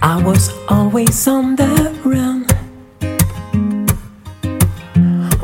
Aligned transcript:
I 0.00 0.22
was 0.22 0.52
always 0.68 1.26
on 1.26 1.56
the 1.56 1.92
run, 2.04 2.46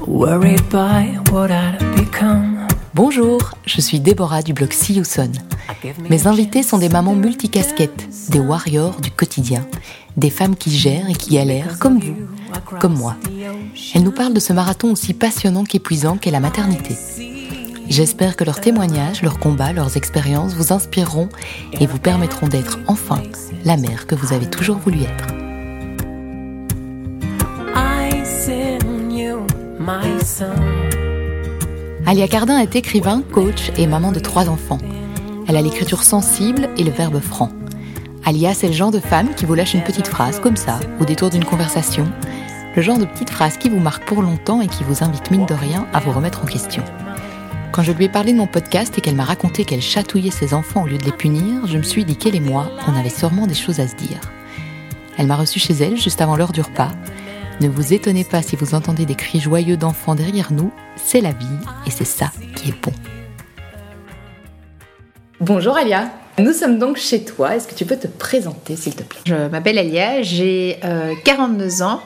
worried 0.06 0.62
by 0.70 1.18
what 1.32 1.50
I'd 1.50 1.80
become. 1.96 2.68
Bonjour, 2.94 3.40
je 3.66 3.80
suis 3.80 3.98
Déborah 3.98 4.42
du 4.42 4.52
blog 4.52 4.72
See 4.72 4.94
You 4.94 5.02
Son. 5.02 5.32
Mes 6.08 6.28
invités 6.28 6.62
sont 6.62 6.78
des 6.78 6.88
mamans 6.88 7.16
multicasquettes, 7.16 8.08
des 8.30 8.38
warriors 8.38 9.00
du 9.00 9.10
quotidien, 9.10 9.66
des 10.16 10.30
femmes 10.30 10.54
qui 10.54 10.70
gèrent 10.70 11.10
et 11.10 11.14
qui 11.14 11.34
galèrent 11.34 11.76
comme 11.80 11.98
vous, 11.98 12.14
comme 12.78 12.94
moi. 12.96 13.16
Elles 13.92 14.04
nous 14.04 14.12
parlent 14.12 14.34
de 14.34 14.40
ce 14.40 14.52
marathon 14.52 14.92
aussi 14.92 15.14
passionnant 15.14 15.64
qu'épuisant 15.64 16.16
qu'est 16.16 16.30
la 16.30 16.38
maternité. 16.38 16.96
J'espère 17.88 18.36
que 18.36 18.44
leurs 18.44 18.60
témoignages, 18.60 19.20
leurs 19.22 19.40
combats, 19.40 19.72
leurs 19.72 19.96
expériences 19.96 20.54
vous 20.54 20.72
inspireront 20.72 21.28
et 21.72 21.86
vous 21.88 21.98
permettront 21.98 22.46
d'être 22.46 22.78
enfin 22.86 23.20
la 23.64 23.76
mère 23.76 24.06
que 24.06 24.14
vous 24.14 24.32
avez 24.32 24.46
toujours 24.46 24.78
voulu 24.78 25.02
être. 25.02 25.26
Alia 32.06 32.28
Cardin 32.28 32.58
est 32.58 32.76
écrivain, 32.76 33.22
coach 33.32 33.72
et 33.76 33.86
maman 33.86 34.12
de 34.12 34.20
trois 34.20 34.48
enfants. 34.48 34.78
Elle 35.48 35.56
a 35.56 35.62
l'écriture 35.62 36.02
sensible 36.02 36.68
et 36.76 36.84
le 36.84 36.90
verbe 36.90 37.20
franc. 37.20 37.50
Alia, 38.24 38.54
c'est 38.54 38.68
le 38.68 38.72
genre 38.72 38.90
de 38.90 39.00
femme 39.00 39.34
qui 39.34 39.46
vous 39.46 39.54
lâche 39.54 39.74
une 39.74 39.82
petite 39.82 40.08
phrase 40.08 40.40
comme 40.40 40.56
ça, 40.56 40.80
au 41.00 41.04
détour 41.04 41.30
d'une 41.30 41.44
conversation. 41.44 42.06
Le 42.76 42.82
genre 42.82 42.98
de 42.98 43.04
petite 43.04 43.30
phrase 43.30 43.56
qui 43.56 43.68
vous 43.68 43.80
marque 43.80 44.04
pour 44.06 44.22
longtemps 44.22 44.60
et 44.60 44.68
qui 44.68 44.84
vous 44.84 45.04
invite 45.04 45.30
mine 45.30 45.46
de 45.46 45.54
rien 45.54 45.86
à 45.92 46.00
vous 46.00 46.12
remettre 46.12 46.42
en 46.42 46.46
question. 46.46 46.82
Quand 47.74 47.82
je 47.82 47.90
lui 47.90 48.04
ai 48.04 48.08
parlé 48.08 48.32
de 48.32 48.36
mon 48.36 48.46
podcast 48.46 48.96
et 48.96 49.00
qu'elle 49.00 49.16
m'a 49.16 49.24
raconté 49.24 49.64
qu'elle 49.64 49.82
chatouillait 49.82 50.30
ses 50.30 50.54
enfants 50.54 50.84
au 50.84 50.86
lieu 50.86 50.96
de 50.96 51.02
les 51.02 51.10
punir, 51.10 51.66
je 51.66 51.76
me 51.76 51.82
suis 51.82 52.04
dit 52.04 52.14
qu'elle 52.14 52.36
et 52.36 52.40
moi, 52.40 52.70
on 52.86 52.96
avait 52.96 53.08
sûrement 53.08 53.48
des 53.48 53.54
choses 53.54 53.80
à 53.80 53.88
se 53.88 53.96
dire. 53.96 54.20
Elle 55.18 55.26
m'a 55.26 55.34
reçu 55.34 55.58
chez 55.58 55.74
elle 55.74 55.96
juste 55.96 56.20
avant 56.20 56.36
l'heure 56.36 56.52
du 56.52 56.60
repas. 56.60 56.92
Ne 57.60 57.66
vous 57.66 57.92
étonnez 57.92 58.22
pas 58.22 58.42
si 58.42 58.54
vous 58.54 58.76
entendez 58.76 59.06
des 59.06 59.16
cris 59.16 59.40
joyeux 59.40 59.76
d'enfants 59.76 60.14
derrière 60.14 60.52
nous, 60.52 60.70
c'est 60.94 61.20
la 61.20 61.32
vie 61.32 61.46
et 61.84 61.90
c'est 61.90 62.04
ça 62.04 62.30
qui 62.54 62.68
est 62.68 62.80
bon. 62.80 62.92
Bonjour 65.40 65.76
Alia, 65.76 66.12
nous 66.38 66.52
sommes 66.52 66.78
donc 66.78 66.96
chez 66.96 67.24
toi. 67.24 67.56
Est-ce 67.56 67.66
que 67.66 67.74
tu 67.74 67.86
peux 67.86 67.96
te 67.96 68.06
présenter 68.06 68.76
s'il 68.76 68.94
te 68.94 69.02
plaît? 69.02 69.18
Je 69.26 69.48
m'appelle 69.48 69.78
Alia, 69.80 70.22
j'ai 70.22 70.78
euh, 70.84 71.12
42 71.24 71.82
ans, 71.82 72.00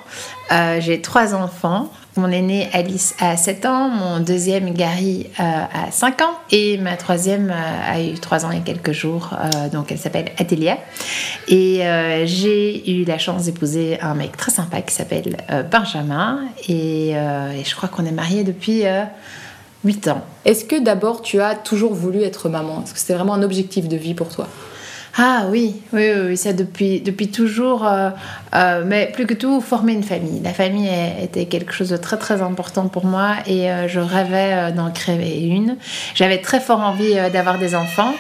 euh, 0.51 0.81
j'ai 0.81 1.03
trois 1.03 1.35
enfants. 1.35 1.93
Mon 2.19 2.33
aîné 2.33 2.69
Alice 2.73 3.15
a 3.21 3.37
7 3.37 3.65
ans, 3.65 3.89
mon 3.91 4.19
deuxième 4.19 4.75
Gary 4.75 5.29
euh, 5.39 5.43
a 5.43 5.93
5 5.93 6.21
ans. 6.23 6.33
Et 6.51 6.77
ma 6.77 6.97
troisième 6.97 7.49
euh, 7.49 7.93
a 7.93 8.03
eu 8.03 8.15
3 8.15 8.45
ans 8.45 8.51
et 8.51 8.59
quelques 8.59 8.91
jours, 8.91 9.31
euh, 9.35 9.69
donc 9.69 9.93
elle 9.93 9.99
s'appelle 9.99 10.33
Adélia. 10.37 10.79
Et 11.47 11.81
j'ai 12.25 12.91
eu 12.91 13.05
la 13.05 13.19
chance 13.19 13.45
d'épouser 13.45 14.01
un 14.01 14.15
mec 14.15 14.37
très 14.37 14.51
sympa 14.51 14.83
qui 14.83 14.93
s'appelle 14.93 15.37
Benjamin. 15.71 16.41
Et, 16.69 17.11
et 17.11 17.65
je 17.65 17.77
crois 17.77 17.89
qu'on 17.89 18.05
est 18.05 18.11
mariés 18.11 18.43
depuis 18.43 18.85
euh, 18.85 19.05
8 19.85 20.09
ans. 20.09 20.25
Est-ce 20.45 20.65
que 20.65 20.83
d'abord 20.83 21.23
tu 21.23 21.41
as 21.41 21.55
toujours 21.55 21.95
voulu 21.95 22.25
être 22.25 22.49
maman? 22.49 22.83
Est-ce 22.83 22.95
que 22.95 22.99
c'était 22.99 23.15
vraiment 23.15 23.35
un 23.35 23.43
objectif 23.45 23.87
de 23.87 23.97
vie 23.97 24.15
pour 24.15 24.29
toi? 24.29 24.49
Ah 25.21 25.47
oui, 25.49 25.75
oui, 25.93 26.13
oui, 26.17 26.37
ça 26.37 26.53
depuis, 26.53 27.01
depuis 27.01 27.27
toujours, 27.27 27.85
euh, 27.85 28.11
euh, 28.55 28.85
mais 28.87 29.11
plus 29.13 29.27
que 29.27 29.35
tout, 29.35 29.61
former 29.61 29.93
une 29.95 30.05
famille. 30.05 30.41
La 30.45 30.53
famille 30.53 30.89
était 31.21 31.47
quelque 31.47 31.73
chose 31.73 31.89
de 31.89 31.97
très 31.97 32.17
très 32.19 32.41
important 32.41 32.87
pour 32.87 33.05
moi 33.05 33.35
et 33.45 33.69
euh, 33.69 33.89
je 33.89 33.99
rêvais 33.99 34.71
d'en 34.71 34.93
créer 34.93 35.45
une. 35.45 35.77
J'avais 36.15 36.39
très 36.39 36.61
fort 36.61 36.79
envie 36.79 37.15
d'avoir 37.33 37.59
des 37.59 37.75
enfants. 37.75 38.15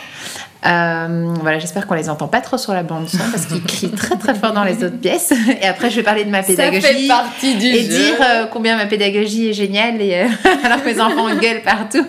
Euh, 0.66 1.34
voilà, 1.40 1.58
j'espère 1.60 1.86
qu'on 1.86 1.94
les 1.94 2.10
entend 2.10 2.26
pas 2.26 2.40
trop 2.40 2.58
sur 2.58 2.72
la 2.72 2.82
bande 2.82 3.08
son 3.08 3.18
parce 3.30 3.46
qu'ils 3.46 3.62
crient 3.62 3.90
très 3.92 4.16
très 4.16 4.34
fort 4.34 4.52
dans 4.52 4.64
les 4.64 4.82
autres 4.82 4.98
pièces. 4.98 5.32
Et 5.62 5.66
après, 5.66 5.88
je 5.88 5.96
vais 5.96 6.02
parler 6.02 6.24
de 6.24 6.30
ma 6.30 6.42
pédagogie 6.42 7.06
partie 7.06 7.54
du 7.54 7.66
et 7.66 7.84
dire 7.84 8.14
euh, 8.20 8.46
combien 8.46 8.76
ma 8.76 8.86
pédagogie 8.86 9.50
est 9.50 9.52
géniale 9.52 10.02
et, 10.02 10.14
euh, 10.14 10.26
alors 10.64 10.82
que 10.82 10.86
mes 10.86 11.00
enfants 11.00 11.28
gueulent 11.36 11.62
partout. 11.62 12.04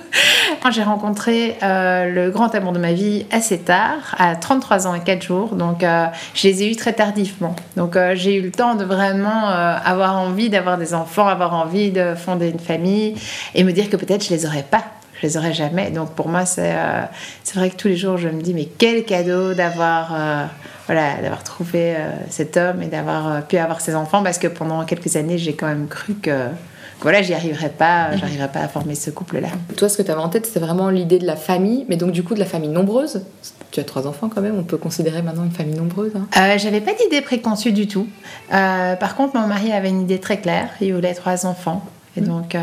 Quand 0.63 0.71
j'ai 0.71 0.83
rencontré 0.83 1.57
le 1.61 2.29
grand 2.31 2.53
amour 2.55 2.73
de 2.73 2.79
ma 2.79 2.91
vie 2.91 3.25
assez 3.31 3.59
tard, 3.59 4.15
à 4.17 4.35
33 4.35 4.88
ans 4.88 4.95
et 4.95 4.99
4 4.99 5.21
jours, 5.21 5.55
donc 5.55 5.85
je 6.33 6.47
les 6.47 6.63
ai 6.63 6.71
eus 6.71 6.75
très 6.75 6.93
tardivement. 6.93 7.55
Donc 7.77 7.97
j'ai 8.15 8.35
eu 8.35 8.41
le 8.41 8.51
temps 8.51 8.75
de 8.75 8.83
vraiment 8.83 9.47
avoir 9.47 10.19
envie 10.19 10.49
d'avoir 10.49 10.77
des 10.77 10.93
enfants, 10.93 11.27
avoir 11.27 11.53
envie 11.53 11.91
de 11.91 12.13
fonder 12.15 12.49
une 12.49 12.59
famille 12.59 13.15
et 13.55 13.63
me 13.63 13.71
dire 13.71 13.89
que 13.89 13.95
peut-être 13.95 14.25
je 14.25 14.31
les 14.31 14.45
aurais 14.45 14.65
pas. 14.69 14.83
Je 15.22 15.28
les 15.28 15.38
aurais 15.38 15.53
jamais. 15.53 15.91
Donc 15.91 16.12
pour 16.12 16.28
moi, 16.30 16.46
c'est 16.46 16.74
euh, 16.75 17.02
c'est 17.44 17.56
vrai 17.56 17.69
que 17.69 17.75
tous 17.75 17.88
les 17.90 17.97
jours, 17.97 18.18
je 18.18 18.30
me 18.30 18.41
dis, 18.41 18.53
mais 18.53 18.66
quel 18.78 19.03
cadeau 19.06 19.53
d'avoir 19.53 20.13
euh, 20.16 20.46
voilà, 20.88 21.16
d'avoir 21.22 21.44
trouvé 21.44 21.96
euh, 21.96 22.09
cet 22.30 22.57
homme 22.57 22.81
et 22.81 22.88
d'avoir 22.88 23.44
pu 23.46 23.57
avoir 23.57 23.81
ses 23.81 23.96
enfants 23.96 24.24
parce 24.24 24.38
que 24.40 24.47
pendant 24.47 24.84
quelques 24.85 25.16
années, 25.16 25.38
j'ai 25.38 25.53
quand 25.53 25.68
même 25.68 25.88
cru 25.88 26.13
que, 26.16 26.30
que 26.31 27.03
voilà, 27.03 27.22
j'y 27.22 27.34
arriverais 27.34 27.69
pas, 27.69 28.16
j'arriverais 28.18 28.47
pas 28.52 28.62
à 28.62 28.68
former 28.68 28.96
ce 28.96 29.09
couple-là. 29.12 29.50
Toi, 29.78 29.90
ce 29.90 29.97
que 29.97 30.03
tu 30.03 30.09
avais 30.12 30.22
en 30.22 30.30
tête, 30.30 30.46
c'était 30.46 30.59
vraiment 30.62 30.90
l'idée 30.90 31.19
de 31.19 31.28
la 31.28 31.36
famille, 31.36 31.86
mais 31.90 31.96
donc 31.97 32.12
du 32.12 32.24
coup 32.24 32.34
de 32.34 32.40
la 32.40 32.46
famille 32.46 32.69
nombreuse. 32.69 33.24
Tu 33.72 33.80
as 33.80 33.84
trois 33.84 34.07
enfants 34.07 34.30
quand 34.34 34.41
même, 34.41 34.57
on 34.57 34.63
peut 34.63 34.78
considérer 34.78 35.22
maintenant 35.22 35.44
une 35.44 35.51
famille 35.51 35.75
nombreuse. 35.75 36.13
hein. 36.16 36.28
Euh, 36.38 36.57
J'avais 36.57 36.81
pas 36.81 36.94
d'idée 36.94 37.22
préconçue 37.22 37.72
du 37.72 37.88
tout. 37.88 38.07
Euh, 38.51 38.96
par 38.96 39.16
contre, 39.16 39.38
mon 39.38 39.46
mari 39.47 39.72
avait 39.72 39.90
une 39.90 40.01
idée 40.01 40.19
très 40.19 40.40
claire. 40.40 40.69
Il 40.81 40.94
voulait 40.96 41.13
trois 41.13 41.46
enfants. 41.46 41.86
Et 42.19 42.25
donc, 42.25 42.56
euh, 42.56 42.59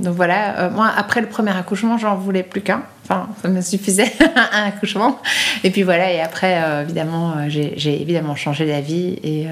donc 0.00 0.14
voilà, 0.14 0.58
Euh, 0.60 0.70
moi, 0.70 0.90
après 0.96 1.20
le 1.20 1.28
premier 1.28 1.56
accouchement, 1.56 1.98
j'en 1.98 2.14
voulais 2.16 2.42
plus 2.42 2.60
qu'un. 2.60 2.82
Enfin, 3.04 3.28
ça 3.40 3.48
me 3.48 3.60
suffisait, 3.62 4.12
un 4.52 4.64
accouchement. 4.64 5.18
Et 5.64 5.70
puis 5.70 5.82
voilà, 5.82 6.12
et 6.12 6.20
après, 6.20 6.62
euh, 6.62 6.82
évidemment, 6.82 7.48
j'ai 7.48 8.02
évidemment 8.02 8.36
changé 8.36 8.66
d'avis. 8.66 9.18
Et 9.22 9.46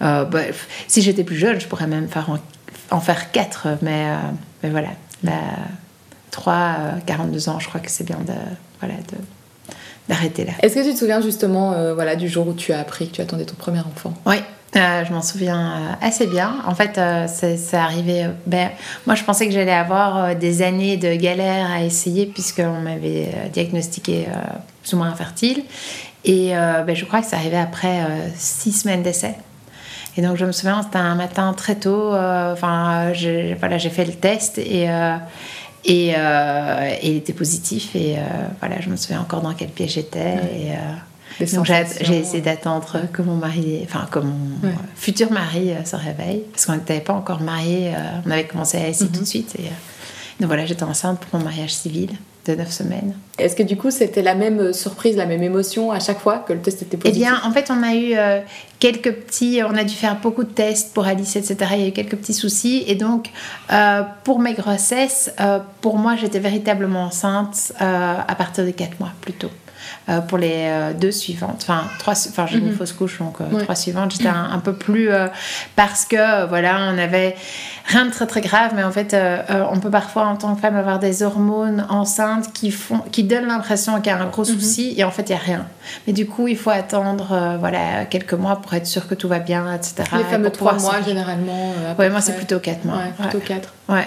bah, 0.00 0.26
si 0.86 1.02
j'étais 1.02 1.24
plus 1.24 1.36
jeune, 1.36 1.60
je 1.60 1.66
pourrais 1.66 1.86
même 1.86 2.08
faire 2.08 2.30
en, 2.30 2.38
en 2.90 3.00
faire 3.00 3.30
quatre. 3.30 3.68
Mais, 3.82 4.06
mais 4.62 4.70
voilà, 4.70 4.88
la, 5.22 5.32
3, 6.30 6.54
euh, 6.54 6.90
42 7.04 7.48
ans, 7.48 7.58
je 7.58 7.68
crois 7.68 7.80
que 7.80 7.90
c'est 7.90 8.04
bien 8.04 8.18
de, 8.26 8.32
voilà, 8.80 8.94
d'arrêter 10.08 10.44
là. 10.44 10.52
Est-ce 10.62 10.74
que 10.74 10.84
tu 10.86 10.94
te 10.94 10.98
souviens 10.98 11.20
justement 11.20 11.92
voilà, 11.94 12.16
du 12.16 12.28
jour 12.28 12.48
où 12.48 12.54
tu 12.54 12.72
as 12.72 12.80
appris 12.80 13.08
que 13.08 13.16
tu 13.16 13.20
attendais 13.20 13.44
ton 13.44 13.56
premier 13.56 13.80
enfant? 13.80 14.14
Oui, 14.24 14.36
euh, 14.76 15.04
je 15.04 15.12
m'en 15.12 15.22
souviens 15.22 15.70
euh, 15.70 16.06
assez 16.06 16.26
bien. 16.26 16.56
En 16.66 16.74
fait, 16.74 16.98
euh, 16.98 17.26
c'est 17.26 17.76
arrivé. 17.76 18.24
euh, 18.24 18.28
ben, 18.46 18.70
moi, 19.06 19.14
je 19.14 19.24
pensais 19.24 19.46
que 19.46 19.52
j'allais 19.52 19.72
avoir 19.72 20.36
des 20.36 20.62
années 20.62 20.96
de 20.98 21.14
galère 21.14 21.70
à 21.70 21.82
essayer, 21.82 22.26
puisqu'on 22.26 22.80
m'avait 22.80 23.28
diagnostiqué 23.52 24.26
plus 24.82 24.92
ou 24.92 24.98
moins 24.98 25.08
infertile. 25.08 25.64
Et 26.24 26.50
ben, 26.50 26.94
je 26.94 27.04
crois 27.04 27.20
que 27.20 27.26
c'est 27.26 27.36
arrivé 27.36 27.56
après 27.56 28.00
six 28.36 28.72
semaines 28.72 29.02
d'essai. 29.02 29.34
Et 30.16 30.22
donc, 30.22 30.36
je 30.36 30.44
me 30.44 30.52
souviens, 30.52 30.82
c'était 30.82 30.98
un 30.98 31.14
matin 31.14 31.54
très 31.56 31.76
tôt. 31.76 32.12
Enfin, 32.12 33.12
j'ai 33.14 33.56
fait 33.56 34.04
le 34.04 34.12
test 34.12 34.58
et. 34.58 34.88
et, 35.84 36.14
il 37.02 37.16
était 37.16 37.32
positif 37.32 37.94
et 37.94 38.16
voilà 38.60 38.80
je 38.80 38.90
me 38.90 38.96
souviens 38.96 39.20
encore 39.20 39.40
dans 39.40 39.54
quel 39.54 39.68
pied 39.68 39.88
j'étais 39.88 40.36
donc 41.46 41.66
j'ai 41.66 42.18
essayé 42.18 42.42
d'attendre 42.42 43.02
que 43.12 43.22
mon 43.22 43.34
mari, 43.36 43.80
enfin 43.84 44.06
que 44.10 44.18
mon 44.18 44.34
Ouais. 44.62 44.74
futur 44.96 45.30
mari 45.32 45.70
euh, 45.72 45.84
se 45.84 45.96
réveille, 45.96 46.42
parce 46.52 46.66
qu'on 46.66 46.74
n'était 46.74 47.00
pas 47.00 47.12
encore 47.14 47.40
mariés, 47.40 47.92
euh, 47.94 48.00
on 48.26 48.30
avait 48.30 48.46
commencé 48.46 48.76
à 48.78 48.88
essayer 48.88 49.10
tout 49.10 49.20
de 49.20 49.26
suite. 49.26 49.54
Et, 49.58 49.62
euh, 49.66 49.70
donc 50.40 50.48
voilà, 50.48 50.66
j'étais 50.66 50.82
enceinte 50.84 51.20
pour 51.20 51.38
mon 51.38 51.44
mariage 51.44 51.74
civil 51.74 52.10
de 52.46 52.54
9 52.54 52.70
semaines. 52.72 53.14
Est-ce 53.38 53.54
que 53.54 53.62
du 53.62 53.76
coup 53.76 53.90
c'était 53.90 54.22
la 54.22 54.34
même 54.34 54.72
surprise, 54.72 55.16
la 55.16 55.26
même 55.26 55.42
émotion 55.42 55.90
à 55.92 56.00
chaque 56.00 56.18
fois 56.20 56.38
que 56.38 56.52
le 56.54 56.60
test 56.60 56.80
était 56.82 56.96
Eh 56.96 57.00
positif 57.00 57.22
bien, 57.22 57.40
en 57.44 57.50
fait, 57.52 57.70
on 57.70 57.82
a 57.82 57.94
eu 57.94 58.12
euh, 58.16 58.40
quelques 58.78 59.12
petits, 59.12 59.60
on 59.68 59.76
a 59.76 59.84
dû 59.84 59.94
faire 59.94 60.18
beaucoup 60.20 60.44
de 60.44 60.48
tests 60.50 60.94
pour 60.94 61.06
Alice, 61.06 61.36
etc. 61.36 61.56
Il 61.74 61.80
y 61.80 61.84
a 61.84 61.88
eu 61.88 61.92
quelques 61.92 62.16
petits 62.16 62.32
soucis. 62.34 62.84
Et 62.86 62.94
donc, 62.94 63.30
euh, 63.72 64.02
pour 64.24 64.38
mes 64.38 64.54
grossesses, 64.54 65.30
euh, 65.40 65.58
pour 65.82 65.98
moi, 65.98 66.16
j'étais 66.16 66.38
véritablement 66.38 67.04
enceinte 67.04 67.72
euh, 67.82 68.14
à 68.26 68.34
partir 68.34 68.64
de 68.64 68.70
4 68.70 68.98
mois 68.98 69.12
plutôt. 69.20 69.50
Euh, 70.08 70.20
pour 70.22 70.38
les 70.38 70.68
euh, 70.68 70.92
deux 70.94 71.12
suivantes, 71.12 71.58
enfin 71.60 71.82
trois, 71.98 72.14
enfin 72.14 72.46
j'ai 72.46 72.56
une 72.56 72.72
fausse 72.74 72.92
couche 72.94 73.18
donc 73.18 73.42
euh, 73.42 73.44
Ouais. 73.52 73.62
trois 73.62 73.74
suivantes, 73.74 74.12
j'étais 74.12 74.28
un, 74.28 74.48
un 74.52 74.58
peu 74.58 74.72
plus 74.72 75.10
parce 75.76 76.06
que 76.06 76.46
voilà 76.46 76.78
on 76.92 76.96
avait 76.98 77.36
rien 77.86 78.06
de 78.06 78.10
très 78.10 78.26
très 78.26 78.40
grave, 78.40 78.72
mais 78.74 78.82
en 78.84 78.90
fait 78.90 79.14
on 79.70 79.78
peut 79.80 79.90
parfois 79.90 80.24
en 80.26 80.36
tant 80.36 80.54
que 80.54 80.60
femme 80.62 80.76
avoir 80.76 80.98
des 80.98 81.22
hormones 81.22 81.86
enceintes 81.90 82.52
qui 82.54 82.70
font, 82.70 83.00
qui 83.12 83.24
donnent 83.24 83.48
l'impression 83.48 83.96
qu'il 84.00 84.06
y 84.06 84.14
a 84.14 84.18
un 84.18 84.26
gros 84.26 84.44
souci 84.44 84.94
et 84.96 85.04
en 85.04 85.10
fait 85.10 85.28
il 85.28 85.32
y 85.32 85.34
a 85.34 85.38
rien. 85.38 85.66
Mais 86.06 86.12
du 86.14 86.26
coup 86.26 86.48
il 86.48 86.56
faut 86.56 86.70
attendre 86.70 87.56
voilà 87.60 88.04
quelques 88.06 88.34
mois 88.34 88.56
pour 88.56 88.72
être 88.74 88.86
sûr 88.86 89.08
que 89.08 89.14
tout 89.14 89.28
va 89.28 89.40
bien, 89.40 89.72
etc. 89.74 90.04
Les 90.16 90.24
fameux 90.24 90.50
trois 90.50 90.74
mois 90.74 91.02
généralement. 91.04 91.74
Ouais, 91.98 92.08
moi 92.08 92.20
c'est 92.22 92.36
plutôt 92.36 92.60
4 92.60 92.84
mois. 92.84 92.96
Ouais, 92.96 93.12
plutôt 93.28 93.44
quatre. 93.44 93.74
Ouais. 93.88 94.06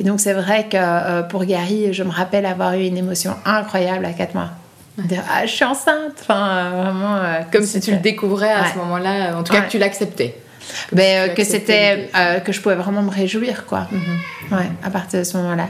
Et 0.00 0.04
donc 0.04 0.20
c'est 0.20 0.34
vrai 0.34 0.66
que 0.68 0.76
euh, 0.76 1.22
pour 1.22 1.44
Gary, 1.44 1.92
je 1.92 2.02
me 2.02 2.10
rappelle 2.10 2.46
avoir 2.46 2.74
eu 2.74 2.84
une 2.84 2.96
émotion 2.96 3.34
incroyable 3.44 4.04
à 4.04 4.12
4 4.12 4.34
mois. 4.34 4.50
Ah, 4.98 5.44
je 5.46 5.50
suis 5.50 5.64
enceinte. 5.64 6.14
Enfin, 6.22 6.48
euh, 6.48 6.82
vraiment. 6.82 7.16
euh, 7.16 7.40
Comme 7.52 7.64
si 7.64 7.80
tu 7.80 7.90
le 7.92 7.98
découvrais 7.98 8.50
à 8.52 8.62
Ouais. 8.62 8.68
ce 8.72 8.78
moment-là, 8.78 9.36
en 9.36 9.42
tout 9.42 9.52
cas 9.52 9.60
que 9.62 9.70
tu 9.70 9.78
l'acceptais. 9.78 10.34
Ben, 10.92 11.30
euh, 11.30 11.34
que 11.34 11.44
c'était 11.44 12.10
que 12.44 12.52
je 12.52 12.60
pouvais 12.60 12.74
vraiment 12.74 13.02
me 13.02 13.10
réjouir 13.10 13.66
quoi. 13.66 13.86
Mhm. 13.92 14.56
Ouais, 14.58 14.66
à 14.82 14.90
partir 14.90 15.20
de 15.20 15.24
ce 15.24 15.36
moment-là. 15.36 15.68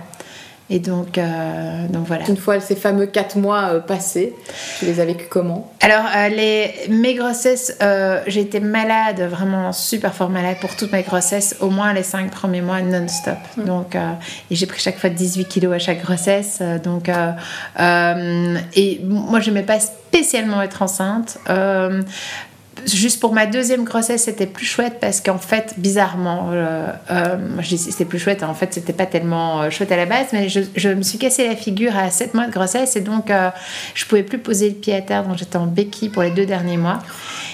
Et 0.68 0.80
donc, 0.80 1.16
euh, 1.16 1.86
donc 1.88 2.06
voilà. 2.06 2.26
Une 2.28 2.36
fois 2.36 2.58
ces 2.58 2.74
fameux 2.74 3.06
4 3.06 3.36
mois 3.38 3.74
euh, 3.74 3.80
passés, 3.80 4.34
tu 4.78 4.86
les 4.86 4.98
as 4.98 5.04
vécus 5.04 5.28
comment? 5.30 5.72
Alors, 5.80 6.04
euh, 6.04 6.28
les, 6.28 6.74
mes 6.88 7.14
grossesses, 7.14 7.78
j'ai 8.26 8.40
été 8.40 8.58
malade, 8.58 9.20
vraiment 9.20 9.72
super 9.72 10.12
fort 10.12 10.28
malade 10.28 10.56
pour 10.60 10.74
toutes 10.74 10.90
mes 10.92 11.02
grossesses, 11.02 11.56
au 11.60 11.70
moins 11.70 11.92
les 11.92 12.02
5 12.02 12.32
premiers 12.32 12.62
mois 12.62 12.82
non-stop. 12.82 13.38
Donc, 13.58 13.94
euh, 13.94 14.12
et 14.50 14.56
j'ai 14.56 14.66
pris 14.66 14.80
chaque 14.80 14.98
fois 14.98 15.10
18 15.10 15.46
kilos 15.46 15.72
à 15.72 15.78
chaque 15.78 16.02
grossesse. 16.02 16.60
donc, 16.82 17.08
et 17.08 19.00
moi, 19.04 19.40
je 19.40 19.50
n'aimais 19.50 19.66
pas 19.66 19.78
spécialement 19.78 20.62
être 20.62 20.82
enceinte. 20.82 21.38
Juste 22.84 23.20
pour 23.20 23.32
ma 23.32 23.46
deuxième 23.46 23.84
grossesse, 23.84 24.24
c'était 24.24 24.46
plus 24.46 24.66
chouette 24.66 24.98
parce 25.00 25.20
qu'en 25.20 25.38
fait, 25.38 25.74
bizarrement, 25.78 26.50
euh, 26.52 26.86
euh, 27.10 27.36
c'était 27.62 28.04
plus 28.04 28.18
chouette, 28.18 28.42
en 28.42 28.54
fait, 28.54 28.74
c'était 28.74 28.92
pas 28.92 29.06
tellement 29.06 29.62
euh, 29.62 29.70
chouette 29.70 29.90
à 29.92 29.96
la 29.96 30.04
base, 30.04 30.26
mais 30.32 30.48
je, 30.48 30.88
me 30.90 31.02
suis 31.02 31.18
cassé 31.18 31.48
la 31.48 31.56
figure 31.56 31.96
à 31.96 32.10
7 32.10 32.34
mois 32.34 32.46
de 32.46 32.52
grossesse 32.52 32.94
et 32.96 33.00
donc 33.00 33.30
je 33.94 34.04
pouvais 34.04 34.22
plus 34.22 34.38
poser 34.38 34.68
le 34.68 34.74
pied 34.74 34.94
à 34.94 35.00
terre, 35.00 35.24
donc 35.24 35.38
j'étais 35.38 35.56
en 35.56 35.66
béquille 35.66 36.10
pour 36.10 36.22
les 36.22 36.30
deux 36.30 36.46
derniers 36.46 36.76
mois. 36.76 36.98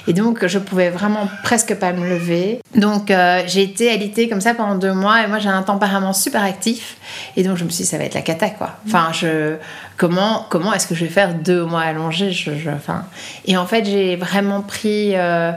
Et 0.09 0.13
donc, 0.13 0.45
je 0.47 0.59
pouvais 0.59 0.91
vraiment 0.91 1.29
presque 1.45 1.77
pas 1.77 1.93
me 1.93 2.09
lever. 2.09 2.61
Donc, 2.75 3.13
j'ai 3.47 3.63
été 3.63 3.91
alitée 3.91 4.29
comme 4.29 4.41
ça 4.41 4.53
pendant 4.55 4.75
deux 4.75 4.93
mois 4.93 5.23
et 5.23 5.29
moi, 5.29 5.39
j'ai 5.39 5.49
un 5.49 5.63
tempérament 5.63 6.13
super 6.13 6.43
actif. 6.43 6.97
Et 7.37 7.45
donc, 7.45 7.57
je 7.57 7.65
me 7.65 7.71
suis 7.71 7.85
dit, 7.85 7.89
ça 7.89 7.99
va 7.99 8.05
être 8.05 8.15
la 8.15 8.23
cata, 8.23 8.51
quoi. 8.51 8.71
Enfin, 8.87 9.11
je, 9.13 9.57
comment, 9.97 10.47
comment 10.49 10.73
est-ce 10.73 10.87
que 10.87 10.95
je 10.95 11.05
vais 11.05 11.11
faire 11.11 11.35
deux 11.35 11.65
mois 11.65 11.83
allongés 11.83 12.31
je, 12.33 12.51
Et 13.45 13.57
en 13.57 13.67
fait, 13.67 13.85
j'ai 13.85 14.17
vraiment 14.17 14.61
pris. 14.63 15.17
euh, 15.17 15.53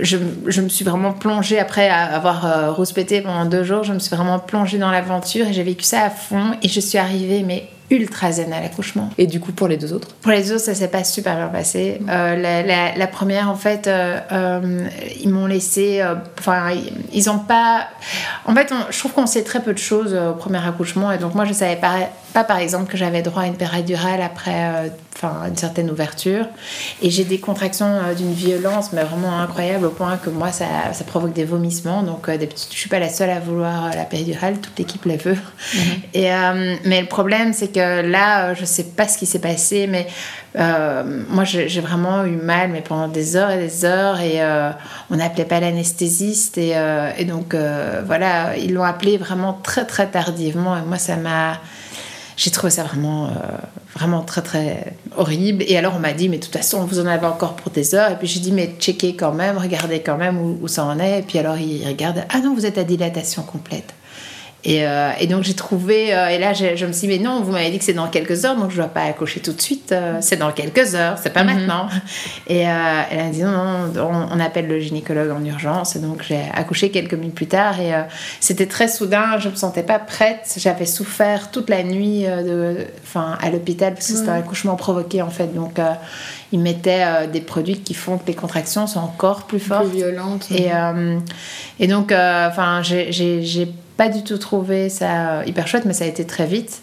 je, 0.00 0.16
je 0.46 0.60
me 0.60 0.68
suis 0.68 0.84
vraiment 0.84 1.12
plongée 1.12 1.58
après 1.58 1.88
avoir 1.88 2.46
euh, 2.46 2.70
rouspété 2.72 3.20
pendant 3.20 3.44
deux 3.44 3.64
jours. 3.64 3.84
Je 3.84 3.92
me 3.92 3.98
suis 3.98 4.14
vraiment 4.14 4.38
plongée 4.38 4.78
dans 4.78 4.90
l'aventure 4.90 5.46
et 5.48 5.52
j'ai 5.52 5.62
vécu 5.62 5.84
ça 5.84 6.02
à 6.04 6.10
fond. 6.10 6.52
Et 6.62 6.68
je 6.68 6.80
suis 6.80 6.98
arrivée, 6.98 7.42
mais 7.42 7.68
ultra 7.90 8.30
zen 8.32 8.52
à 8.52 8.60
l'accouchement. 8.60 9.08
Et 9.16 9.26
du 9.26 9.40
coup, 9.40 9.50
pour 9.52 9.66
les 9.66 9.78
deux 9.78 9.94
autres? 9.94 10.08
Pour 10.20 10.30
les 10.30 10.52
autres, 10.52 10.60
ça 10.64 10.74
s'est 10.74 10.88
pas 10.88 11.04
super 11.04 11.36
bien 11.36 11.46
passé. 11.48 12.00
Euh, 12.08 12.36
la, 12.36 12.62
la- 12.62 12.94
la 12.94 13.06
première, 13.06 13.48
en 13.50 13.54
fait, 13.54 13.86
euh, 13.86 14.18
euh, 14.30 14.86
ils 15.22 15.30
m'ont 15.30 15.46
laissé. 15.46 16.04
Enfin, 16.38 16.68
ils- 17.14 17.30
ont 17.30 17.38
pas. 17.38 17.88
En 18.44 18.54
fait, 18.54 18.70
on- 18.72 18.92
je 18.92 18.98
trouve 18.98 19.12
qu'on 19.12 19.26
sait 19.26 19.42
très 19.42 19.60
peu 19.60 19.72
de 19.72 19.78
choses 19.78 20.14
au 20.14 20.34
premier 20.34 20.58
accouchement. 20.66 21.10
Et 21.12 21.18
donc, 21.18 21.34
moi, 21.34 21.46
je 21.46 21.54
savais 21.54 21.76
pas, 21.76 21.94
pas 22.34 22.44
par 22.44 22.58
exemple, 22.58 22.90
que 22.92 22.98
j'avais 22.98 23.22
droit 23.22 23.44
à 23.44 23.46
une 23.46 23.56
péridurale 23.56 24.20
après 24.20 24.90
enfin, 25.20 25.48
une 25.48 25.56
certaine 25.56 25.90
ouverture. 25.90 26.46
Et 27.02 27.10
j'ai 27.10 27.24
des 27.24 27.40
contractions 27.40 27.86
euh, 27.86 28.14
d'une 28.14 28.32
violence, 28.32 28.92
mais 28.92 29.02
vraiment 29.02 29.40
incroyable, 29.40 29.86
au 29.86 29.90
point 29.90 30.16
que 30.16 30.30
moi, 30.30 30.52
ça, 30.52 30.66
ça 30.92 31.02
provoque 31.04 31.32
des 31.32 31.44
vomissements. 31.44 32.04
Donc, 32.04 32.28
euh, 32.28 32.36
des 32.38 32.46
petites- 32.46 32.72
je 32.72 32.78
suis 32.78 32.88
pas 32.88 33.00
la 33.00 33.08
seule 33.08 33.30
à 33.30 33.40
vouloir 33.40 33.86
euh, 33.86 33.90
la 33.96 34.04
péridurale. 34.04 34.58
Toute 34.58 34.78
l'équipe 34.78 35.04
la 35.04 35.16
veut. 35.16 35.36
Et, 36.14 36.32
euh, 36.32 36.76
mais 36.84 37.00
le 37.00 37.08
problème, 37.08 37.52
c'est 37.52 37.68
que 37.68 38.02
là, 38.08 38.54
je 38.54 38.64
sais 38.64 38.84
pas 38.84 39.08
ce 39.08 39.18
qui 39.18 39.26
s'est 39.26 39.40
passé, 39.40 39.88
mais 39.88 40.06
euh, 40.56 41.02
moi, 41.28 41.44
j'ai 41.44 41.80
vraiment 41.80 42.24
eu 42.24 42.36
mal, 42.36 42.70
mais 42.70 42.80
pendant 42.80 43.08
des 43.08 43.34
heures 43.34 43.50
et 43.50 43.58
des 43.58 43.84
heures, 43.84 44.20
et 44.20 44.40
euh, 44.40 44.70
on 45.10 45.16
n'appelait 45.16 45.44
pas 45.44 45.58
l'anesthésiste, 45.58 46.58
et, 46.58 46.74
et 47.18 47.24
donc 47.24 47.54
voilà, 48.06 48.56
ils 48.56 48.72
l'ont 48.72 48.84
appelé 48.84 49.18
vraiment 49.18 49.52
très 49.62 49.84
très 49.84 50.06
tardivement, 50.06 50.76
et 50.76 50.82
moi, 50.82 50.98
ça 50.98 51.16
m'a. 51.16 51.58
J'ai 52.38 52.52
trouvé 52.52 52.70
ça 52.70 52.84
vraiment, 52.84 53.26
euh, 53.26 53.30
vraiment 53.94 54.22
très 54.22 54.42
très 54.42 54.94
horrible. 55.16 55.64
Et 55.66 55.76
alors 55.76 55.96
on 55.96 55.98
m'a 55.98 56.12
dit, 56.12 56.28
mais 56.28 56.38
de 56.38 56.44
toute 56.44 56.52
façon, 56.52 56.84
vous 56.84 57.00
en 57.00 57.06
avez 57.06 57.26
encore 57.26 57.56
pour 57.56 57.72
des 57.72 57.96
heures. 57.96 58.12
Et 58.12 58.14
puis 58.14 58.28
j'ai 58.28 58.38
dit, 58.38 58.52
mais 58.52 58.76
checkez 58.78 59.16
quand 59.16 59.32
même, 59.32 59.58
regardez 59.58 60.00
quand 60.00 60.16
même 60.16 60.38
où, 60.38 60.56
où 60.62 60.68
ça 60.68 60.84
en 60.84 61.00
est. 61.00 61.18
Et 61.18 61.22
puis 61.22 61.40
alors 61.40 61.58
ils 61.58 61.84
regardent, 61.84 62.24
ah 62.30 62.38
non, 62.38 62.54
vous 62.54 62.64
êtes 62.64 62.78
à 62.78 62.84
dilatation 62.84 63.42
complète. 63.42 63.92
Et, 64.64 64.86
euh, 64.86 65.12
et 65.20 65.28
donc 65.28 65.44
j'ai 65.44 65.54
trouvé, 65.54 66.12
euh, 66.12 66.28
et 66.30 66.38
là 66.38 66.52
je, 66.52 66.74
je 66.74 66.84
me 66.84 66.92
suis 66.92 67.06
dit, 67.06 67.18
mais 67.18 67.24
non, 67.24 67.42
vous 67.42 67.52
m'avez 67.52 67.70
dit 67.70 67.78
que 67.78 67.84
c'est 67.84 67.92
dans 67.92 68.08
quelques 68.08 68.44
heures, 68.44 68.56
donc 68.56 68.70
je 68.70 68.76
ne 68.76 68.82
dois 68.82 68.88
pas 68.88 69.02
accoucher 69.02 69.38
tout 69.38 69.52
de 69.52 69.60
suite, 69.60 69.92
euh, 69.92 70.18
c'est 70.20 70.36
dans 70.36 70.50
quelques 70.50 70.96
heures, 70.96 71.16
c'est 71.22 71.32
pas 71.32 71.44
maintenant. 71.44 71.88
Et 72.48 72.62
elle 72.62 73.20
a 73.20 73.30
dit, 73.30 73.42
non, 73.42 73.52
non, 73.52 73.92
on, 73.96 74.36
on 74.36 74.40
appelle 74.40 74.66
le 74.66 74.80
gynécologue 74.80 75.30
en 75.30 75.44
urgence, 75.44 75.94
et 75.94 76.00
donc 76.00 76.24
j'ai 76.26 76.40
accouché 76.52 76.90
quelques 76.90 77.14
minutes 77.14 77.36
plus 77.36 77.46
tard, 77.46 77.78
et 77.80 77.92
c'était 78.40 78.66
très 78.66 78.88
soudain, 78.88 79.38
je 79.38 79.46
ne 79.46 79.52
me 79.52 79.56
sentais 79.56 79.84
pas 79.84 80.00
prête, 80.00 80.54
j'avais 80.56 80.86
souffert 80.86 81.52
toute 81.52 81.70
la 81.70 81.84
nuit 81.84 82.24
de, 82.24 82.78
enfin, 83.04 83.38
à 83.40 83.50
l'hôpital, 83.50 83.94
parce 83.94 84.08
que 84.08 84.16
c'était 84.16 84.30
un 84.30 84.38
accouchement 84.38 84.74
provoqué 84.74 85.22
en 85.22 85.30
fait, 85.30 85.54
donc 85.54 85.78
ils 86.50 86.60
mettaient 86.60 87.04
euh, 87.04 87.26
des 87.26 87.40
produits 87.40 87.78
qui 87.80 87.94
font 87.94 88.18
que 88.18 88.26
les 88.26 88.34
contractions 88.34 88.86
sont 88.86 89.00
encore 89.00 89.46
plus 89.46 89.60
fortes. 89.60 89.88
Plus 89.88 89.98
violentes. 89.98 90.46
Et, 90.50 90.72
euh, 90.72 91.18
et 91.78 91.86
donc, 91.86 92.10
enfin, 92.10 92.82
j'ai 92.82 93.68
pas 93.98 94.08
du 94.08 94.22
tout 94.24 94.38
trouvé 94.38 94.88
ça 94.88 95.44
hyper 95.44 95.66
chouette, 95.66 95.84
mais 95.84 95.92
ça 95.92 96.04
a 96.04 96.06
été 96.06 96.24
très 96.24 96.46
vite. 96.46 96.80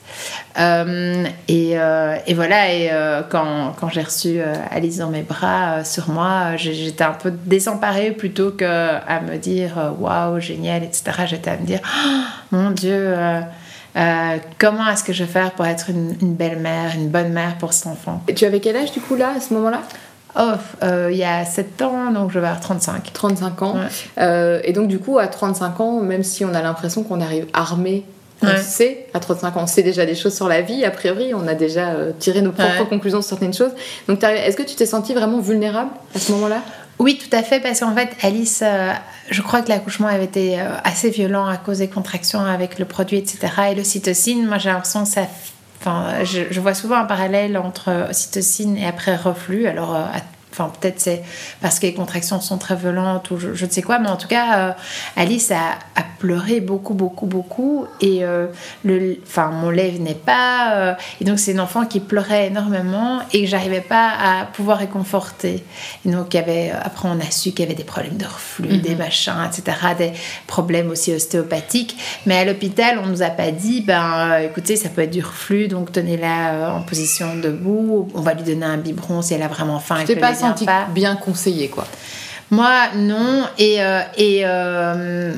Euh, 0.60 1.24
et, 1.48 1.80
euh, 1.80 2.18
et 2.28 2.34
voilà, 2.34 2.72
et 2.72 2.90
euh, 2.92 3.24
quand, 3.28 3.74
quand 3.80 3.90
j'ai 3.90 4.04
reçu 4.04 4.40
euh, 4.40 4.54
Alice 4.70 4.98
dans 4.98 5.10
mes 5.10 5.22
bras, 5.24 5.78
euh, 5.78 5.84
sur 5.86 6.10
moi, 6.10 6.58
j'étais 6.58 7.06
un 7.06 7.14
peu 7.14 7.32
désemparée 7.32 8.12
plutôt 8.12 8.52
que 8.52 8.66
à 8.66 9.22
me 9.22 9.38
dire 9.38 9.80
euh, 9.80 9.92
waouh, 9.98 10.40
génial, 10.42 10.84
etc. 10.84 11.04
J'étais 11.26 11.52
à 11.52 11.58
me 11.58 11.66
dire 11.66 11.80
Oh, 12.06 12.20
mon 12.52 12.70
Dieu. 12.72 12.94
euh, 12.94 13.40
euh, 13.98 14.38
comment 14.60 14.86
est-ce 14.90 15.06
que 15.06 15.14
je 15.14 15.24
vais 15.24 15.32
faire 15.32 15.52
pour 15.52 15.66
être 15.66 15.90
une, 15.90 16.18
une 16.22 16.36
belle 16.36 16.60
mère, 16.60 16.92
une 16.96 17.08
bonne 17.08 17.32
mère 17.32 17.58
pour 17.58 17.72
cet 17.72 17.88
enfant? 17.88 18.22
Et 18.28 18.34
tu 18.34 18.44
avais 18.44 18.60
quel 18.60 18.76
âge 18.76 18.92
du 18.92 19.00
coup 19.00 19.16
là, 19.16 19.32
à 19.38 19.40
ce 19.40 19.54
moment-là? 19.54 19.82
Oh, 20.38 20.52
euh, 20.84 21.10
il 21.12 21.18
y 21.18 21.24
a 21.24 21.46
7 21.46 21.82
ans, 21.82 22.12
donc 22.12 22.30
je 22.32 22.40
vais 22.40 22.46
avoir 22.46 22.60
35. 22.62 23.12
35 23.14 23.62
ans. 23.62 23.76
Ouais. 23.76 23.82
Euh, 24.20 24.60
et 24.64 24.74
donc 24.74 24.88
du 24.88 25.00
coup, 25.00 25.18
à 25.18 25.28
35 25.28 25.80
ans, 25.80 26.00
même 26.02 26.24
si 26.24 26.44
on 26.44 26.54
a 26.54 26.62
l'impression 26.62 27.04
qu'on 27.04 27.22
arrive 27.22 27.48
armé, 27.54 28.04
on 28.42 28.48
Ouais. 28.48 28.58
sait, 28.58 29.08
à 29.14 29.20
35 29.22 29.56
ans, 29.56 29.62
on 29.64 29.68
sait 29.68 29.82
déjà 29.82 30.06
des 30.06 30.14
choses 30.16 30.36
sur 30.36 30.50
la 30.50 30.62
vie, 30.62 30.84
a 30.84 30.92
priori, 30.92 31.34
on 31.34 31.48
a 31.48 31.54
déjà 31.54 31.92
euh, 31.92 32.12
tiré 32.20 32.42
nos 32.42 32.52
propres 32.52 32.82
Ouais. 32.82 32.88
conclusions 32.90 33.22
sur 33.22 33.30
certaines 33.30 33.54
choses. 33.54 33.72
Donc 34.10 34.22
est-ce 34.24 34.58
que 34.58 34.64
tu 34.64 34.76
t'es 34.76 34.86
sentie 34.86 35.14
vraiment 35.14 35.40
vulnérable 35.40 35.92
à 36.14 36.20
ce 36.20 36.32
moment-là? 36.34 36.62
Oui, 37.00 37.18
tout 37.18 37.34
à 37.36 37.42
fait, 37.44 37.60
parce 37.62 37.80
qu'en 37.82 37.94
fait, 37.96 38.10
Alice, 38.22 38.62
euh, 38.66 38.92
je 39.30 39.42
crois 39.42 39.62
que 39.62 39.70
l'accouchement 39.70 40.08
avait 40.08 40.24
été 40.26 40.60
euh, 40.60 40.66
assez 40.84 41.10
violent 41.10 41.46
à 41.46 41.58
cause 41.58 41.80
des 41.80 41.88
contractions 41.90 42.40
avec 42.40 42.78
le 42.80 42.86
produit, 42.86 43.18
etc. 43.18 43.40
Et 43.72 43.76
l'ocytocine, 43.76 44.46
moi 44.46 44.58
j'ai 44.58 44.70
l'impression 44.70 45.04
que 45.04 45.10
ça. 45.10 45.22
Enfin, 45.80 46.24
je, 46.24 46.60
vois 46.60 46.74
souvent 46.74 46.98
un 46.98 47.06
parallèle 47.06 47.58
entre 47.58 48.10
ocytocine 48.10 48.78
et 48.78 48.88
après 48.88 49.16
reflux. 49.16 49.68
Alors, 49.68 49.96
euh, 49.96 50.06
enfin, 50.58 50.72
peut-être 50.80 51.00
c'est 51.00 51.24
parce 51.62 51.80
que 51.80 51.88
les 51.88 51.94
contractions 51.94 52.40
sont 52.40 52.58
très 52.58 52.76
violentes 52.76 53.30
ou 53.32 53.38
je, 53.38 53.54
je 53.54 53.66
ne 53.66 53.70
sais 53.70 53.82
quoi, 53.82 54.00
mais 54.00 54.10
en 54.10 54.18
tout 54.18 54.28
cas, 54.28 54.60
euh, 54.60 54.72
Alice 55.16 55.52
a, 55.52 55.78
a 55.96 56.04
pleuré 56.20 56.62
beaucoup, 56.62 56.94
beaucoup, 56.94 57.26
beaucoup. 57.26 57.86
Et 58.02 58.24
euh, 58.24 58.48
le, 58.84 59.18
enfin, 59.26 59.48
mon 59.52 59.70
lait 59.70 59.92
venait 59.92 60.14
pas. 60.16 60.76
euh, 60.76 60.94
et 61.22 61.26
donc, 61.26 61.40
c'est 61.40 61.52
une 61.52 61.60
enfant 61.60 61.86
qui 61.86 62.00
pleurait 62.00 62.48
énormément 62.48 63.20
et 63.34 63.42
que 63.44 63.48
j'arrivais 63.48 63.82
pas 63.82 64.10
à 64.10 64.46
pouvoir 64.46 64.80
réconforter. 64.80 65.64
Et 66.06 66.10
donc, 66.10 66.34
il 66.34 66.38
y 66.38 66.40
avait, 66.40 66.72
après, 66.72 67.10
on 67.10 67.20
a 67.20 67.32
su 67.32 67.52
qu'il 67.52 67.62
y 67.62 67.64
avait 67.64 67.76
des 67.76 67.84
problèmes 67.84 68.18
de 68.18 68.26
reflux, 68.26 68.78
des 68.78 68.96
machins, 68.96 69.34
etc., 69.46 69.78
des 69.98 70.14
problèmes 70.48 70.90
aussi 70.90 71.14
ostéopathiques. 71.14 71.98
Mais 72.26 72.38
à 72.38 72.46
l'hôpital, 72.46 73.00
on 73.04 73.08
nous 73.08 73.22
a 73.22 73.30
pas 73.30 73.52
dit, 73.52 73.82
ben, 73.82 74.40
écoutez, 74.40 74.76
ça 74.76 74.90
peut 74.90 75.02
être 75.02 75.12
du 75.12 75.22
reflux, 75.24 75.68
donc 75.68 75.92
tenez-la 75.92 76.74
en 76.74 76.82
position 76.82 77.36
debout. 77.36 78.10
On 78.16 78.22
va 78.22 78.34
lui 78.34 78.44
donner 78.44 78.66
un 78.66 78.78
biberon 78.78 79.22
si 79.22 79.34
elle 79.34 79.44
a 79.44 79.48
vraiment 79.48 79.80
faim. 79.80 79.98
Pas 80.66 80.88
bien 80.94 81.16
conseillée, 81.16 81.70
quoi. 81.70 81.86
Moi, 82.52 82.90
non. 82.96 83.46
Et, 83.58 83.78
euh, 83.84 84.02
et 84.18 84.42
euh, 84.46 85.34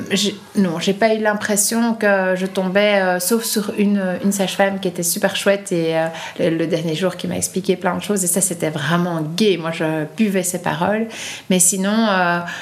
non, 0.56 0.78
j'ai 0.78 0.92
pas 0.92 1.14
eu 1.14 1.18
l'impression 1.18 1.94
que 1.94 2.34
je 2.36 2.44
tombais, 2.46 3.00
euh, 3.00 3.18
sauf 3.18 3.44
sur 3.44 3.72
une, 3.78 4.02
une 4.22 4.32
sage-femme 4.32 4.78
qui 4.78 4.88
était 4.88 5.02
super 5.02 5.34
chouette 5.34 5.72
et 5.72 5.94
le, 6.38 6.50
le 6.50 6.66
dernier 6.66 6.94
jour 6.94 7.16
qui 7.16 7.26
m'a 7.26 7.36
expliqué 7.36 7.76
plein 7.76 7.96
de 7.96 8.02
choses. 8.02 8.24
Et 8.24 8.26
ça, 8.26 8.40
c'était 8.40 8.70
vraiment 8.70 9.22
gai. 9.36 9.56
Moi, 9.56 9.70
je 9.72 10.04
buvais 10.16 10.42
ses 10.42 10.60
paroles. 10.60 11.06
Mais 11.48 11.60
sinon, 11.60 12.08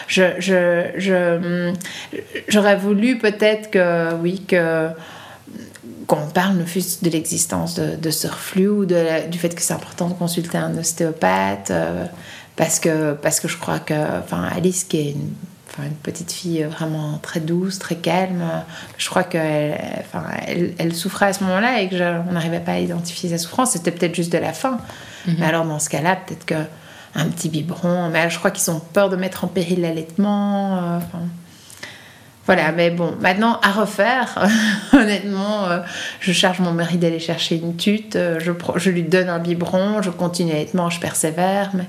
je, 0.07 0.25
j'aurais 2.47 2.76
voulu 2.76 3.19
peut-être 3.19 3.71
que, 3.71 4.15
oui, 4.15 4.43
que 4.47 4.88
qu'on 6.07 6.26
parle 6.28 6.57
ne 6.57 6.64
fût 6.64 6.83
de 7.02 7.11
l'existence 7.11 7.75
de, 7.75 7.97
de 7.97 8.11
ce 8.11 8.26
reflux 8.28 8.69
ou 8.69 8.85
de 8.87 9.28
du 9.28 9.38
fait 9.38 9.55
que 9.55 9.61
c'est 9.62 9.75
important 9.75 10.09
de 10.09 10.14
consulter 10.14 10.57
un 10.59 10.76
ostéopathe 10.78 11.71
euh, 11.71 12.07
parce, 12.57 12.78
que, 12.78 13.12
parce 13.14 13.40
que 13.40 13.49
je 13.49 13.57
crois 13.59 13.78
que 13.81 13.95
enfin, 14.21 14.45
Alice 14.55 14.85
qui 14.85 14.99
est 14.99 15.11
une, 15.12 15.31
petite 16.02 16.33
fille 16.33 16.62
vraiment 16.62 17.19
très 17.21 17.40
douce, 17.40 17.78
très 17.78 17.97
calme, 17.97 18.43
je 18.97 19.11
crois 19.11 19.25
qu'elle 19.25 19.78
enfin, 20.00 20.25
elle, 20.47 20.73
elle 20.78 20.95
souffrait 20.95 21.26
à 21.26 21.33
ce 21.35 21.45
moment-là 21.45 21.83
et 21.83 21.88
que 21.90 21.99
je- 21.99 22.21
on 22.28 22.33
n'arrivait 22.33 22.61
pas 22.61 22.73
à 22.73 22.78
identifier 22.78 23.28
sa 23.28 23.37
souffrance, 23.37 23.73
c'était 23.73 23.90
peut-être 23.90 24.14
juste 24.14 24.33
de 24.33 24.38
la 24.38 24.55
faim. 24.55 24.78
Mais 25.26 25.45
alors 25.45 25.64
dans 25.66 25.78
ce 25.78 25.90
cas-là, 25.90 26.16
peut-être 26.16 26.47
que 26.47 26.55
un 27.14 27.26
petit 27.28 27.49
biberon, 27.50 28.09
mais 28.11 28.31
je 28.31 28.38
crois 28.38 28.50
qu'ils 28.52 28.71
ont 28.71 28.81
peur 28.81 29.11
de 29.11 29.16
mettre 29.16 29.45
en 29.45 29.49
péril 29.49 29.81
l'allaitement. 29.83 30.76
euh, 30.78 30.99
voilà, 32.47 32.73
mais 32.73 32.91
bon, 32.91 33.15
maintenant 33.21 33.59
à 33.62 33.73
refaire, 33.73 34.38
honnêtement, 34.93 35.65
euh, 35.67 35.81
je 36.21 36.33
charge 36.33 36.61
mon 36.61 36.73
mari 36.73 36.97
d'aller 36.97 37.19
chercher 37.19 37.57
une 37.57 37.76
tute, 37.76 38.17
euh, 38.17 38.38
je, 38.41 38.53
je 38.76 38.91
lui 38.91 39.03
donne 39.03 39.29
un 39.29 39.38
biberon, 39.41 40.00
je 40.03 40.11
continue 40.11 40.53
l'allaitement, 40.53 40.88
je 40.88 41.00
persévère, 41.00 41.71
mais, 41.75 41.87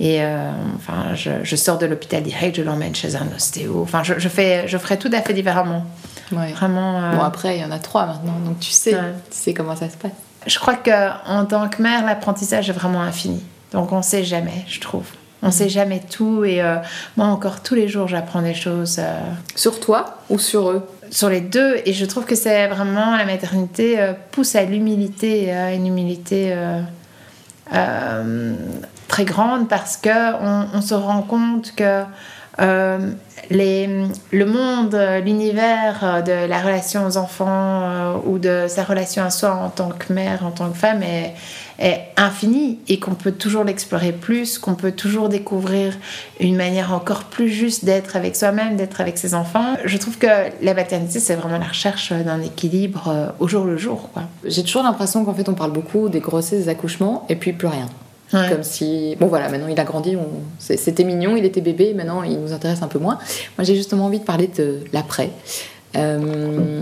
et 0.00 0.22
euh, 0.22 0.50
enfin, 0.76 1.14
je, 1.14 1.30
je 1.42 1.56
sors 1.56 1.78
de 1.78 1.86
l'hôpital 1.86 2.22
direct, 2.22 2.56
je 2.56 2.62
l'emmène 2.62 2.94
chez 2.94 3.16
un 3.16 3.26
ostéo, 3.36 3.80
enfin, 3.82 4.02
je, 4.02 4.14
je, 4.18 4.28
fais, 4.28 4.66
je 4.66 4.78
ferai 4.78 4.98
tout 4.98 5.10
à 5.12 5.20
fait 5.20 5.34
différemment. 5.34 5.84
Ouais. 6.32 6.52
Vraiment. 6.52 7.12
Bon, 7.12 7.20
après, 7.22 7.58
il 7.58 7.62
y 7.62 7.64
en 7.64 7.70
a 7.70 7.78
trois 7.78 8.06
maintenant, 8.06 8.38
donc 8.46 8.58
tu 8.58 8.70
sais, 8.70 8.94
Ouais. 8.94 9.00
tu 9.30 9.36
sais 9.36 9.52
comment 9.54 9.76
ça 9.76 9.90
se 9.90 9.96
passe. 9.98 10.12
Je 10.46 10.58
crois 10.58 10.74
que 10.74 10.90
en 11.30 11.44
tant 11.44 11.68
que 11.68 11.82
mère, 11.82 12.04
l'apprentissage 12.04 12.68
est 12.70 12.72
vraiment 12.72 13.02
infini. 13.02 13.42
Donc 13.72 13.92
on 13.92 14.02
sait 14.02 14.24
jamais, 14.24 14.64
je 14.66 14.80
trouve. 14.80 15.04
On 15.42 15.50
sait 15.50 15.68
jamais 15.68 16.00
tout 16.08 16.44
et 16.44 16.62
euh, 16.62 16.76
moi 17.16 17.26
encore 17.26 17.62
tous 17.62 17.74
les 17.74 17.88
jours 17.88 18.06
j'apprends 18.08 18.42
des 18.42 18.54
choses 18.54 18.96
euh, 19.00 19.18
Sur 19.56 19.80
toi 19.80 20.18
ou 20.30 20.38
sur 20.38 20.70
eux? 20.70 20.86
sur 21.10 21.28
les 21.28 21.42
deux 21.42 21.76
et 21.84 21.92
je 21.92 22.06
trouve 22.06 22.24
que 22.24 22.34
c'est 22.34 22.66
vraiment 22.68 23.16
la 23.16 23.26
maternité 23.26 24.00
euh, 24.00 24.14
pousse 24.30 24.56
à 24.56 24.64
l'humilité, 24.64 25.52
à 25.52 25.74
une 25.74 25.86
humilité 25.86 26.52
euh, 26.52 26.80
euh, 27.74 28.54
très 29.08 29.24
grande 29.24 29.68
parce 29.68 29.98
que 29.98 30.08
on, 30.42 30.66
on 30.74 30.80
se 30.80 30.94
rend 30.94 31.20
compte 31.22 31.74
que 31.76 32.02
euh, 32.60 32.98
les, 33.50 33.88
le 34.30 34.44
monde, 34.44 34.94
euh, 34.94 35.20
l'univers 35.20 36.00
euh, 36.02 36.20
de 36.20 36.48
la 36.48 36.58
relation 36.60 37.06
aux 37.06 37.16
enfants 37.16 37.46
euh, 37.48 38.14
ou 38.26 38.38
de 38.38 38.66
sa 38.68 38.84
relation 38.84 39.24
à 39.24 39.30
soi 39.30 39.54
en 39.54 39.70
tant 39.70 39.88
que 39.88 40.12
mère, 40.12 40.44
en 40.44 40.50
tant 40.50 40.68
que 40.70 40.76
femme 40.76 41.02
est, 41.02 41.34
est 41.82 42.00
infini 42.16 42.78
et 42.88 42.98
qu'on 43.00 43.14
peut 43.14 43.32
toujours 43.32 43.64
l'explorer 43.64 44.12
plus, 44.12 44.58
qu'on 44.58 44.74
peut 44.74 44.92
toujours 44.92 45.28
découvrir 45.28 45.94
une 46.40 46.56
manière 46.56 46.92
encore 46.94 47.24
plus 47.24 47.48
juste 47.48 47.84
d'être 47.84 48.14
avec 48.16 48.36
soi-même, 48.36 48.76
d'être 48.76 49.00
avec 49.00 49.18
ses 49.18 49.34
enfants. 49.34 49.76
Je 49.84 49.96
trouve 49.98 50.16
que 50.16 50.26
la 50.62 50.74
maternité, 50.74 51.18
c'est 51.18 51.34
vraiment 51.34 51.58
la 51.58 51.66
recherche 51.66 52.12
d'un 52.12 52.40
équilibre 52.40 53.08
euh, 53.08 53.26
au 53.40 53.48
jour 53.48 53.64
le 53.64 53.76
jour. 53.76 54.08
J'ai 54.44 54.62
toujours 54.62 54.84
l'impression 54.84 55.24
qu'en 55.24 55.34
fait, 55.34 55.48
on 55.48 55.54
parle 55.54 55.72
beaucoup 55.72 56.08
des 56.08 56.20
grossesses, 56.20 56.64
des 56.64 56.68
accouchements, 56.68 57.26
et 57.28 57.36
puis 57.36 57.52
plus 57.52 57.68
rien. 57.68 57.88
Ouais. 58.32 58.48
Comme 58.48 58.62
si. 58.62 59.14
Bon, 59.20 59.26
voilà, 59.26 59.50
maintenant 59.50 59.68
il 59.68 59.78
a 59.78 59.84
grandi, 59.84 60.16
on- 60.16 60.40
c'était 60.58 61.04
mignon, 61.04 61.36
il 61.36 61.44
était 61.44 61.60
bébé, 61.60 61.92
maintenant 61.94 62.22
il 62.22 62.40
nous 62.40 62.52
intéresse 62.54 62.80
un 62.80 62.88
peu 62.88 62.98
moins. 62.98 63.18
Moi, 63.58 63.64
j'ai 63.64 63.74
justement 63.76 64.06
envie 64.06 64.20
de 64.20 64.24
parler 64.24 64.46
de 64.56 64.80
l'après. 64.94 65.30
Euh, 65.96 66.80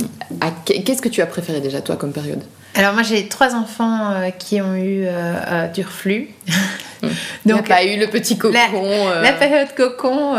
Qu'est-ce 0.65 1.03
que 1.03 1.09
tu 1.09 1.21
as 1.23 1.27
préféré 1.27 1.61
déjà, 1.61 1.81
toi, 1.81 1.97
comme 1.97 2.13
période? 2.13 2.43
Alors 2.77 2.95
moi 2.95 3.03
j'ai 3.03 3.27
trois 3.27 3.57
enfants 3.57 4.13
euh, 4.13 4.31
qui 4.31 4.61
ont 4.63 4.77
eu 4.77 5.03
euh, 5.05 5.67
du 5.69 5.83
reflux. 5.83 6.29
Il 7.03 7.09
n'y 7.47 7.53
a 7.53 7.57
Donc 7.57 7.69
pas 7.69 7.83
eu 7.85 7.99
le 7.99 8.07
petit 8.07 8.37
cocon. 8.39 8.55
la- 8.55 9.23
la 9.23 9.33
période 9.33 9.75
cocon, 9.75 10.35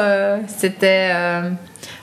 c'était 0.48 1.12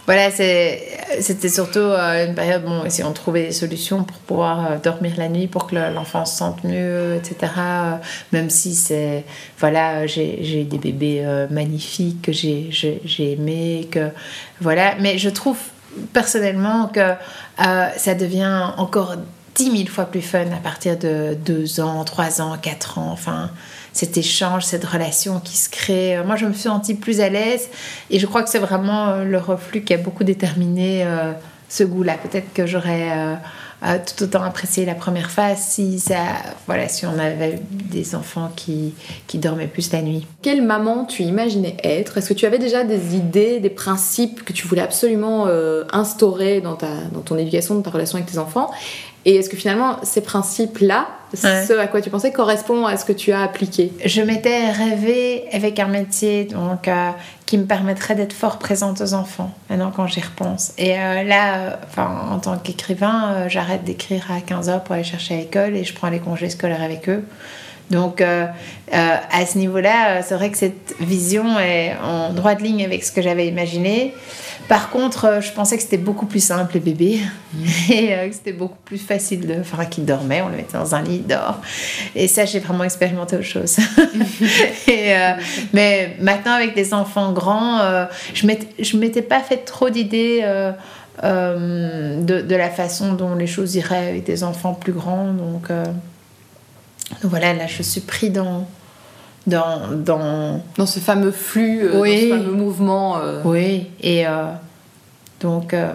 voilà, 0.05 0.31
c'est- 0.31 0.83
c'était 1.21 1.49
surtout 1.49 1.79
une 2.27 2.35
période 2.35 2.65
bon, 2.65 2.83
si 2.89 3.03
on 3.05 3.13
trouvait 3.13 3.47
des 3.47 3.53
solutions 3.53 4.03
pour 4.05 4.17
pouvoir 4.19 4.81
dormir 4.83 5.13
la 5.17 5.29
nuit, 5.29 5.47
pour 5.47 5.67
que 5.69 5.77
le- 5.77 5.95
l'enfant 5.95 6.25
se 6.25 6.37
sente 6.37 6.65
mieux, 6.65 7.15
etc. 7.17 7.53
même 8.33 8.51
si 8.51 8.75
c'est 8.75 9.25
voilà, 9.61 10.07
j'ai 10.07 10.41
j'ai 10.43 10.65
des 10.65 10.79
bébés 10.79 11.25
magnifiques 11.51 12.21
que 12.23 12.33
j'ai 12.33 12.67
j'ai 12.71 13.01
j'ai 13.05 13.33
aimés, 13.33 13.87
que 13.91 14.09
voilà, 14.61 14.95
mais 15.01 15.19
je 15.19 15.29
trouve 15.31 15.59
personnellement 16.13 16.89
que 16.89 17.01
euh, 17.01 17.89
ça 17.97 18.15
devient 18.15 18.71
encore 18.77 19.17
dix 19.55 19.71
mille 19.71 19.89
fois 19.89 20.05
plus 20.05 20.23
fun 20.23 20.51
à 20.53 20.61
partir 20.63 20.97
de 20.97 21.35
deux 21.35 21.81
ans, 21.81 22.05
trois 22.05 22.41
ans, 22.41 22.57
quatre 22.61 22.99
ans, 22.99 23.11
enfin 23.11 23.51
cet 23.93 24.17
échange, 24.17 24.65
cette 24.65 24.85
relation 24.85 25.41
qui 25.41 25.57
se 25.57 25.69
crée. 25.69 26.23
Moi, 26.25 26.37
je 26.37 26.47
me 26.47 26.53
suis 26.53 26.63
sentie 26.63 26.95
plus 26.95 27.21
à 27.21 27.29
l'aise 27.29 27.69
et 28.11 28.21
je 28.21 28.27
crois 28.27 28.43
que 28.43 28.51
c'est 28.51 28.61
vraiment 28.61 29.09
euh, 29.09 29.25
le 29.25 29.39
reflux 29.39 29.83
qui 29.83 29.93
a 29.95 29.97
beaucoup 29.99 30.23
déterminé 30.25 31.05
euh, 31.05 31.33
ce 31.69 31.83
goût-là. 31.83 32.15
Peut-être 32.23 32.53
que 32.53 32.67
j'aurais 32.67 33.37
tout 33.81 34.25
autant 34.25 34.43
apprécié 34.43 34.85
la 34.85 34.95
première 34.95 35.31
phase 35.31 35.59
si, 35.59 36.01
ça, 36.01 36.17
voilà, 36.67 36.89
si 36.89 37.07
on 37.07 37.19
avait 37.19 37.61
des 37.71 38.15
enfants 38.15 38.51
qui, 38.57 38.95
qui 39.27 39.39
dormaient 39.39 39.69
plus 39.69 39.93
la 39.93 40.03
nuit. 40.03 40.27
Quelle 40.43 40.63
maman 40.63 41.05
tu 41.05 41.23
imaginais 41.23 41.77
être? 41.85 42.19
Est-ce 42.19 42.29
que 42.29 42.35
tu 42.35 42.47
avais 42.47 42.59
déjà 42.59 42.85
des 42.85 43.15
idées, 43.15 43.61
des 43.61 43.71
principes 43.71 44.45
que 44.45 44.53
tu 44.53 44.67
voulais 44.67 44.83
absolument 44.83 45.47
euh, 45.47 45.85
instaurer 45.93 46.61
dans, 46.61 46.75
ta, 46.75 46.89
dans 47.13 47.21
ton 47.21 47.39
éducation, 47.39 47.77
dans 47.77 47.83
ta 47.83 47.91
relation 47.91 48.17
avec 48.17 48.31
tes 48.31 48.39
enfants? 48.39 48.71
Et 49.25 49.37
est-ce 49.37 49.49
que 49.51 49.57
finalement 49.57 49.97
ces 50.03 50.21
principes-là, 50.21 51.07
Ouais. 51.45 51.67
ce 51.67 51.75
à 51.75 51.87
quoi 51.89 52.01
tu 52.01 52.09
pensais, 52.09 52.33
correspondent 52.33 52.87
à 52.89 52.97
ce 52.97 53.05
que 53.05 53.13
tu 53.13 53.33
as 53.33 53.43
appliqué? 53.43 53.93
Je 54.03 54.23
m'étais 54.23 54.71
rêvée 54.71 55.45
avec 55.53 55.79
un 55.79 55.87
métier 55.89 56.45
donc, 56.45 56.89
euh, 56.89 57.11
qui 57.45 57.59
me 57.59 57.67
permettrait 57.67 58.15
d'être 58.15 58.33
fort 58.33 58.59
présente 58.59 59.03
aux 59.03 59.13
enfants, 59.13 59.51
maintenant 59.69 59.93
quand 59.95 60.07
j'y 60.07 60.21
repense. 60.23 60.73
Et 60.79 60.99
euh, 60.99 61.23
là, 61.25 61.57
euh, 61.57 61.77
enfin, 61.87 62.09
en 62.31 62.39
tant 62.39 62.57
qu'écrivain, 62.57 63.33
euh, 63.35 63.49
j'arrête 63.51 63.85
d'écrire 63.85 64.27
à 64.31 64.39
15h 64.41 64.83
pour 64.85 64.95
aller 64.95 65.05
chercher 65.05 65.35
à 65.35 65.39
l'école 65.39 65.77
et 65.77 65.85
je 65.85 65.93
prends 65.93 66.09
les 66.09 66.21
congés 66.21 66.49
scolaires 66.49 66.83
avec 66.83 67.11
eux. 67.11 67.23
Donc 67.91 68.21
euh, 68.21 68.47
euh, 68.93 69.17
à 69.33 69.47
ce 69.47 69.59
niveau-là, 69.59 70.09
euh, 70.19 70.21
c'est 70.25 70.35
vrai 70.35 70.51
que 70.51 70.59
cette 70.59 70.95
vision 71.01 71.59
est 71.59 71.97
en 72.03 72.33
droite 72.33 72.61
ligne 72.61 72.85
avec 72.85 73.03
ce 73.05 73.13
que 73.13 73.23
j'avais 73.23 73.49
imaginé. 73.49 74.15
Par 74.69 74.91
contre, 74.91 75.39
je 75.41 75.51
pensais 75.53 75.77
que 75.79 75.83
c'était 75.83 75.97
beaucoup 75.97 76.27
plus 76.27 76.45
simple 76.45 76.75
le 76.75 76.81
bébé 76.81 77.21
et 77.91 78.13
euh, 78.15 78.29
que 78.29 78.35
c'était 78.35 78.53
beaucoup 78.53 78.77
plus 78.85 78.99
facile 78.99 79.47
de... 79.47 79.55
Enfin, 79.61 79.87
qu'il 79.87 80.05
dormait, 80.05 80.43
on 80.43 80.49
le 80.49 80.57
mettait 80.57 80.77
dans 80.77 80.95
un 80.95 81.01
lit, 81.01 81.23
il 81.23 81.27
dort. 81.27 81.63
Et 82.15 82.29
ça, 82.29 82.45
j'ai 82.45 82.59
vraiment 82.59 82.85
expérimenté 82.85 83.37
autre 83.37 83.47
chose. 83.47 83.79
et, 84.87 85.17
euh, 85.17 85.33
mais 85.73 86.17
maintenant, 86.21 86.53
avec 86.53 86.75
des 86.75 86.93
enfants 86.93 87.33
grands, 87.33 87.81
euh, 87.81 88.05
je 88.35 88.47
m'étais- 88.47 88.85
je 88.85 88.99
m'étais 88.99 89.23
pas 89.23 89.41
fait 89.41 89.65
trop 89.65 89.89
d'idées 89.89 90.43
de, 91.23 92.41
de 92.43 92.55
la 92.55 92.69
façon 92.69 93.15
dont 93.15 93.35
les 93.35 93.47
choses 93.47 93.75
iraient 93.75 94.09
avec 94.09 94.25
des 94.25 94.45
enfants 94.45 94.75
plus 94.75 94.93
grands. 94.93 95.33
Donc, 95.33 95.71
donc 97.11 97.31
voilà, 97.31 97.55
là, 97.55 97.67
je 97.67 97.83
suis 97.83 98.01
pris 98.01 98.31
dans... 98.31 98.67
Dans, 99.47 99.93
dans, 99.97 100.63
Dans 100.77 100.85
ce 100.87 101.01
fameux 101.01 101.31
flux, 101.31 101.81
euh, 101.85 102.01
Oui. 102.01 102.29
dans 102.29 102.37
ce 102.37 102.43
fameux 102.43 102.53
mouvement 102.57 103.19
euh, 103.19 103.41
Oui, 103.45 103.87
et 104.03 104.27
euh, 104.27 104.45
donc, 105.41 105.73
euh, 105.73 105.93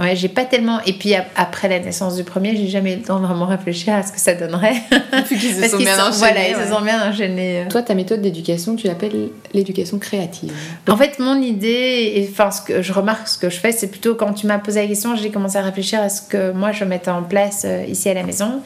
ouais, 0.00 0.16
j'ai 0.16 0.28
pas 0.28 0.44
tellement. 0.44 0.80
Et 0.86 0.92
puis 0.92 1.14
ap- 1.14 1.28
après 1.36 1.68
la 1.68 1.78
naissance 1.78 2.16
du 2.16 2.24
premier, 2.24 2.56
j'ai 2.56 2.66
jamais 2.66 2.94
eu 2.94 2.96
le 2.96 3.02
temps 3.02 3.20
de 3.20 3.26
vraiment 3.26 3.46
réfléchir 3.46 3.94
à 3.94 4.02
ce 4.02 4.10
que 4.10 4.18
ça 4.18 4.34
donnerait. 4.34 4.74
Qu'ils 5.28 5.38
se 5.40 5.60
Parce 5.60 5.70
sont 5.70 5.76
qu'ils 5.76 5.86
bien 5.86 5.96
sont- 5.96 6.02
enchaînés. 6.02 6.16
Voilà, 6.18 6.48
ils 6.48 6.56
se 6.66 6.74
sont 6.74 6.80
bien 6.80 7.08
enchaînés. 7.10 7.64
Toi, 7.70 7.82
ta 7.82 7.94
méthode 7.94 8.20
d'éducation, 8.22 8.74
tu 8.74 8.88
l'appelles 8.88 9.28
l'éducation 9.54 9.98
créative. 10.00 10.52
En 10.88 10.96
fait, 10.96 11.20
mon 11.20 11.40
idée, 11.40 12.12
et 12.16 12.28
enfin, 12.30 12.50
ce 12.50 12.60
que 12.60 12.82
je 12.82 12.92
remarque, 12.92 13.28
ce 13.28 13.38
que 13.38 13.50
je 13.50 13.60
fais, 13.60 13.70
c'est 13.70 13.86
plutôt 13.88 14.16
quand 14.16 14.32
tu 14.32 14.48
m'as 14.48 14.58
posé 14.58 14.82
la 14.82 14.88
question, 14.88 15.14
j'ai 15.14 15.30
commencé 15.30 15.56
à 15.58 15.62
réfléchir 15.62 16.00
à 16.00 16.08
ce 16.08 16.20
que 16.22 16.50
moi 16.50 16.72
je 16.72 16.84
mettais 16.84 17.10
en 17.12 17.22
place 17.22 17.62
euh, 17.64 17.84
ici 17.88 18.08
à 18.08 18.14
la 18.14 18.24
maison. 18.24 18.62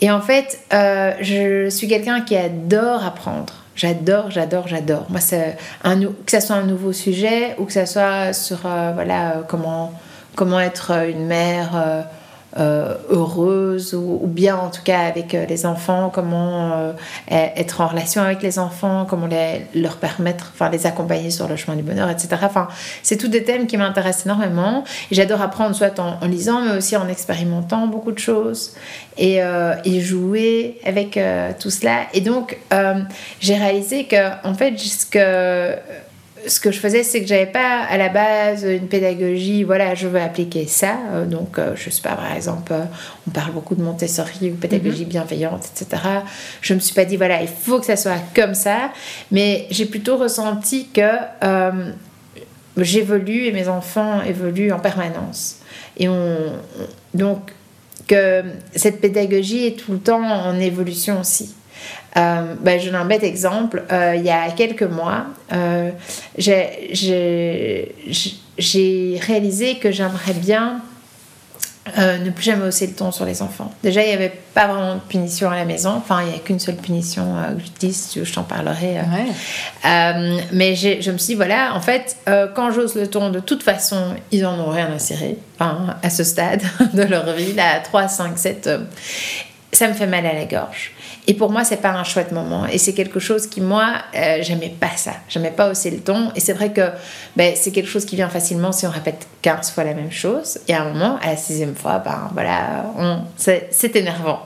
Et 0.00 0.10
en 0.10 0.20
fait, 0.20 0.58
euh, 0.72 1.12
je 1.20 1.68
suis 1.70 1.86
quelqu'un 1.86 2.22
qui 2.22 2.36
adore 2.36 3.04
apprendre. 3.04 3.52
J'adore, 3.76 4.30
j'adore, 4.30 4.68
j'adore. 4.68 5.06
Moi, 5.08 5.20
un, 5.82 6.00
que 6.00 6.30
ça 6.30 6.40
soit 6.40 6.56
un 6.56 6.66
nouveau 6.66 6.92
sujet 6.92 7.56
ou 7.58 7.64
que 7.64 7.72
ça 7.72 7.86
soit 7.86 8.32
sur 8.32 8.66
euh, 8.66 8.92
voilà 8.94 9.30
euh, 9.30 9.42
comment 9.46 9.92
comment 10.36 10.60
être 10.60 10.92
euh, 10.92 11.10
une 11.10 11.26
mère 11.26 12.04
euh, 12.56 12.94
heureuse 13.10 13.94
ou, 13.94 14.20
bien 14.26 14.56
en 14.56 14.70
tout 14.70 14.82
cas 14.84 15.00
avec 15.00 15.34
euh, 15.34 15.44
les 15.46 15.66
enfants, 15.66 16.10
comment 16.12 16.72
euh, 16.72 16.92
e- 17.30 17.50
être 17.56 17.80
en 17.80 17.88
relation 17.88 18.22
avec 18.22 18.42
les 18.42 18.58
enfants, 18.58 19.06
comment 19.08 19.26
les, 19.26 19.66
leur 19.74 19.96
permettre, 19.96 20.52
enfin 20.54 20.70
les 20.70 20.86
accompagner 20.86 21.30
sur 21.30 21.48
le 21.48 21.56
chemin 21.56 21.76
du 21.76 21.82
bonheur, 21.82 22.08
etc. 22.08 22.28
Enfin, 22.42 22.68
c'est 23.02 23.16
tous 23.16 23.28
des 23.28 23.42
thèmes 23.42 23.66
qui 23.66 23.76
m'intéressent 23.76 24.26
énormément. 24.26 24.84
J'adore 25.10 25.42
apprendre 25.42 25.74
soit 25.74 25.98
en, 25.98 26.24
lisant, 26.26 26.60
mais 26.60 26.76
aussi 26.76 26.96
en 26.96 27.08
expérimentant 27.08 27.86
beaucoup 27.88 28.12
de 28.12 28.18
choses 28.18 28.74
et, 29.16 29.42
euh, 29.42 29.74
et 29.84 30.00
jouer 30.00 30.78
avec 30.84 31.18
tout 31.58 31.70
cela. 31.70 32.02
Et 32.12 32.20
donc, 32.20 32.58
j'ai 33.40 33.56
réalisé 33.56 34.04
que 34.04 34.46
en 34.46 34.54
fait, 34.54 34.78
ce 34.78 35.06
que 35.06 35.76
ce 36.46 36.60
que 36.60 36.70
je 36.70 36.78
faisais, 36.78 37.02
c'est 37.02 37.20
que 37.20 37.26
j'avais 37.26 37.46
pas 37.46 37.80
à 37.82 37.96
la 37.96 38.08
base 38.08 38.64
une 38.64 38.88
pédagogie, 38.88 39.64
voilà, 39.64 39.94
je 39.94 40.08
veux 40.08 40.20
appliquer 40.20 40.66
ça. 40.66 40.96
Euh, 41.12 41.26
donc, 41.26 41.58
euh, 41.58 41.74
je 41.76 41.90
sais 41.90 42.02
pas, 42.02 42.14
par 42.14 42.32
exemple, 42.34 42.72
euh, 42.72 42.84
on 43.26 43.30
parle 43.30 43.52
beaucoup 43.52 43.74
de 43.74 43.82
Montessori 43.82 44.50
ou 44.50 44.54
pédagogie 44.54 45.04
bienveillante, 45.04 45.66
etc. 45.74 46.02
Je 46.60 46.74
me 46.74 46.80
suis 46.80 46.94
pas 46.94 47.04
dit, 47.04 47.16
voilà, 47.16 47.42
il 47.42 47.48
faut 47.48 47.78
que 47.80 47.86
ça 47.86 47.96
soit 47.96 48.20
comme 48.34 48.54
ça. 48.54 48.92
Mais 49.30 49.66
j'ai 49.70 49.86
plutôt 49.86 50.16
ressenti 50.16 50.88
que 50.88 51.00
euh, 51.42 51.90
j'évolue 52.76 53.46
et 53.46 53.52
mes 53.52 53.68
enfants 53.68 54.22
évoluent 54.22 54.72
en 54.72 54.80
permanence. 54.80 55.58
Et 55.96 56.08
on, 56.08 56.36
donc, 57.14 57.52
que 58.06 58.42
cette 58.74 59.00
pédagogie 59.00 59.66
est 59.66 59.78
tout 59.78 59.92
le 59.92 59.98
temps 59.98 60.22
en 60.22 60.58
évolution 60.60 61.20
aussi. 61.20 61.54
Euh, 62.16 62.54
ben, 62.60 62.78
je 62.80 62.86
donne 62.86 62.94
un 63.00 63.04
bête 63.04 63.24
exemple. 63.24 63.82
Euh, 63.90 64.14
il 64.16 64.22
y 64.24 64.30
a 64.30 64.48
quelques 64.50 64.82
mois, 64.84 65.26
euh, 65.52 65.90
j'ai- 66.38 66.88
j'ai 66.92 67.94
j'ai 68.56 69.18
réalisé 69.26 69.78
que 69.78 69.90
j'aimerais 69.90 70.32
bien 70.34 70.80
euh, 71.98 72.16
ne 72.18 72.30
plus 72.30 72.44
jamais 72.44 72.64
hausser 72.66 72.86
le 72.86 72.94
ton 72.94 73.12
sur 73.12 73.26
les 73.26 73.42
enfants. 73.42 73.70
Déjà, 73.82 74.02
il 74.02 74.06
n'y 74.06 74.14
avait 74.14 74.32
pas 74.54 74.68
vraiment 74.68 74.94
de 74.94 75.00
punition 75.00 75.50
à 75.50 75.56
la 75.56 75.64
maison. 75.66 75.90
Enfin, 75.90 76.22
il 76.22 76.28
n'y 76.28 76.34
a 76.34 76.38
qu'une 76.38 76.58
seule 76.58 76.76
punition 76.76 77.26
que 77.58 77.62
je 77.62 77.70
dis, 77.78 77.92
si 77.92 78.10
tu 78.10 78.18
veux, 78.20 78.24
je 78.24 78.32
t'en 78.32 78.42
parlerai. 78.44 78.94
Ouais. 79.00 80.40
mais 80.52 80.74
je 80.76 81.10
me 81.10 81.18
suis 81.18 81.32
dit, 81.32 81.34
voilà, 81.34 81.74
en 81.74 81.80
fait, 81.82 82.16
quand 82.54 82.70
j'ose 82.70 82.94
le 82.94 83.06
ton, 83.08 83.28
de 83.30 83.40
toute 83.40 83.62
façon, 83.62 84.14
ils 84.32 84.46
en 84.46 84.58
ont 84.60 84.70
rien 84.70 84.90
à 84.94 84.98
cirer. 84.98 85.36
Enfin, 85.58 85.96
à 86.02 86.08
ce 86.10 86.24
stade 86.24 86.62
de 86.94 87.02
leur 87.02 87.30
vie, 87.34 87.52
là, 87.52 87.74
à 87.76 87.80
3, 87.80 88.08
5, 88.08 88.38
7, 88.38 88.66
euh, 88.66 88.78
ça 89.72 89.86
me 89.88 89.92
fait 89.92 90.06
mal 90.06 90.24
à 90.24 90.32
la 90.32 90.44
gorge. 90.46 90.92
Et 91.26 91.34
pour 91.34 91.50
moi, 91.50 91.64
c'est 91.64 91.78
pas 91.78 91.90
un 91.90 92.04
chouette 92.04 92.32
moment. 92.32 92.66
Et 92.66 92.78
c'est 92.78 92.92
quelque 92.92 93.18
chose 93.18 93.46
qui, 93.46 93.60
moi, 93.60 93.94
euh, 94.14 94.38
j'aimais 94.42 94.74
pas 94.78 94.96
ça. 94.96 95.12
J'aimais 95.28 95.50
pas 95.50 95.70
hausser 95.70 95.90
le 95.90 96.00
ton. 96.00 96.30
Et 96.36 96.40
c'est 96.40 96.52
vrai 96.52 96.72
que 96.72 96.90
ben, 97.36 97.54
c'est 97.56 97.70
quelque 97.70 97.88
chose 97.88 98.04
qui 98.04 98.16
vient 98.16 98.28
facilement 98.28 98.72
si 98.72 98.86
on 98.86 98.90
répète 98.90 99.26
15 99.44 99.72
fois 99.72 99.84
la 99.84 99.92
même 99.92 100.10
chose. 100.10 100.58
Y 100.68 100.72
a 100.72 100.82
un 100.82 100.92
moment, 100.92 101.18
à 101.22 101.26
la 101.26 101.36
sixième 101.36 101.74
fois, 101.74 101.98
ben 101.98 102.30
voilà, 102.32 102.86
c'est 103.36 103.94
énervant. 103.94 104.40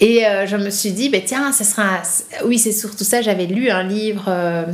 Et 0.00 0.26
euh, 0.26 0.46
je 0.46 0.56
me 0.56 0.70
suis 0.70 0.92
dit, 0.92 1.10
ben, 1.10 1.20
tiens, 1.24 1.52
ça 1.52 1.64
sera. 1.64 2.00
Oui, 2.46 2.58
c'est 2.58 2.72
surtout 2.72 3.04
ça. 3.04 3.20
J'avais 3.20 3.44
lu 3.44 3.68
un 3.68 3.82
livre 3.82 4.24
euh, 4.28 4.64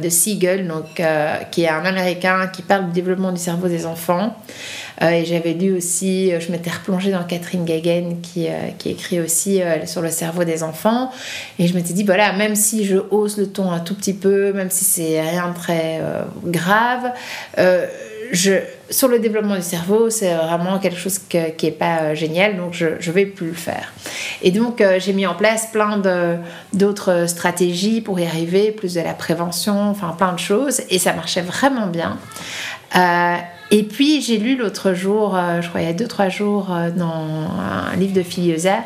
de 0.00 0.08
Siegel, 0.10 0.68
donc, 0.68 1.02
qui 1.50 1.62
est 1.62 1.68
un 1.68 1.86
Américain 1.86 2.48
qui 2.48 2.60
parle 2.60 2.86
du 2.86 2.92
développement 2.92 3.32
du 3.32 3.40
cerveau 3.40 3.68
des 3.68 3.86
enfants. 3.86 4.36
Euh, 5.02 5.10
et 5.10 5.24
j'avais 5.24 5.52
lu 5.52 5.76
aussi, 5.76 6.32
euh, 6.32 6.40
je 6.40 6.50
m'étais 6.50 6.70
replongée 6.70 7.12
dans 7.12 7.22
Catherine 7.22 7.64
Gagen 7.64 8.16
qui, 8.20 8.48
euh, 8.48 8.70
qui 8.78 8.90
écrit 8.90 9.20
aussi 9.20 9.60
sur 9.86 10.02
le 10.02 10.10
cerveau 10.10 10.44
des 10.44 10.62
enfants. 10.62 11.10
Et 11.58 11.66
je 11.66 11.74
m'étais 11.74 11.92
dit, 11.92 12.04
voilà, 12.04 12.32
même 12.32 12.56
si 12.56 12.84
je 12.84 12.96
hausse 13.10 13.36
le 13.36 13.46
ton 13.46 13.70
un 13.70 13.80
tout 13.80 13.94
petit 13.94 14.14
peu, 14.14 14.52
même 14.52 14.70
si 14.70 14.84
c'est 14.84 15.20
rien 15.20 15.50
de 15.50 15.54
très 15.54 16.00
grave, 16.44 17.12
je, 18.32 18.58
sur 18.90 19.08
le 19.08 19.18
développement 19.18 19.56
du 19.56 19.62
cerveau, 19.62 20.10
c'est 20.10 20.34
vraiment 20.34 20.78
quelque 20.78 20.98
chose 20.98 21.18
qui 21.18 21.38
n'est 21.38 21.70
pas 21.72 22.14
génial, 22.14 22.56
donc 22.56 22.72
je 22.72 22.86
ne 22.86 23.12
vais 23.12 23.26
plus 23.26 23.48
le 23.48 23.54
faire. 23.54 23.92
Et 24.42 24.50
donc, 24.50 24.82
j'ai 24.98 25.12
mis 25.12 25.26
en 25.26 25.34
place 25.34 25.68
plein 25.72 26.00
d'autres 26.72 27.26
stratégies 27.28 28.00
pour 28.00 28.18
y 28.18 28.26
arriver, 28.26 28.72
plus 28.72 28.94
de 28.94 29.00
la 29.00 29.14
prévention, 29.14 29.90
enfin 29.90 30.14
plein 30.16 30.32
de 30.32 30.38
choses, 30.38 30.82
et 30.90 30.98
ça 30.98 31.12
marchait 31.12 31.42
vraiment 31.42 31.86
bien. 31.86 32.18
Et 33.70 33.82
puis 33.82 34.22
j'ai 34.22 34.38
lu 34.38 34.56
l'autre 34.56 34.94
jour, 34.94 35.36
euh, 35.36 35.60
je 35.60 35.68
crois 35.68 35.82
il 35.82 35.86
y 35.86 35.90
a 35.90 35.92
deux 35.92 36.06
trois 36.06 36.30
jours, 36.30 36.74
euh, 36.74 36.90
dans 36.90 37.26
un 37.92 37.94
livre 37.96 38.14
de 38.14 38.22
Filiosa, 38.22 38.78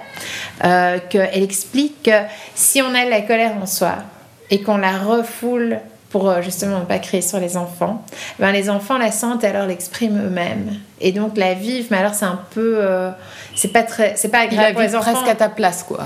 euh, 0.65 0.99
qu'elle 1.09 1.43
explique 1.43 2.03
que 2.05 2.23
si 2.57 2.83
on 2.83 2.93
a 2.95 3.05
la 3.05 3.21
colère 3.21 3.53
en 3.63 3.67
soi 3.67 3.95
et 4.51 4.63
qu'on 4.63 4.79
la 4.79 4.99
refoule 4.99 5.79
pour 6.13 6.29
euh, 6.29 6.43
justement 6.43 6.81
ne 6.81 6.85
pas 6.85 6.99
créer 6.99 7.23
sur 7.23 7.41
les 7.41 7.57
enfants, 7.57 8.05
ben 8.39 8.53
les 8.53 8.71
enfants 8.71 8.99
la 8.99 9.11
sentent 9.11 9.43
et 9.43 9.49
alors 9.49 9.67
l'expriment 9.67 10.25
eux-mêmes. 10.27 10.77
Et 11.01 11.11
donc 11.11 11.37
la 11.37 11.55
vivent, 11.55 11.89
mais 11.91 11.97
alors 11.97 12.15
c'est 12.15 12.27
un 12.27 12.41
peu, 12.55 12.79
c'est 13.57 13.73
pas 13.73 13.83
très, 13.83 14.13
c'est 14.15 14.29
pas 14.29 14.41
agréable 14.41 14.75
pour 14.75 14.83
les 14.83 14.95
enfants. 14.95 15.13
presque 15.13 15.29
à 15.29 15.35
ta 15.35 15.49
place 15.49 15.83
quoi. 15.83 16.05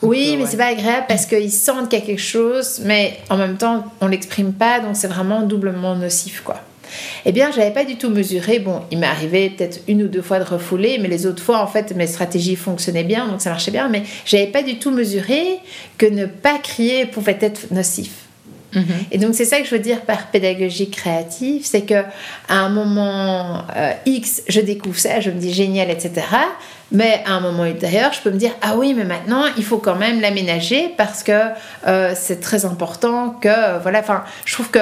Oui, 0.00 0.36
mais 0.38 0.46
c'est 0.46 0.56
pas 0.56 0.68
agréable 0.68 1.04
parce 1.06 1.26
qu'ils 1.26 1.52
sentent 1.52 1.90
qu'il 1.90 1.98
y 1.98 2.02
a 2.02 2.06
quelque 2.06 2.18
chose, 2.22 2.80
mais 2.84 3.18
en 3.28 3.36
même 3.36 3.58
temps 3.58 3.84
on 4.00 4.06
l'exprime 4.06 4.54
pas, 4.54 4.80
donc 4.80 4.96
c'est 4.96 5.08
vraiment 5.08 5.42
doublement 5.42 5.94
nocif 5.94 6.40
quoi. 6.40 6.62
Eh 7.24 7.32
bien, 7.32 7.50
je 7.52 7.58
n'avais 7.58 7.72
pas 7.72 7.84
du 7.84 7.96
tout 7.96 8.10
mesuré. 8.10 8.58
Bon, 8.58 8.82
il 8.90 8.98
m'est 8.98 9.06
arrivé 9.06 9.50
peut-être 9.50 9.80
une 9.88 10.02
ou 10.02 10.08
deux 10.08 10.22
fois 10.22 10.38
de 10.38 10.44
refouler, 10.44 10.98
mais 10.98 11.08
les 11.08 11.26
autres 11.26 11.42
fois, 11.42 11.60
en 11.60 11.66
fait, 11.66 11.94
mes 11.94 12.06
stratégies 12.06 12.56
fonctionnaient 12.56 13.04
bien, 13.04 13.26
donc 13.28 13.40
ça 13.40 13.50
marchait 13.50 13.70
bien. 13.70 13.88
Mais 13.88 14.02
je 14.24 14.36
n'avais 14.36 14.50
pas 14.50 14.62
du 14.62 14.78
tout 14.78 14.90
mesuré 14.90 15.58
que 15.96 16.06
ne 16.06 16.26
pas 16.26 16.58
crier 16.58 17.06
pouvait 17.06 17.38
être 17.40 17.70
nocif. 17.70 18.27
Et 19.10 19.18
donc 19.18 19.34
c'est 19.34 19.44
ça 19.44 19.60
que 19.60 19.66
je 19.66 19.70
veux 19.70 19.80
dire 19.80 20.02
par 20.02 20.26
pédagogie 20.26 20.90
créative, 20.90 21.64
c'est 21.64 21.82
que 21.82 22.02
à 22.48 22.58
un 22.60 22.68
moment 22.68 23.62
euh, 23.74 23.92
X, 24.06 24.42
je 24.48 24.60
découvre 24.60 24.98
ça, 24.98 25.20
je 25.20 25.30
me 25.30 25.38
dis 25.38 25.52
génial, 25.52 25.90
etc. 25.90 26.26
Mais 26.92 27.22
à 27.26 27.32
un 27.32 27.40
moment 27.40 27.64
ultérieur, 27.66 28.12
je 28.12 28.20
peux 28.20 28.30
me 28.30 28.38
dire 28.38 28.52
ah 28.62 28.76
oui, 28.76 28.94
mais 28.94 29.04
maintenant 29.04 29.44
il 29.56 29.64
faut 29.64 29.78
quand 29.78 29.96
même 29.96 30.20
l'aménager 30.20 30.92
parce 30.96 31.22
que 31.22 31.32
euh, 31.86 32.12
c'est 32.14 32.40
très 32.40 32.64
important 32.64 33.30
que 33.30 33.78
voilà. 33.82 34.00
Enfin, 34.00 34.24
je 34.44 34.54
trouve 34.54 34.70
que 34.70 34.80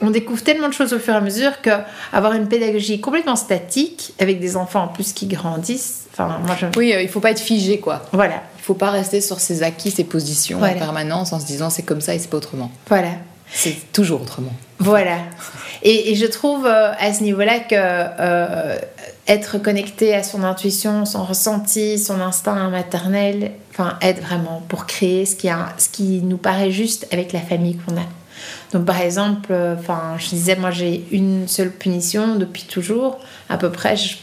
on 0.00 0.10
découvre 0.10 0.42
tellement 0.42 0.68
de 0.68 0.74
choses 0.74 0.92
au 0.92 0.98
fur 0.98 1.14
et 1.14 1.16
à 1.16 1.20
mesure 1.20 1.60
que 1.62 1.70
avoir 2.12 2.34
une 2.34 2.48
pédagogie 2.48 3.00
complètement 3.00 3.36
statique 3.36 4.12
avec 4.20 4.40
des 4.40 4.56
enfants 4.56 4.84
en 4.84 4.88
plus 4.88 5.12
qui 5.12 5.26
grandissent. 5.26 6.03
Enfin, 6.16 6.38
moi 6.46 6.56
je... 6.58 6.66
Oui, 6.78 6.92
euh, 6.92 7.02
il 7.02 7.08
faut 7.08 7.20
pas 7.20 7.32
être 7.32 7.40
figé 7.40 7.80
quoi. 7.80 8.02
Voilà. 8.12 8.42
Il 8.58 8.62
faut 8.62 8.74
pas 8.74 8.90
rester 8.90 9.20
sur 9.20 9.40
ses 9.40 9.62
acquis, 9.62 9.90
ses 9.90 10.04
positions 10.04 10.62
en 10.62 10.72
permanence 10.74 11.32
en 11.32 11.40
se 11.40 11.46
disant 11.46 11.70
c'est 11.70 11.82
comme 11.82 12.00
ça 12.00 12.14
et 12.14 12.18
c'est 12.18 12.30
pas 12.30 12.36
autrement. 12.36 12.70
Voilà. 12.88 13.10
C'est 13.52 13.92
toujours 13.92 14.22
autrement. 14.22 14.52
Voilà. 14.78 15.18
Et, 15.82 16.14
je 16.14 16.26
trouve 16.26 16.66
euh, 16.66 16.92
à 16.98 17.12
ce 17.12 17.22
niveau-là 17.22 17.60
que 17.60 17.74
euh, 17.74 18.76
être 19.28 19.58
connecté 19.58 20.14
à 20.14 20.22
son 20.22 20.42
intuition, 20.42 21.04
son 21.04 21.24
ressenti, 21.24 21.98
son 21.98 22.20
instinct 22.20 22.70
maternel, 22.70 23.52
enfin 23.70 23.96
aide 24.00 24.20
vraiment 24.20 24.62
pour 24.68 24.86
créer 24.86 25.26
ce 25.26 25.36
qui, 25.36 25.48
ce 25.78 25.88
qui 25.88 26.20
nous 26.22 26.38
paraît 26.38 26.70
juste 26.70 27.06
avec 27.12 27.32
la 27.32 27.40
famille 27.40 27.76
qu'on 27.76 27.96
a. 27.96 28.06
Donc 28.72 28.84
par 28.86 29.00
exemple, 29.00 29.52
euh, 29.52 29.76
je 30.18 30.28
disais, 30.28 30.56
moi 30.56 30.70
j'ai 30.70 31.04
une 31.12 31.46
seule 31.48 31.70
punition 31.70 32.36
depuis 32.36 32.64
toujours, 32.64 33.18
à 33.48 33.56
peu 33.56 33.70
près. 33.70 33.96
Je, 33.96 34.16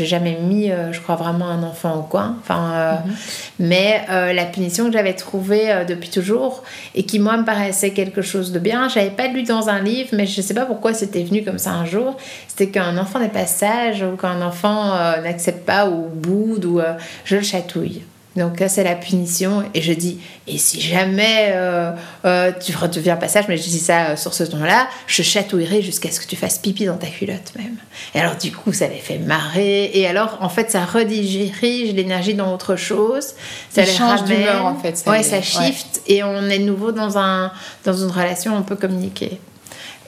n'ai 0.00 0.06
jamais 0.06 0.38
mis, 0.40 0.70
euh, 0.70 0.92
je 0.92 1.00
crois 1.00 1.16
vraiment 1.16 1.48
un 1.48 1.62
enfant 1.62 1.96
au 1.96 2.02
coin. 2.02 2.36
Enfin, 2.40 2.72
euh, 2.72 2.92
mhm. 2.92 3.14
mais 3.58 4.04
la 4.08 4.44
punition 4.44 4.86
que 4.86 4.92
j'avais 4.92 5.14
trouvée 5.14 5.84
depuis 5.86 6.08
toujours 6.08 6.62
et 6.94 7.04
qui 7.04 7.18
moi 7.18 7.36
me 7.36 7.44
paraissait 7.44 7.90
quelque 7.90 8.22
chose 8.22 8.52
de 8.52 8.58
bien, 8.58 8.88
j'avais 8.88 9.10
pas 9.10 9.28
lu 9.28 9.42
dans 9.42 9.68
un 9.68 9.80
livre, 9.80 10.10
mais 10.12 10.26
je 10.26 10.40
sais 10.40 10.54
pas 10.54 10.64
pourquoi 10.64 10.94
c'était 10.94 11.22
venu 11.22 11.44
comme 11.44 11.58
ça 11.58 11.72
un 11.72 11.84
jour. 11.84 12.16
C'était 12.48 12.68
qu'un 12.68 12.96
enfant 12.98 13.18
n'est 13.18 13.28
pas 13.28 13.46
sage 13.46 14.02
ou 14.02 14.16
qu'un 14.16 14.40
enfant 14.42 14.94
n'accepte 15.22 15.66
pas 15.66 15.88
ou 15.88 16.08
boude 16.08 16.64
ou 16.64 16.80
je 17.24 17.36
le 17.36 17.42
chatouille. 17.42 18.02
Donc 18.36 18.60
là, 18.60 18.68
c'est 18.68 18.84
la 18.84 18.94
punition. 18.94 19.62
Et 19.74 19.82
je 19.82 19.92
dis, 19.92 20.18
et 20.46 20.58
si 20.58 20.80
jamais 20.80 21.50
euh, 21.52 21.92
euh, 22.24 22.52
tu 22.58 22.74
redeviens 22.76 23.16
passage, 23.16 23.44
mais 23.48 23.56
je 23.56 23.62
dis 23.62 23.78
ça 23.78 24.06
euh, 24.06 24.16
sur 24.16 24.32
ce 24.32 24.44
ton-là, 24.44 24.88
je 25.06 25.22
chatouillerai 25.22 25.82
jusqu'à 25.82 26.10
ce 26.10 26.20
que 26.20 26.26
tu 26.26 26.36
fasses 26.36 26.58
pipi 26.58 26.86
dans 26.86 26.96
ta 26.96 27.08
culotte 27.08 27.52
même. 27.56 27.76
Et 28.14 28.20
alors 28.20 28.36
du 28.36 28.50
coup, 28.52 28.72
ça 28.72 28.88
les 28.88 28.96
fait 28.96 29.18
marrer. 29.18 29.90
Et 29.94 30.06
alors, 30.06 30.38
en 30.40 30.48
fait, 30.48 30.70
ça 30.70 30.84
redirige 30.84 31.92
l'énergie 31.94 32.34
dans 32.34 32.52
autre 32.54 32.76
chose. 32.76 33.34
Ça, 33.70 33.82
les 33.82 33.86
change 33.90 34.24
d'humeur, 34.24 34.64
en 34.64 34.76
fait. 34.76 34.96
Ça 34.96 35.10
ouais, 35.10 35.22
ça 35.22 35.42
shift. 35.42 36.00
Et 36.06 36.24
on 36.24 36.42
est 36.48 36.58
de 36.58 36.64
nouveau 36.64 36.92
dans, 36.92 37.18
un, 37.18 37.52
dans 37.84 37.94
une 37.94 38.10
relation, 38.10 38.56
on 38.56 38.62
peut 38.62 38.76
communiquer. 38.76 39.38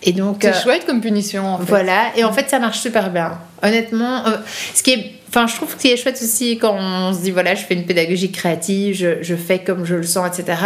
Et 0.02 0.12
donc, 0.12 0.38
c'est 0.42 0.62
chouette 0.62 0.84
comme 0.84 1.00
punition. 1.00 1.54
En 1.54 1.58
fait. 1.58 1.64
Voilà. 1.64 2.12
Et 2.16 2.24
en 2.24 2.32
fait, 2.32 2.48
ça 2.50 2.58
marche 2.58 2.78
super 2.78 3.10
bien. 3.10 3.38
Honnêtement, 3.64 4.24
ce 4.74 4.82
qui 4.82 4.92
est 4.92 5.12
Enfin, 5.36 5.48
je 5.48 5.56
trouve 5.56 5.74
que 5.74 5.82
c'est 5.82 5.96
chouette 5.96 6.20
aussi 6.22 6.58
quand 6.58 6.76
on 6.78 7.12
se 7.12 7.22
dit 7.22 7.32
voilà, 7.32 7.56
je 7.56 7.64
fais 7.64 7.74
une 7.74 7.86
pédagogie 7.86 8.30
créative, 8.30 8.94
je, 8.94 9.20
je 9.20 9.34
fais 9.34 9.58
comme 9.58 9.84
je 9.84 9.96
le 9.96 10.04
sens, 10.04 10.38
etc. 10.38 10.56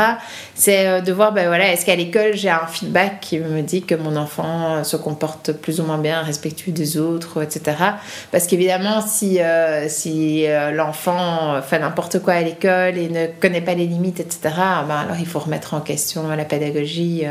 C'est 0.55 0.87
euh, 0.87 1.01
de 1.01 1.11
voir, 1.11 1.33
ben 1.33 1.47
voilà, 1.47 1.73
est-ce 1.73 1.87
qu'à 1.87 1.97
l'école 1.97 2.35
j'ai 2.35 2.51
un 2.51 2.67
feedback 2.67 3.21
qui 3.23 3.39
me 3.39 3.63
dit 3.63 3.81
que 3.81 3.95
mon 3.95 4.15
enfant 4.15 4.85
se 4.85 4.99
comporte 4.99 5.53
plus 5.53 5.81
ou 5.81 5.85
moins 5.85 5.97
bien, 5.97 6.21
respectueux 6.21 6.73
des 6.73 6.99
autres, 6.99 7.43
etc. 7.43 7.79
Parce 8.31 8.47
qu'évidemment, 8.47 9.01
si, 9.01 9.41
euh, 9.41 9.89
si 9.89 10.45
euh, 10.47 10.71
l'enfant 10.71 11.63
fait 11.63 11.79
n'importe 11.79 12.19
quoi 12.19 12.35
à 12.35 12.43
l'école 12.43 12.99
et 12.99 13.09
ne 13.09 13.27
connaît 13.41 13.63
pas 13.63 13.73
les 13.73 13.87
limites, 13.87 14.21
etc., 14.21 14.39
ben 14.87 14.97
alors 14.97 15.17
il 15.19 15.27
faut 15.27 15.39
remettre 15.39 15.73
en 15.73 15.81
question 15.81 16.29
la 16.29 16.45
pédagogie. 16.45 17.25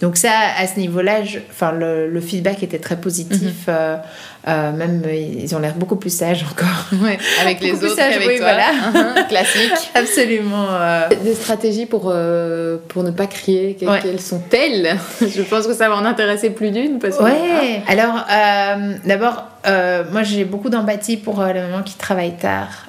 Donc 0.00 0.16
ça, 0.16 0.32
à 0.56 0.66
ce 0.66 0.78
niveau-là, 0.78 1.20
enfin, 1.50 1.72
le, 1.72 2.08
le, 2.08 2.20
feedback 2.20 2.62
était 2.62 2.78
très 2.78 3.00
positif. 3.00 3.66
Mhm. 3.66 3.74
Euh, 3.74 3.96
euh, 4.48 4.72
même, 4.72 5.02
ils 5.12 5.54
ont 5.54 5.58
l'air 5.58 5.74
beaucoup 5.74 5.96
plus 5.96 6.14
sages 6.14 6.44
encore. 6.50 6.68
Ouais, 7.02 7.18
avec 7.40 7.60
les 7.60 7.84
autres 7.84 8.00
avec 8.00 8.38
toi. 8.38 8.46
Voilà. 8.48 8.68
Uh-huh, 8.88 9.28
classique. 9.28 9.90
Absolument. 9.94 10.66
Euh. 10.70 11.08
Des 11.22 11.34
stratégies 11.34 11.86
pour, 11.86 12.12
pour 12.88 13.02
ne 13.02 13.10
pas 13.10 13.26
crier, 13.26 13.76
quelles 13.78 14.20
sont-elles 14.20 14.96
Je 15.20 15.42
pense 15.42 15.66
que 15.66 15.74
ça 15.74 15.88
va 15.88 15.96
en 15.96 16.04
intéresser 16.04 16.50
plus 16.50 16.70
d'une. 16.70 16.98
Oui, 17.02 17.10
ouais. 17.20 17.82
alors 17.86 18.24
d'abord, 19.04 19.44
moi 20.10 20.22
j'ai 20.22 20.44
beaucoup 20.44 20.70
d'empathie 20.70 21.16
pour 21.16 21.42
les 21.44 21.60
mamans 21.60 21.82
qui 21.82 21.94
travaillent 21.94 22.36
tard 22.36 22.86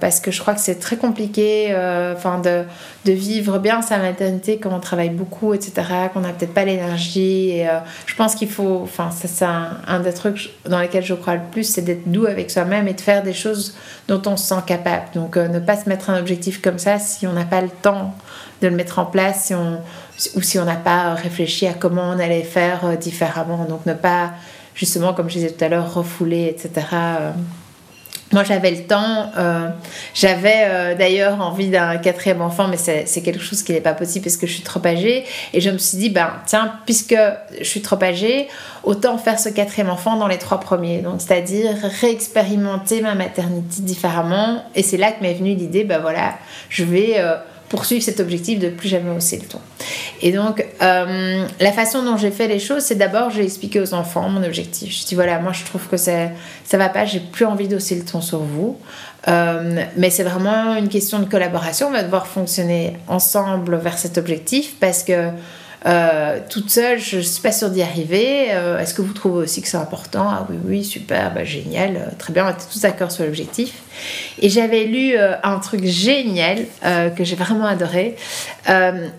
parce 0.00 0.20
que 0.20 0.30
je 0.30 0.40
crois 0.40 0.54
que 0.54 0.60
c'est 0.60 0.78
très 0.78 0.96
compliqué 0.96 1.74
enfin 2.14 2.40
de, 2.40 2.64
de 3.06 3.12
vivre 3.12 3.58
bien 3.58 3.82
sa 3.82 3.98
maternité 3.98 4.58
quand 4.58 4.74
on 4.74 4.80
travaille 4.80 5.10
beaucoup, 5.10 5.54
etc., 5.54 5.72
qu'on 6.12 6.24
a 6.24 6.30
peut-être 6.30 6.52
pas 6.52 6.64
l'énergie. 6.64 7.62
Euh, 7.62 7.78
je 8.06 8.14
pense 8.14 8.34
qu'il 8.34 8.48
faut, 8.48 8.80
enfin, 8.82 9.10
ça, 9.10 9.28
c'est 9.28 9.44
un, 9.44 10.00
des 10.00 10.12
trucs 10.12 10.50
dans 10.68 10.80
lesquels 10.80 10.95
je 11.02 11.14
crois 11.14 11.34
le 11.34 11.42
plus, 11.50 11.64
c'est 11.64 11.82
d'être 11.82 12.10
doux 12.10 12.26
avec 12.26 12.50
soi-même 12.50 12.88
et 12.88 12.94
de 12.94 13.00
faire 13.00 13.22
des 13.22 13.32
choses 13.32 13.74
dont 14.08 14.22
on 14.26 14.36
se 14.36 14.46
sent 14.46 14.62
capable. 14.66 15.04
Donc, 15.14 15.36
euh, 15.36 15.48
ne 15.48 15.58
pas 15.58 15.76
se 15.76 15.88
mettre 15.88 16.10
un 16.10 16.18
objectif 16.18 16.60
comme 16.60 16.78
ça 16.78 16.98
si 16.98 17.26
on 17.26 17.32
n'a 17.32 17.44
pas 17.44 17.60
le 17.60 17.68
temps 17.68 18.14
de 18.62 18.68
le 18.68 18.76
mettre 18.76 18.98
en 18.98 19.06
place, 19.06 19.46
si 19.46 19.54
on, 19.54 19.80
ou 20.34 20.42
si 20.42 20.58
on 20.58 20.64
n'a 20.64 20.76
pas 20.76 21.14
réfléchi 21.14 21.66
à 21.66 21.74
comment 21.74 22.10
on 22.10 22.18
allait 22.18 22.42
faire 22.42 22.84
euh, 22.84 22.96
différemment. 22.96 23.64
Donc, 23.64 23.86
ne 23.86 23.94
pas, 23.94 24.32
justement, 24.74 25.14
comme 25.14 25.28
je 25.28 25.34
disais 25.34 25.50
tout 25.50 25.64
à 25.64 25.68
l'heure, 25.68 25.94
refouler, 25.94 26.46
etc. 26.46 26.86
Moi, 28.32 28.42
j'avais 28.42 28.72
le 28.72 28.82
temps. 28.84 29.30
Euh, 29.36 29.68
j'avais 30.12 30.64
euh, 30.64 30.94
d'ailleurs 30.96 31.40
envie 31.40 31.68
d'un 31.68 31.96
quatrième 31.98 32.42
enfant, 32.42 32.66
mais 32.66 32.76
c'est 32.76 33.22
quelque 33.22 33.40
chose 33.40 33.62
qui 33.62 33.72
n'est 33.72 33.80
pas 33.80 33.94
possible 33.94 34.24
parce 34.24 34.36
que 34.36 34.46
je 34.46 34.52
suis 34.52 34.62
trop 34.62 34.84
âgée. 34.84 35.24
Et 35.52 35.60
je 35.60 35.70
me 35.70 35.78
suis 35.78 35.98
dit, 35.98 36.10
ben, 36.10 36.30
tiens, 36.44 36.72
puisque 36.86 37.16
je 37.58 37.64
suis 37.64 37.82
trop 37.82 38.02
âgée, 38.02 38.48
autant 38.82 39.16
faire 39.16 39.38
ce 39.38 39.48
quatrième 39.48 39.90
enfant 39.90 40.16
dans 40.16 40.26
les 40.26 40.38
trois 40.38 40.58
premiers. 40.58 40.98
Donc, 40.98 41.20
c'est-à-dire 41.20 41.70
réexpérimenter 42.00 43.00
ma 43.00 43.14
maternité 43.14 43.82
différemment. 43.82 44.64
Et 44.74 44.82
c'est 44.82 44.96
là 44.96 45.12
que 45.12 45.22
m'est 45.22 45.34
venue 45.34 45.54
l'idée, 45.54 45.84
ben 45.84 46.00
voilà, 46.00 46.34
je 46.68 46.84
vais. 46.84 47.14
Euh, 47.18 47.36
poursuivre 47.68 48.02
cet 48.02 48.20
objectif 48.20 48.58
de 48.58 48.68
plus 48.68 48.88
jamais 48.88 49.10
hausser 49.10 49.38
le 49.38 49.46
ton. 49.46 49.58
Et 50.22 50.32
donc, 50.32 50.64
euh, 50.82 51.46
la 51.60 51.72
façon 51.72 52.02
dont 52.02 52.16
j'ai 52.16 52.30
fait 52.30 52.48
les 52.48 52.58
choses, 52.58 52.82
c'est 52.82 52.94
d'abord, 52.94 53.30
j'ai 53.30 53.42
expliqué 53.42 53.80
aux 53.80 53.94
enfants 53.94 54.28
mon 54.28 54.42
objectif. 54.42 55.00
Je 55.00 55.06
dis 55.06 55.14
voilà, 55.14 55.38
moi 55.40 55.52
je 55.52 55.64
trouve 55.64 55.86
que 55.88 55.96
ça, 55.96 56.28
ça 56.64 56.78
va 56.78 56.88
pas, 56.88 57.04
j'ai 57.04 57.20
plus 57.20 57.44
envie 57.44 57.68
d'hausser 57.68 57.96
le 57.96 58.04
ton 58.04 58.20
sur 58.20 58.38
vous. 58.40 58.78
Euh, 59.28 59.84
mais 59.96 60.10
c'est 60.10 60.22
vraiment 60.22 60.76
une 60.76 60.88
question 60.88 61.18
de 61.18 61.24
collaboration. 61.24 61.88
On 61.88 61.92
va 61.92 62.02
devoir 62.02 62.26
fonctionner 62.26 62.96
ensemble 63.08 63.76
vers 63.76 63.98
cet 63.98 64.18
objectif 64.18 64.76
parce 64.78 65.02
que 65.02 65.30
euh, 65.86 66.40
toute 66.48 66.70
seule, 66.70 66.98
je 66.98 67.18
ne 67.18 67.22
suis 67.22 67.40
pas 67.40 67.52
sûre 67.52 67.70
d'y 67.70 67.82
arriver. 67.82 68.48
Euh, 68.50 68.78
est-ce 68.78 68.92
que 68.92 69.02
vous 69.02 69.12
trouvez 69.12 69.44
aussi 69.44 69.62
que 69.62 69.68
c'est 69.68 69.76
important? 69.76 70.26
Ah 70.28 70.46
oui, 70.50 70.56
oui, 70.64 70.84
super, 70.84 71.32
bah, 71.32 71.44
génial, 71.44 71.96
euh, 71.96 72.10
très 72.18 72.32
bien, 72.32 72.46
on 72.46 72.50
était 72.50 72.64
tous 72.70 72.80
d'accord 72.80 73.12
sur 73.12 73.24
l'objectif. 73.24 73.72
Et 74.40 74.48
j'avais 74.48 74.84
lu 74.84 75.16
un 75.16 75.58
truc 75.58 75.84
génial 75.84 76.66
que 77.16 77.24
j'ai 77.24 77.34
vraiment 77.34 77.64
adoré. 77.64 78.16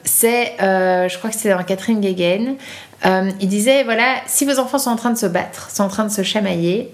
c'est, 0.03 0.53
je 0.59 1.17
crois 1.17 1.31
que 1.31 1.35
c'était 1.35 1.49
dans 1.49 1.63
Catherine 1.63 1.99
Guéguen. 1.99 2.57
il 3.03 3.47
disait 3.47 3.83
voilà, 3.83 4.17
si 4.27 4.45
vos 4.45 4.59
enfants 4.59 4.77
sont 4.77 4.91
en 4.91 4.95
train 4.95 5.09
de 5.09 5.17
se 5.17 5.25
battre, 5.25 5.71
sont 5.71 5.81
en 5.81 5.87
train 5.87 6.03
de 6.03 6.11
se 6.11 6.21
chamailler, 6.21 6.91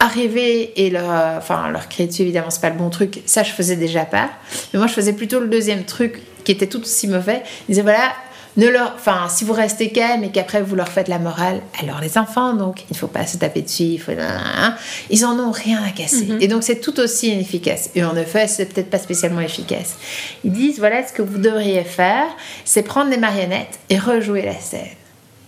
arriver 0.00 0.72
et 0.84 0.90
leur, 0.90 1.36
enfin, 1.36 1.68
leur 1.70 1.88
crier 1.88 2.08
dessus, 2.08 2.22
évidemment, 2.22 2.50
c'est 2.50 2.60
pas 2.60 2.70
le 2.70 2.76
bon 2.76 2.90
truc. 2.90 3.22
Ça, 3.24 3.44
je 3.44 3.52
faisais 3.52 3.76
déjà 3.76 4.04
pas. 4.04 4.30
Mais 4.72 4.80
moi, 4.80 4.88
je 4.88 4.94
faisais 4.94 5.12
plutôt 5.12 5.38
le 5.38 5.46
deuxième 5.46 5.84
truc 5.84 6.20
qui 6.42 6.50
était 6.50 6.66
tout 6.66 6.80
aussi 6.80 7.06
mauvais. 7.06 7.42
Il 7.68 7.72
disait 7.72 7.82
voilà, 7.82 8.14
ne 8.58 8.68
leur, 8.68 8.92
enfin, 8.96 9.28
si 9.30 9.44
vous 9.44 9.52
restez 9.52 9.90
calme 9.90 10.24
et 10.24 10.30
qu'après 10.30 10.60
vous 10.60 10.74
leur 10.74 10.88
faites 10.88 11.06
la 11.06 11.20
morale, 11.20 11.60
alors 11.80 12.00
les 12.00 12.18
enfants, 12.18 12.54
donc, 12.54 12.82
il 12.90 12.94
ne 12.94 12.96
faut 12.98 13.06
pas 13.06 13.24
se 13.24 13.36
taper 13.36 13.62
dessus, 13.62 13.84
il 13.84 14.00
faut, 14.00 14.12
ils 15.10 15.24
en 15.24 15.38
ont 15.38 15.52
rien 15.52 15.80
à 15.82 15.90
casser. 15.90 16.26
Mhm. 16.26 16.42
Et 16.42 16.48
donc, 16.48 16.64
c'est 16.64 16.80
tout 16.80 16.98
aussi 16.98 17.32
inefficace. 17.32 17.90
Et 17.94 18.02
en 18.02 18.16
effet, 18.16 18.48
c'est 18.48 18.66
peut-être 18.66 18.90
pas 18.90 18.98
spécialement 18.98 19.40
efficace. 19.40 19.96
Ils 20.44 20.50
disent, 20.50 20.80
voilà, 20.80 21.06
ce 21.06 21.12
que 21.12 21.22
vous 21.22 21.38
devriez 21.38 21.84
faire, 21.84 22.26
c'est 22.64 22.82
prendre 22.82 23.10
des 23.10 23.16
marionnettes 23.16 23.78
et 23.90 23.98
rejouer 23.98 24.42
la 24.42 24.58
scène. 24.58 24.88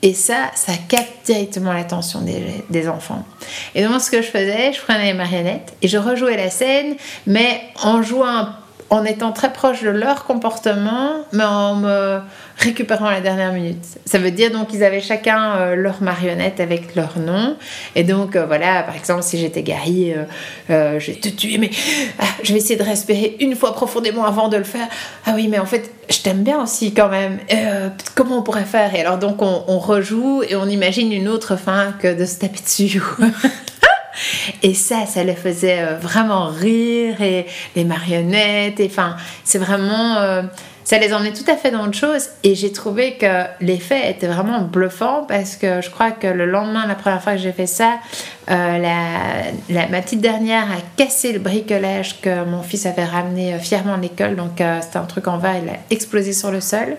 Et 0.03 0.15
ça, 0.15 0.51
ça 0.55 0.73
capte 0.89 1.27
directement 1.27 1.73
l'attention 1.73 2.23
des, 2.23 2.43
des, 2.71 2.89
enfants. 2.89 3.27
Et 3.75 3.83
donc, 3.83 4.01
ce 4.01 4.11
que 4.11 4.23
je 4.23 4.29
faisais, 4.29 4.73
je 4.73 4.81
prenais 4.81 5.07
les 5.07 5.15
marionnettes 5.15 5.75
et 5.83 5.89
je 5.89 5.99
rejouais 5.99 6.37
la 6.37 6.49
scène, 6.49 6.95
mais 7.27 7.61
en 7.83 8.03
jouant 8.03 8.51
en 8.91 9.05
étant 9.05 9.33
très 9.33 9.53
proche 9.53 9.83
de 9.83 9.89
leur 9.89 10.25
comportement, 10.25 11.13
mais 11.33 11.45
en 11.45 11.77
me 11.77 12.21
récupérant 12.61 13.11
la 13.11 13.21
dernière 13.21 13.53
minute. 13.53 13.83
Ça 14.05 14.19
veut 14.19 14.31
dire 14.31 14.51
donc 14.51 14.69
qu'ils 14.69 14.85
avaient 14.85 15.01
chacun 15.01 15.57
euh, 15.57 15.75
leur 15.75 16.03
marionnette 16.03 16.61
avec 16.61 16.95
leur 16.95 17.19
nom. 17.19 17.57
Et 17.97 18.05
donc 18.05 18.37
euh, 18.37 18.45
voilà, 18.45 18.83
par 18.83 18.95
exemple, 18.95 19.23
si 19.23 19.39
j'étais 19.39 19.63
Gary, 19.63 20.13
euh, 20.69 21.01
je 21.01 21.13
vais 21.13 21.19
te 21.19 21.29
tuer, 21.29 21.57
mais 21.57 21.71
ah, 22.19 22.25
je 22.43 22.53
vais 22.53 22.59
essayer 22.59 22.77
de 22.77 22.85
respirer 22.85 23.37
une 23.41 23.57
fois 23.57 23.75
profondément 23.75 24.27
avant 24.27 24.49
de 24.49 24.59
le 24.59 24.65
faire. 24.65 24.87
Ah 25.25 25.33
oui, 25.35 25.49
mais 25.49 25.59
en 25.59 25.65
fait, 25.65 25.91
je 26.11 26.19
t'aime 26.19 26.43
bien 26.43 26.63
aussi 26.63 26.93
quand 26.93 27.09
même. 27.09 27.39
comment 28.15 28.39
on 28.39 28.43
pourrait 28.43 28.65
faire? 28.65 28.95
Et 28.95 29.01
alors 29.01 29.19
donc 29.19 29.41
on, 29.41 29.79
rejoue 29.79 30.43
et 30.47 30.57
on 30.57 30.67
imagine 30.67 31.11
une 31.13 31.29
autre 31.29 31.57
fin 31.57 31.93
que 31.99 32.15
de 32.15 32.27
se 32.27 32.39
taper 32.39 32.61
dessus. 32.61 33.01
Et 34.63 34.75
ça, 34.75 35.07
ça 35.07 35.25
les 35.25 35.35
faisait 35.35 35.95
vraiment 35.95 36.49
rire 36.49 37.23
et 37.23 37.47
les 37.75 37.85
marionnettes. 37.85 38.79
Et 38.79 38.87
enfin, 38.87 39.17
c'est 39.45 39.59
vraiment. 39.59 40.43
Ça 40.91 40.99
les 40.99 41.15
emmenait 41.15 41.33
tout 41.33 41.49
à 41.49 41.55
fait 41.55 41.71
dans 41.71 41.85
autre 41.87 41.97
chose. 41.97 42.31
Et 42.43 42.57
j'ai 42.57 42.73
trouvé 42.73 43.15
que 43.15 43.45
l'effet 43.61 44.11
était 44.11 44.27
vraiment 44.27 44.63
bluffant 44.63 45.25
parce 45.29 45.55
que 45.55 45.81
je 45.81 45.89
crois 45.89 46.11
que 46.11 46.27
le 46.27 46.47
lendemain, 46.47 46.85
la 46.87 46.97
première 46.97 47.23
fois 47.23 47.35
que 47.35 47.39
j'ai 47.39 47.53
fait 47.53 47.69
ça, 47.69 48.01
euh, 48.51 48.79
la, 49.69 49.87
ma 49.87 50.03
petite 50.03 50.21
dernière 50.21 50.65
a 50.65 50.81
cassé 50.97 51.33
le 51.33 51.39
bricolage 51.39 52.21
que 52.21 52.45
mon 52.45 52.63
fils 52.63 52.87
avait 52.87 53.05
ramené 53.05 53.57
fièrement 53.61 53.99
de 53.99 54.03
l'école. 54.03 54.35
Donc 54.35 54.61
c'était 54.83 54.97
un 54.97 55.05
truc 55.05 55.29
en 55.29 55.39
verre, 55.39 55.61
il 55.63 55.69
a 55.69 55.77
explosé 55.91 56.33
sur 56.33 56.51
le 56.51 56.61
sol. 56.61 56.97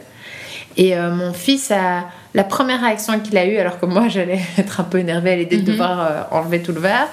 Et 0.77 0.95
mon 0.95 1.33
fils 1.33 1.69
a 1.71 2.05
la 2.33 2.43
première 2.43 2.81
réaction 2.81 3.19
qu'il 3.19 3.37
a 3.37 3.45
eue, 3.45 3.57
alors 3.57 3.79
que 3.79 3.85
moi 3.85 4.07
j'allais 4.09 4.39
être 4.57 4.79
un 4.79 4.83
peu 4.83 4.99
énervée 4.99 5.31
à 5.31 5.35
l'idée 5.35 5.57
de 5.57 5.61
mhm. 5.61 5.67
devoir 5.67 5.99
euh, 5.99 6.21
enlever 6.31 6.61
tout 6.61 6.71
le 6.71 6.79
verre, 6.79 7.07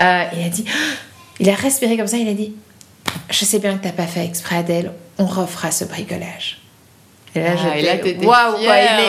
euh, 0.00 0.24
il 0.36 0.46
a 0.46 0.48
dit, 0.48 0.64
il 1.40 1.50
a 1.50 1.54
respiré 1.54 1.96
comme 1.96 2.06
ça, 2.06 2.16
il 2.16 2.28
a 2.28 2.34
dit, 2.34 2.54
je 3.30 3.44
sais 3.44 3.58
bien 3.58 3.76
que 3.76 3.82
tu 3.82 3.86
n'as 3.86 3.92
pas 3.92 4.06
fait 4.06 4.24
exprès 4.24 4.56
Adèle, 4.56 4.92
on 5.18 5.26
refera 5.26 5.70
ce 5.70 5.84
bricolage. 5.84 6.58
Et 7.36 7.40
là, 7.40 7.50
ah, 7.54 8.16
waouh, 8.22 8.56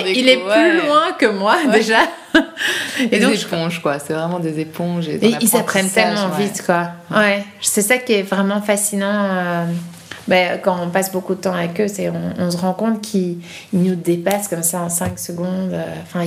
il 0.05 0.27
est, 0.27 0.37
plus 0.37 0.85
loin 0.85 1.13
que 1.17 1.27
moi 1.27 1.55
déjà. 1.71 1.99
et 3.11 3.19
donc, 3.19 3.31
des 3.31 3.41
éponges, 3.41 3.81
quoi. 3.81 3.99
C'est 3.99 4.13
vraiment 4.13 4.39
des 4.39 4.59
éponges. 4.59 5.07
Et, 5.07 5.19
ils 5.39 5.55
apprennent 5.55 5.89
tellement 5.89 6.29
vite, 6.29 6.61
quoi. 6.65 6.89
Ouais, 7.09 7.45
c'est 7.61 7.81
ça 7.81 7.97
qui 7.97 8.13
est 8.13 8.23
vraiment 8.23 8.61
fascinant. 8.61 9.13
Euh, 9.13 9.65
ben, 10.27 10.59
quand 10.61 10.77
on 10.83 10.89
passe 10.89 11.11
beaucoup 11.11 11.35
de 11.35 11.39
temps 11.41 11.53
avec 11.53 11.79
eux, 11.79 11.87
c'est, 11.87 12.09
on, 12.09 12.51
se 12.51 12.57
rend 12.57 12.73
compte 12.73 13.01
qu'ils 13.01 13.37
nous 13.71 13.95
dépassent 13.95 14.49
comme 14.49 14.63
ça 14.63 14.81
en 14.81 14.89
5 14.89 15.17
secondes. 15.17 15.71
Euh, 15.71 15.85
enfin, 16.03 16.25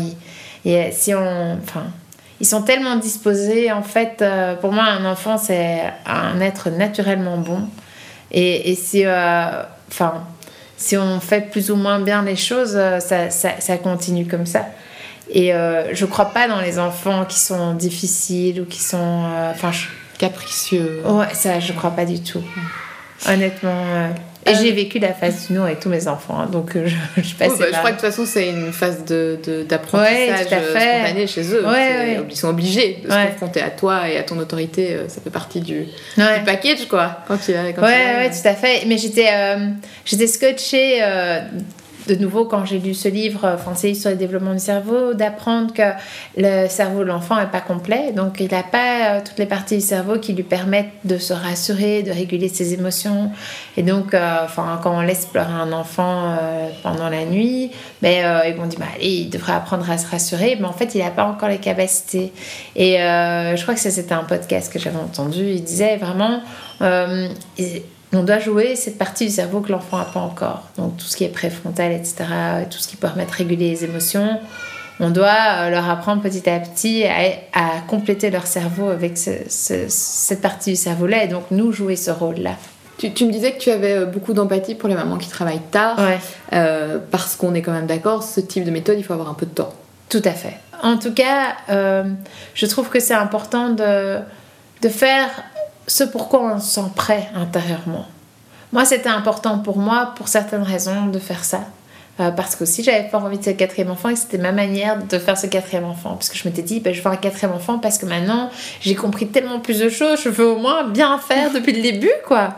et 0.65 0.91
si 0.93 1.15
on, 1.15 1.59
enfin, 1.63 1.85
ils 2.41 2.47
sont 2.47 2.63
tellement 2.63 2.97
disposés. 2.97 3.71
En 3.71 3.83
fait, 3.83 4.23
euh, 4.23 4.55
pour 4.55 4.73
moi, 4.73 4.85
un 4.85 5.05
enfant, 5.05 5.39
c'est 5.39 5.83
un 6.07 6.41
être 6.41 6.71
naturellement 6.71 7.39
bon. 7.39 7.69
Et, 8.33 8.71
et 8.71 8.75
si, 8.75 9.03
euh, 9.05 9.63
si 10.77 10.97
on 10.97 11.21
fait 11.21 11.51
plus 11.51 11.71
ou 11.71 11.77
moins 11.77 12.01
bien 12.01 12.23
les 12.23 12.37
choses, 12.37 12.73
ça, 12.73 13.31
ça, 13.31 13.51
ça 13.59 13.77
continue 13.77 14.27
comme 14.27 14.47
ça. 14.47 14.67
Et 15.33 15.53
je 15.93 16.07
crois 16.07 16.27
pas 16.27 16.49
dans 16.49 16.61
les 16.61 16.79
enfants 16.79 17.25
qui 17.25 17.39
sont 17.39 17.75
difficiles 17.75 18.63
ou 18.63 18.65
qui 18.65 18.81
sont, 18.81 19.25
enfin, 19.51 19.71
capricieux. 20.19 21.03
Ouais, 21.05 21.33
ça, 21.35 21.61
je 21.61 21.73
crois 21.73 21.91
pas 21.91 22.05
du 22.05 22.21
tout 22.21 22.43
honnêtement. 23.29 24.13
Euh, 24.47 24.53
et 24.53 24.55
j'ai 24.55 24.73
vécu 24.73 24.99
la 24.99 25.13
phase 25.13 25.49
du 25.49 25.53
non 25.53 25.65
avec 25.65 25.81
tous 25.81 25.91
mes 25.91 26.09
enfants, 26.09 26.39
hein, 26.41 26.49
donc 26.51 26.75
euh, 26.75 26.87
je, 26.87 27.23
je 27.23 27.35
passe. 27.35 27.59
Bah, 27.59 27.67
je 27.71 27.77
crois 27.77 27.91
que 27.91 27.97
de 27.97 28.01
toute 28.01 28.11
façon, 28.11 28.25
c'est 28.25 28.49
une 28.49 28.73
phase 28.73 29.05
d'apprentissage 29.05 30.49
de, 30.49 30.55
euh, 30.55 30.71
spontané 30.71 31.27
chez 31.27 31.55
eux. 31.55 31.65
Ils 32.31 32.37
sont 32.37 32.49
obligés 32.49 33.03
de 33.05 33.11
se 33.11 33.27
confronter 33.31 33.61
à 33.61 33.71
toi 33.71 34.09
et 34.09 34.17
à 34.17 34.23
ton 34.23 34.39
autorité. 34.39 34.97
Ça 35.09 35.21
fait 35.21 35.31
partie 35.31 35.61
du, 35.61 35.81
du 36.17 36.45
package, 36.47 36.87
quoi. 36.89 37.19
Quand 37.29 37.39
il, 37.49 37.55
quand 37.75 37.83
ouais, 37.83 38.31
tout 38.31 38.49
à 38.49 38.55
fait. 38.55 38.85
Mais 38.87 38.97
j'étais 38.97 39.29
j'étais 40.05 40.27
scotchée 40.27 41.03
de 42.11 42.21
nouveau, 42.21 42.45
quand 42.45 42.65
j'ai 42.65 42.79
lu 42.79 42.95
ce 42.95 43.09
livre 43.09 43.57
français 43.57 43.95
sur 43.95 44.11
le 44.11 44.17
développement 44.17 44.53
du 44.53 44.59
cerveau, 44.59 45.15
d'apprendre 45.15 45.73
que 45.73 45.83
le 46.37 46.69
cerveau 46.69 47.01
de 47.01 47.05
l'enfant 47.05 47.37
n'est 47.37 47.47
pas 47.47 47.61
complet. 47.61 48.13
Donc, 48.13 48.41
il 48.41 48.51
n'a 48.51 48.65
pas 48.65 49.17
euh, 49.17 49.21
toutes 49.25 49.39
les 49.39 49.47
parties 49.47 49.77
du 49.77 49.81
cerveau 49.81 50.19
qui 50.19 50.33
lui 50.33 50.43
permettent 50.43 50.91
de 51.05 51.19
se 51.19 51.33
rassurer, 51.33 52.03
de 52.03 52.11
réguler 52.11 52.49
ses 52.49 52.75
émotions. 52.75 53.31
Et 53.77 53.83
donc, 53.83 54.13
euh, 54.13 54.39
enfin, 54.45 54.81
quand 54.83 54.97
on 54.97 55.03
laisse 55.03 55.27
pleurer 55.27 55.53
un 55.53 55.73
enfant 55.73 56.37
euh, 56.41 56.69
pendant 56.83 57.09
la 57.09 57.25
nuit, 57.25 57.71
ben, 58.03 58.43
ils 58.47 58.55
vont 58.55 58.67
dire, 58.67 58.81
bah, 58.81 58.87
il 59.01 59.31
devrait 59.31 59.53
apprendre 59.53 59.89
à 59.89 59.97
se 59.97 60.09
rassurer. 60.11 60.57
Mais 60.59 60.67
en 60.67 60.73
fait, 60.73 60.95
il 60.97 61.03
n'a 61.03 61.11
pas 61.11 61.25
encore 61.25 61.49
les 61.49 61.59
capacités. 61.59 62.33
Et 62.75 62.97
je 62.97 63.63
crois 63.63 63.75
que 63.75 63.81
c'était 63.81 64.13
un 64.13 64.25
podcast 64.25 64.73
que 64.73 64.79
j'avais 64.79 64.99
entendu. 64.99 65.45
Il 65.45 65.63
disait 65.63 65.97
vraiment 65.97 66.41
on 68.13 68.23
doit 68.25 68.39
jouer 68.39 68.75
cette 68.77 68.99
partie 68.99 69.27
du 69.27 69.33
cerveau 69.33 69.61
que 69.61 69.71
l'enfant 69.71 69.99
n'a 69.99 70.05
pas 70.05 70.21
encore. 70.21 70.69
Donc 70.77 70.97
tout 70.97 71.05
ce 71.05 71.17
qui 71.17 71.25
est 71.25 71.29
préfrontal, 71.29 71.93
etc., 71.93 72.25
tout 72.69 72.79
ce 72.79 72.89
qui 72.89 72.97
permet 72.97 73.25
de 73.25 73.31
réguler 73.31 73.71
les 73.71 73.85
émotions, 73.85 74.41
on 75.01 75.11
doit 75.11 75.29
euh, 75.29 75.71
leur 75.71 75.89
apprendre 75.89 76.21
petit 76.21 76.49
à 76.49 76.61
petit 76.61 77.05
à, 77.05 77.81
compléter 77.89 78.31
leur 78.31 78.47
cerveau 78.47 78.89
avec 78.89 79.17
cette 79.17 80.41
partie 80.43 80.71
du 80.71 80.77
cerveau-là 80.77 81.25
et 81.25 81.29
donc 81.29 81.45
nous 81.51 81.73
jouer 81.73 81.97
ce 81.97 82.11
rôle-là. 82.11 82.57
Tu, 82.99 83.25
me 83.25 83.33
disais 83.33 83.53
que 83.53 83.59
tu 83.59 83.71
avais 83.71 83.95
euh, 83.95 84.05
beaucoup 84.05 84.35
d'empathie 84.35 84.75
pour 84.75 84.89
les 84.91 84.95
mamans 84.95 85.17
qui 85.17 85.31
travaillent 85.31 85.63
tard, 85.71 85.99
euh, 86.53 86.99
parce 87.11 87.35
qu'on 87.35 87.55
est 87.55 87.63
quand 87.63 87.73
même 87.73 87.87
d'accord, 87.87 88.23
ce 88.23 88.41
type 88.41 88.65
de 88.65 88.71
méthode, 88.71 88.97
il 88.99 89.03
faut 89.03 89.15
avoir 89.15 89.31
un 89.31 89.35
peu 89.35 89.47
de 89.47 89.53
temps. 89.53 89.73
Tout 90.11 90.21
à 90.25 90.33
fait. 90.33 90.57
En 90.83 90.99
tout 90.99 91.15
cas, 91.15 91.57
je 91.69 92.67
trouve 92.67 92.89
que 92.89 93.01
c'est 93.01 93.15
important 93.15 93.71
de, 93.71 94.19
de 94.83 94.89
faire 94.89 95.29
ce 95.91 96.05
pourquoi 96.05 96.55
on 96.55 96.61
se 96.61 96.75
sent 96.75 96.89
prêt 96.95 97.29
intérieurement. 97.35 98.07
Moi, 98.73 98.85
c'était 98.85 99.09
important 99.09 99.59
pour 99.59 99.77
moi, 99.77 100.13
pour 100.15 100.29
certaines 100.29 100.63
raisons, 100.63 101.07
de 101.07 101.19
faire 101.19 101.43
ça. 101.45 101.63
Euh, 102.21 102.31
parce 102.31 102.55
que 102.55 102.65
si 102.65 102.85
j'avais 102.85 103.09
pas 103.09 103.19
envie 103.19 103.39
de 103.39 103.45
ce 103.45 103.51
quatrième 103.51 103.91
enfant 103.91 104.09
et 104.09 104.15
c'était 104.15 104.39
ma 104.39 104.53
manière 104.53 105.03
de 105.03 105.19
faire 105.19 105.37
ce 105.37 105.49
quatrième 105.49 105.85
enfant. 105.85 106.11
Parce 106.11 106.29
que 106.29 106.37
je 106.37 106.47
m'étais 106.47 106.63
dit, 106.63 106.79
ben, 106.79 106.95
je 106.95 107.03
veux 107.03 107.09
un 107.09 107.17
quatrième 107.17 107.53
enfant 107.53 107.79
parce 107.79 107.99
que 107.99 108.07
maintenant 108.07 108.51
j'ai 108.81 108.95
compris 108.95 109.27
tellement 109.27 109.59
plus 109.59 109.81
de 109.81 109.89
choses, 109.89 110.21
je 110.23 110.29
veux 110.29 110.47
au 110.47 110.59
moins 110.59 110.85
bien 110.85 111.19
faire 111.19 111.51
depuis 111.55 111.73
le 111.73 111.83
début, 111.83 112.13
quoi. 112.27 112.55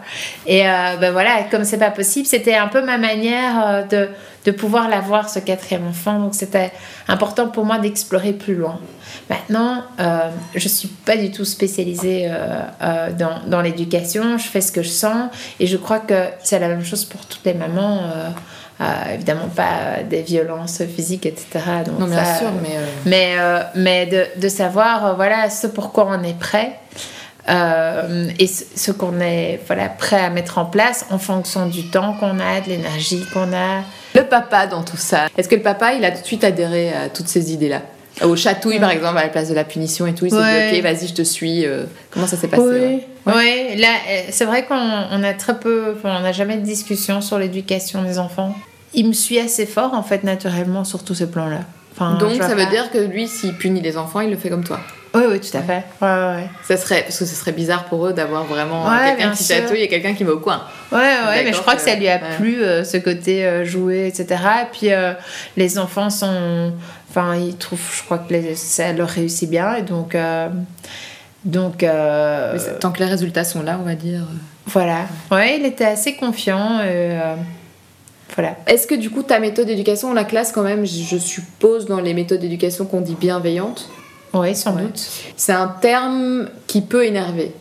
Et 0.47 0.69
euh, 0.69 0.97
ben 1.01 1.13
voilà, 1.13 1.45
comme 1.51 1.65
c'est 1.65 1.79
pas 1.79 1.91
possible, 1.91 2.27
c'était 2.27 2.55
un 2.55 2.69
peu 2.69 2.83
ma 2.83 2.99
manière 2.99 3.67
euh, 3.67 3.83
de, 3.85 4.09
de 4.45 4.51
pouvoir 4.51 4.89
l'avoir, 4.89 5.29
ce 5.29 5.39
quatrième 5.39 5.87
enfant. 5.87 6.19
Donc 6.19 6.35
c'était 6.35 6.73
important 7.09 7.49
pour 7.49 7.65
moi 7.65 7.79
d'explorer 7.79 8.33
plus 8.33 8.55
loin. 8.55 8.81
Maintenant, 9.31 9.83
euh, 10.01 10.31
je 10.55 10.65
ne 10.65 10.69
suis 10.69 10.89
pas 10.89 11.17
du 11.17 11.31
tout 11.31 11.45
spécialisée 11.45 12.27
euh, 12.27 12.61
euh, 12.83 13.13
dans, 13.13 13.41
dans 13.47 13.61
l'éducation, 13.61 14.39
je 14.39 14.45
fais 14.45 14.61
ce 14.61 14.73
que 14.73 14.83
je 14.83 14.89
sens 14.89 15.31
et 15.61 15.67
je 15.67 15.77
crois 15.77 16.01
que 16.01 16.27
c'est 16.43 16.59
la 16.59 16.69
même 16.69 16.85
chose 16.85 17.05
pour 17.05 17.25
toutes 17.27 17.45
les 17.45 17.55
mamans. 17.55 18.01
évidemment 19.15 19.49
pas 19.49 20.03
des 20.09 20.23
violences 20.23 20.83
physiques, 20.85 21.27
etc. 21.27 21.47
Donc 21.87 22.01
non, 22.01 22.07
bien 22.07 22.25
sûr, 22.37 22.51
mais... 22.63 22.77
Mais, 23.07 23.37
mais 23.77 24.07
de, 24.07 24.41
de, 24.41 24.49
savoir, 24.49 25.15
voilà, 25.15 25.51
ce 25.51 25.69
pourquoi 25.69 26.09
on 26.09 26.23
est 26.25 26.37
prêt. 26.37 26.81
et 27.49 28.47
ce 28.49 28.91
qu'on 28.91 29.21
est 29.21 29.61
voilà, 29.69 29.89
prêt 29.89 30.21
à 30.21 30.31
mettre 30.31 30.59
en 30.59 30.65
place 30.65 31.07
en 31.11 31.19
fonction 31.19 31.67
du 31.67 31.91
temps 31.91 32.15
qu'on 32.15 32.41
a, 32.41 32.61
de 32.61 32.71
l'énergie 32.71 33.25
qu'on 33.33 33.53
a. 33.53 33.83
Le 34.15 34.23
papa 34.25 34.67
dans 34.67 34.83
tout 34.83 34.97
ça, 34.97 35.27
est-ce 35.37 35.49
que 35.49 35.55
le 35.55 35.63
papa, 35.63 35.95
il 35.95 36.05
a 36.05 36.11
tout 36.11 36.21
de 36.21 36.27
suite 36.27 36.45
adhéré 36.45 36.93
à 36.93 37.09
toutes 37.09 37.29
ces 37.29 37.53
idées-là? 37.53 37.83
Au 38.23 38.37
chatouille, 38.37 38.79
par 38.79 38.91
exemple, 38.91 39.17
à 39.17 39.23
la 39.23 39.29
place 39.31 39.49
de 39.49 39.55
la 39.55 39.65
punition 39.65 40.07
et 40.07 40.15
tout, 40.15 40.27
il 40.27 40.31
s'est 40.31 40.37
Ouais. 40.37 40.71
dit, 40.73 40.77
ok, 40.79 40.83
vas-y, 40.83 41.09
je 41.09 41.15
te 41.15 41.23
suis. 41.23 41.65
euh, 41.65 41.85
comment 42.11 42.27
ça 42.27 42.37
s'est 42.37 42.49
passé 42.49 42.63
Oui, 42.63 43.01
ouais? 43.27 43.33
Ouais, 43.35 43.77
là, 43.77 43.89
euh, 44.11 44.21
c'est 44.31 44.45
vrai 44.45 44.67
qu'on 44.67 44.75
on 44.77 45.23
a 45.23 45.33
très 45.33 45.59
peu, 45.59 45.95
enfin, 45.97 46.17
on 46.19 46.23
n'a 46.23 46.33
jamais 46.33 46.57
de 46.57 46.63
discussion 46.63 47.23
sur 47.23 47.39
l'éducation 47.39 48.03
des 48.03 48.19
enfants. 48.19 48.55
Il 48.93 49.09
me 49.09 49.13
suit 49.15 49.39
assez 49.39 49.65
fort, 49.65 49.95
en 49.95 50.03
fait, 50.03 50.25
naturellement, 50.25 50.85
sur 50.85 51.03
tous 51.05 51.15
ces 51.15 51.27
plans-là. 51.31 51.61
Enfin, 51.93 52.19
Donc 52.19 52.35
ça 52.43 52.49
veut 52.55 52.65
pas- 52.65 52.71
dire 52.71 52.91
que 52.91 52.99
lui, 52.99 53.27
s'il 53.29 53.55
punit 53.55 53.81
les 53.81 53.97
enfants, 53.97 54.21
il 54.21 54.31
le 54.31 54.37
fait 54.37 54.51
comme 54.51 54.65
toi? 54.65 54.81
Oui, 55.15 55.23
oui, 55.29 55.41
tout 55.41 55.55
à 55.57 55.61
fait. 55.63 55.85
Ouais, 56.01 56.37
ouais. 56.43 56.47
Ça 56.67 56.77
serait, 56.79 57.03
parce 57.03 57.19
que 57.19 57.27
ce 57.27 57.35
serait 57.35 57.53
bizarre 57.53 57.85
pour 57.85 58.07
eux 58.07 58.13
d'avoir 58.15 58.45
vraiment 58.45 58.87
Ouais, 58.89 59.15
quelqu'un 59.15 59.33
qui 59.33 59.45
sûr. 59.45 59.57
chatouille 59.57 59.83
et 59.83 59.89
quelqu'un 59.89 60.15
qui 60.15 60.25
va 60.25 60.33
au 60.33 60.39
coin. 60.39 60.63
Ouais, 60.91 60.99
ouais, 60.99 61.45
mais 61.45 61.53
je 61.53 61.61
crois 61.61 61.75
que, 61.75 61.81
que- 61.85 61.91
ça 61.91 61.95
lui 61.97 62.09
a 62.09 62.15
ouais. 62.17 62.37
plu, 62.39 62.63
euh, 62.63 62.83
ce 62.83 62.97
côté 62.97 63.45
euh, 63.45 63.65
jouer, 63.65 64.07
etc. 64.07 64.41
Et 64.63 64.67
puis, 64.73 64.91
euh, 64.93 65.13
les 65.57 65.79
enfants 65.79 66.09
sont... 66.09 66.73
Enfin, 67.11 67.35
ils 67.37 67.57
trouvent, 67.57 67.79
je 67.95 68.03
crois 68.05 68.19
que 68.19 68.33
les- 68.33 68.55
ça 68.55 68.93
leur 68.95 69.09
réussit 69.09 69.51
bien. 69.51 69.75
Et 69.75 69.83
donc... 69.83 70.15
euh, 70.15 70.49
donc... 71.45 71.83
euh, 71.83 72.57
Tant 72.81 72.91
que 72.93 73.01
les 73.01 73.07
résultats 73.07 73.45
sont 73.45 73.63
là, 73.63 73.79
on 73.81 73.85
va 73.85 73.95
dire. 73.95 74.23
voilà. 74.67 75.07
Ouais, 75.31 75.59
il 75.59 75.67
était 75.67 75.85
assez 75.85 76.15
confiant. 76.15 76.81
et, 76.81 76.87
euh, 76.89 77.35
voilà. 78.35 78.57
Est-ce 78.67 78.87
que 78.87 78.95
du 78.95 79.11
coup 79.11 79.23
ta 79.23 79.39
méthode 79.41 79.67
d'éducation, 79.67 80.15
la 80.15 80.25
classe 80.25 80.53
quand 80.53 80.63
même, 80.63 80.87
je 80.87 81.19
suppose 81.19 81.85
dans 81.85 82.01
les 82.01 82.15
méthodes 82.15 82.41
d'éducation 82.41 82.87
qu'on 82.87 83.03
dit 83.03 83.15
bienveillante, 83.15 83.91
Oui, 84.35 84.55
sans 84.55 84.75
Ouais. 84.75 84.83
doute. 84.83 85.01
c'est 85.37 85.53
un 85.53 85.69
terme 85.69 86.49
qui 86.67 86.81
peut 86.83 87.05
énerver. 87.05 87.53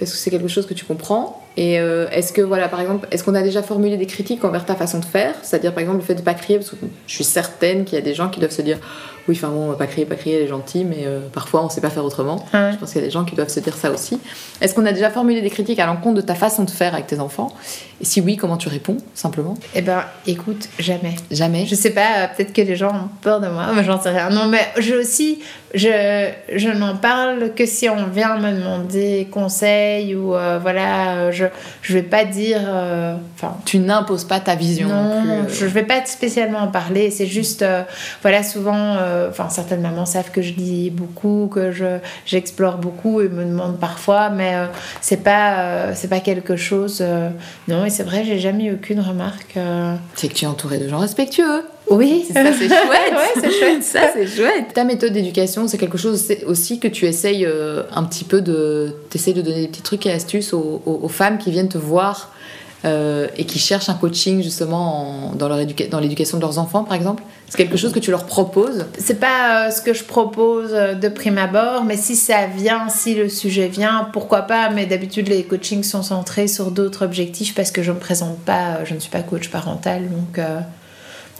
Est-ce 0.00 0.12
que 0.12 0.18
c'est 0.18 0.30
quelque 0.30 0.48
chose 0.48 0.66
que 0.66 0.74
tu 0.74 0.84
comprends 0.84 1.42
Et 1.56 1.78
euh, 1.80 2.06
est-ce 2.10 2.32
que 2.34 2.42
voilà 2.42 2.68
par 2.68 2.80
exemple, 2.80 3.08
est-ce 3.10 3.24
qu'on 3.24 3.34
a 3.34 3.42
déjà 3.42 3.62
formulé 3.62 3.96
des 3.96 4.06
critiques 4.06 4.44
envers 4.44 4.66
ta 4.66 4.74
façon 4.74 4.98
de 4.98 5.04
faire? 5.06 5.34
C'est-à-dire 5.42 5.72
par 5.72 5.80
exemple 5.80 5.98
le 5.98 6.04
fait 6.04 6.14
de 6.14 6.20
pas 6.22 6.34
crier, 6.34 6.58
parce 6.58 6.70
que 6.70 6.76
je 7.06 7.14
suis 7.14 7.24
certaine 7.24 7.84
qu'il 7.86 7.94
y 7.96 7.98
a 7.98 8.04
des 8.04 8.14
gens 8.14 8.28
qui 8.28 8.40
doivent 8.40 8.52
se 8.52 8.60
dire 8.62 8.78
oui, 9.28 9.34
enfin 9.36 9.48
bon, 9.48 9.72
pas 9.74 9.86
crier, 9.86 10.06
pas 10.06 10.14
crier, 10.14 10.36
elle 10.36 10.42
est 10.44 10.48
gentille, 10.48 10.84
mais 10.84 11.04
euh, 11.04 11.20
parfois 11.32 11.64
on 11.64 11.68
sait 11.68 11.80
pas 11.80 11.90
faire 11.90 12.04
autrement. 12.04 12.44
Ouais. 12.54 12.70
Je 12.72 12.76
pense 12.78 12.92
qu'il 12.92 13.00
y 13.00 13.04
a 13.04 13.06
des 13.06 13.10
gens 13.12 13.24
qui 13.24 13.34
doivent 13.34 13.48
se 13.48 13.60
dire 13.60 13.74
ça 13.76 13.90
aussi. 13.90 14.20
Est-ce 14.60 14.74
qu'on 14.74 14.86
a 14.86 14.92
déjà 14.92 15.10
formulé 15.10 15.40
des 15.42 15.50
critiques 15.50 15.78
à 15.78 15.86
l'encontre 15.86 16.14
de 16.16 16.20
ta 16.20 16.34
façon 16.34 16.64
de 16.64 16.70
faire 16.70 16.94
avec 16.94 17.06
tes 17.06 17.18
enfants? 17.20 17.48
Et 18.00 18.04
si 18.04 18.20
oui, 18.20 18.36
comment 18.36 18.56
tu 18.56 18.68
réponds 18.68 18.98
simplement? 19.14 19.54
Eh 19.74 19.80
ben, 19.82 20.04
écoute, 20.26 20.68
jamais. 20.78 21.16
Jamais. 21.30 21.64
Je 21.66 21.74
sais 21.74 21.90
pas, 21.90 22.18
euh, 22.18 22.26
peut-être 22.36 22.52
que 22.52 22.60
les 22.62 22.76
gens 22.76 22.90
ont 22.94 23.08
peur 23.22 23.40
de 23.40 23.48
moi, 23.48 23.68
mais 23.74 23.84
j'en 23.84 24.00
sais 24.00 24.10
rien. 24.10 24.28
Non, 24.30 24.46
mais 24.48 24.60
je 24.78 24.94
aussi, 24.94 25.38
je, 25.74 26.28
je 26.54 26.68
n'en 26.68 26.96
parle 26.96 27.52
que 27.54 27.64
si 27.64 27.88
on 27.88 28.06
vient 28.08 28.36
me 28.38 28.52
demander 28.52 29.28
conseil 29.32 30.14
ou 30.14 30.34
euh, 30.34 30.58
voilà, 30.60 31.30
je, 31.30 31.46
je 31.82 31.94
vais 31.94 32.02
pas 32.02 32.24
dire. 32.24 32.60
Enfin, 33.34 33.56
Tu 33.64 33.78
n'imposes 33.78 34.24
pas 34.24 34.40
ta 34.40 34.54
vision 34.54 34.88
non, 34.88 35.24
non, 35.24 35.44
plus. 35.44 35.54
euh. 35.54 35.58
je 35.60 35.66
vais 35.66 35.82
pas 35.82 36.04
spécialement 36.04 36.58
en 36.60 36.68
parler. 36.68 37.10
C'est 37.10 37.26
juste, 37.26 37.64
voilà, 38.22 38.42
souvent, 38.42 38.96
enfin, 39.30 39.48
certaines 39.48 39.80
mamans 39.80 40.06
savent 40.06 40.30
que 40.30 40.42
je 40.42 40.52
lis 40.54 40.90
beaucoup, 40.90 41.48
que 41.52 41.72
je 41.72 41.98
j'explore 42.24 42.78
beaucoup 42.78 43.20
et 43.20 43.28
me 43.28 43.44
demandent 43.44 43.78
parfois, 43.78 44.30
mais 44.30 44.54
euh, 44.54 44.66
c'est 45.00 45.22
pas, 45.22 45.58
euh, 45.60 45.92
c'est 45.94 46.08
pas 46.08 46.20
quelque 46.20 46.56
chose. 46.56 46.98
euh, 47.00 47.28
non, 47.68 47.84
et 47.84 47.90
c'est 47.90 48.02
vrai, 48.04 48.24
j'ai 48.24 48.38
jamais 48.38 48.64
eu 48.64 48.74
aucune 48.74 49.00
remarque. 49.00 49.56
euh. 49.56 49.94
C'est 50.14 50.28
que 50.28 50.34
tu 50.34 50.44
es 50.44 50.48
entouré 50.48 50.78
de 50.78 50.88
gens 50.88 50.98
respectueux. 50.98 51.62
Oui, 51.88 52.24
Ça, 52.32 52.42
c'est 52.52 52.66
chouette. 52.68 53.12
ouais, 53.12 53.40
c'est 53.40 53.50
chouette. 53.52 53.82
Ça, 53.84 54.00
c'est 54.12 54.26
chouette. 54.26 54.72
Ta 54.74 54.82
méthode 54.82 55.12
d'éducation, 55.12 55.68
c'est 55.68 55.78
quelque 55.78 55.98
chose 55.98 56.28
aussi 56.46 56.80
que 56.80 56.88
tu 56.88 57.06
essayes 57.06 57.46
euh, 57.46 57.84
un 57.94 58.02
petit 58.02 58.24
peu 58.24 58.40
de. 58.40 58.92
T'essayes 59.10 59.34
de 59.34 59.42
donner 59.42 59.60
des 59.62 59.68
petits 59.68 59.82
trucs 59.82 60.04
et 60.06 60.10
astuces 60.12 60.52
aux, 60.52 60.82
aux- 60.84 61.00
aux 61.04 61.08
femmes 61.08 61.38
qui 61.38 61.52
viennent 61.52 61.68
te 61.68 61.78
voir 61.78 62.32
euh, 62.84 63.26
et 63.36 63.44
qui 63.46 63.58
cherchent 63.58 63.88
un 63.88 63.94
coaching 63.94 64.42
justement 64.42 65.30
en- 65.30 65.32
dans 65.34 65.48
leur 65.48 65.58
dans 65.90 65.98
l'éducation 66.00 66.36
de 66.38 66.42
leurs 66.42 66.58
enfants, 66.58 66.84
par 66.84 66.94
exemple. 66.94 67.22
C'est 67.48 67.56
quelque 67.58 67.76
chose 67.76 67.92
que 67.92 67.98
tu 68.00 68.10
leur 68.10 68.26
proposes? 68.26 68.86
C'est 68.98 69.20
pas 69.20 69.66
euh, 69.66 69.70
ce 69.70 69.80
que 69.80 69.94
je 69.94 70.04
propose 70.04 70.70
euh, 70.72 70.94
de 70.94 71.08
prime 71.08 71.38
abord, 71.38 71.84
mais 71.84 71.96
si 71.96 72.16
ça 72.16 72.46
vient, 72.46 72.88
si 72.88 73.14
le 73.14 73.28
sujet 73.28 73.68
vient, 73.68 74.08
pourquoi 74.12 74.42
pas. 74.42 74.68
Mais 74.70 74.86
d'habitude, 74.86 75.28
les 75.28 75.44
coachings 75.44 75.84
sont 75.84 76.02
centrés 76.02 76.48
sur 76.48 76.70
d'autres 76.70 77.04
objectifs 77.04 77.54
parce 77.54 77.70
que 77.70 77.82
je 77.82 77.92
me 77.92 77.98
présente 77.98 78.38
pas, 78.40 78.84
je 78.84 78.94
ne 78.94 78.98
suis 78.98 79.10
pas 79.10 79.22
coach 79.22 79.48
parental, 79.48 80.02
donc. 80.10 80.44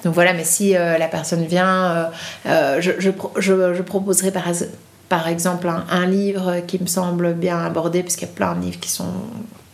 donc 0.05 0.14
voilà, 0.14 0.33
mais 0.33 0.44
si 0.44 0.72
la 0.72 1.09
personne 1.09 1.44
vient, 1.44 2.11
je, 2.44 2.92
je, 2.99 3.11
je, 3.38 3.75
je 3.75 3.83
proposerai 3.83 4.31
par, 4.31 4.44
par 5.09 5.27
exemple 5.27 5.68
un, 5.68 5.85
un 5.90 6.07
livre 6.07 6.61
qui 6.66 6.81
me 6.81 6.87
semble 6.87 7.35
bien 7.35 7.59
abordé, 7.64 8.03
parce 8.05 8.14
qu'il 8.14 8.29
y 8.29 8.31
a 8.31 8.35
plein 8.35 8.55
de 8.55 8.61
livres 8.64 8.79
qui 8.79 8.90
sont, 8.90 9.05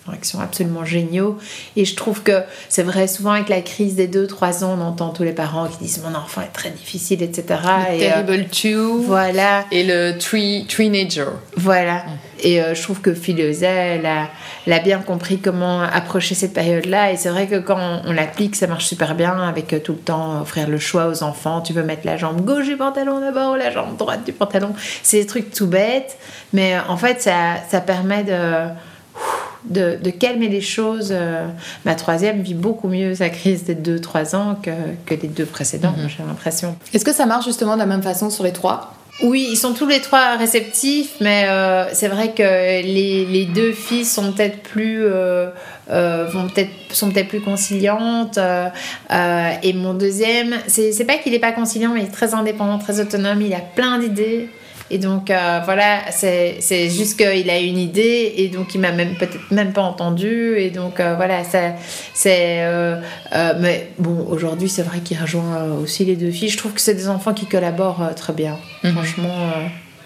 enfin, 0.06 0.16
qui 0.16 0.28
sont 0.28 0.40
absolument 0.40 0.84
géniaux. 0.84 1.38
Et 1.76 1.84
je 1.84 1.94
trouve 1.94 2.22
que 2.22 2.42
c'est 2.68 2.82
vrai, 2.82 3.06
souvent 3.06 3.32
avec 3.32 3.48
la 3.48 3.60
crise 3.60 3.94
des 3.94 4.08
2-3 4.08 4.64
ans, 4.64 4.76
on 4.78 4.82
entend 4.82 5.10
tous 5.10 5.22
les 5.22 5.32
parents 5.32 5.68
qui 5.68 5.78
disent 5.78 6.02
Mon 6.02 6.14
enfant 6.14 6.40
est 6.42 6.52
très 6.52 6.70
difficile, 6.70 7.22
etc. 7.22 7.44
le 7.90 7.94
Et, 7.94 8.06
euh, 8.06 8.22
Terrible 8.22 8.46
Two 8.48 9.02
voilà, 9.02 9.64
et 9.70 9.84
le 9.84 10.18
Three, 10.18 10.66
Teenager. 10.68 11.26
voilà. 11.56 12.04
Et 12.42 12.60
euh, 12.60 12.74
je 12.74 12.82
trouve 12.82 13.00
que 13.00 13.14
Philosa, 13.14 13.68
elle 13.68 14.04
a, 14.04 14.28
elle 14.66 14.72
a 14.72 14.80
bien 14.80 14.98
compris 14.98 15.38
comment 15.38 15.80
approcher 15.82 16.34
cette 16.34 16.52
période-là. 16.52 17.12
Et 17.12 17.16
c'est 17.16 17.28
vrai 17.28 17.46
que 17.46 17.60
quand 17.60 17.78
on, 17.78 18.10
on 18.10 18.12
l'applique, 18.12 18.56
ça 18.56 18.66
marche 18.66 18.86
super 18.86 19.14
bien 19.14 19.40
avec 19.40 19.72
euh, 19.72 19.78
tout 19.78 19.92
le 19.92 19.98
temps 19.98 20.42
offrir 20.42 20.68
le 20.68 20.78
choix 20.78 21.06
aux 21.06 21.22
enfants. 21.22 21.60
Tu 21.60 21.72
veux 21.72 21.84
mettre 21.84 22.04
la 22.04 22.16
jambe 22.16 22.44
gauche 22.44 22.66
du 22.66 22.76
pantalon 22.76 23.20
d'abord 23.20 23.52
ou 23.52 23.56
la 23.56 23.70
jambe 23.70 23.96
droite 23.96 24.24
du 24.24 24.32
pantalon? 24.32 24.74
C'est 25.02 25.20
des 25.20 25.26
trucs 25.26 25.52
tout 25.52 25.68
bêtes. 25.68 26.18
Mais 26.52 26.74
euh, 26.74 26.80
en 26.88 26.96
fait, 26.96 27.22
ça, 27.22 27.56
ça 27.70 27.80
permet 27.80 28.24
de, 28.24 28.32
de, 29.64 29.96
de 30.02 30.10
calmer 30.10 30.48
les 30.48 30.60
choses. 30.60 31.08
Euh, 31.12 31.46
Ma 31.84 31.94
troisième 31.94 32.42
vit 32.42 32.54
beaucoup 32.54 32.88
mieux 32.88 33.14
sa 33.14 33.28
crise 33.30 33.64
des 33.64 33.74
2-3 33.74 34.34
ans 34.36 34.56
que, 34.62 34.70
que 35.06 35.14
les 35.20 35.28
deux 35.28 35.46
précédents, 35.46 35.94
Mhm. 35.96 36.08
j'ai 36.08 36.22
l'impression. 36.26 36.76
Est-ce 36.94 37.04
que 37.04 37.12
ça 37.12 37.26
marche 37.26 37.44
justement 37.46 37.74
de 37.74 37.78
la 37.80 37.86
même 37.86 38.02
façon 38.02 38.30
sur 38.30 38.44
les 38.44 38.52
trois? 38.52 38.94
Oui, 39.22 39.46
ils 39.52 39.56
sont 39.56 39.72
tous 39.74 39.86
les 39.86 40.00
trois 40.00 40.36
réceptifs, 40.36 41.12
mais 41.20 41.44
euh, 41.48 41.84
c'est 41.92 42.08
vrai 42.08 42.32
que 42.32 42.42
les, 42.42 43.26
les 43.26 43.44
deux 43.44 43.72
filles 43.72 44.06
sont 44.06 44.32
peut-être 44.32 44.62
plus 44.62 45.04
euh, 45.04 45.48
euh, 45.90 46.26
vont 46.32 46.48
peut-être 46.48 46.70
sont 46.90 47.10
peut-être 47.10 47.28
plus 47.28 47.40
conciliantes 47.42 48.38
et 49.62 49.72
mon 49.74 49.94
deuxième, 49.94 50.56
c'est 50.66 50.92
c'est 50.92 51.04
pas 51.04 51.18
qu'il 51.18 51.34
est 51.34 51.38
pas 51.38 51.52
conciliant, 51.52 51.90
mais 51.94 52.00
il 52.00 52.06
est 52.06 52.10
très 52.10 52.34
indépendant, 52.34 52.78
très 52.78 53.00
autonome, 53.00 53.42
il 53.42 53.54
a 53.54 53.60
plein 53.60 53.98
d'idées. 53.98 54.48
Et 54.94 54.98
donc 54.98 55.30
euh, 55.30 55.60
voilà, 55.64 56.00
c'est 56.10 56.56
c'est 56.60 56.90
juste 56.90 57.16
qu'il 57.16 57.48
a 57.48 57.58
une 57.58 57.78
idée 57.78 58.34
et 58.36 58.48
donc 58.48 58.74
il 58.74 58.80
m'a 58.82 58.92
même 58.92 59.14
peut-être 59.16 59.38
même 59.50 59.72
pas 59.72 59.80
entendu 59.80 60.56
et 60.58 60.68
donc 60.70 61.00
euh, 61.00 61.14
voilà, 61.16 61.44
ça- 61.44 61.74
c'est 62.12 62.58
euh, 62.60 63.00
mais 63.58 63.88
bon 63.98 64.26
aujourd'hui 64.28 64.68
c'est 64.68 64.82
vrai 64.82 64.98
qu'il 65.00 65.18
rejoint 65.18 65.64
aussi 65.82 66.04
les 66.04 66.14
deux 66.16 66.30
filles. 66.30 66.50
Je 66.50 66.58
trouve 66.58 66.72
que 66.74 66.80
c'est 66.82 66.94
des 66.94 67.08
enfants 67.08 67.32
qui 67.32 67.46
collaborent 67.46 68.14
très 68.14 68.34
bien. 68.34 68.58
Mhm. 68.84 68.92
Franchement, 68.92 69.34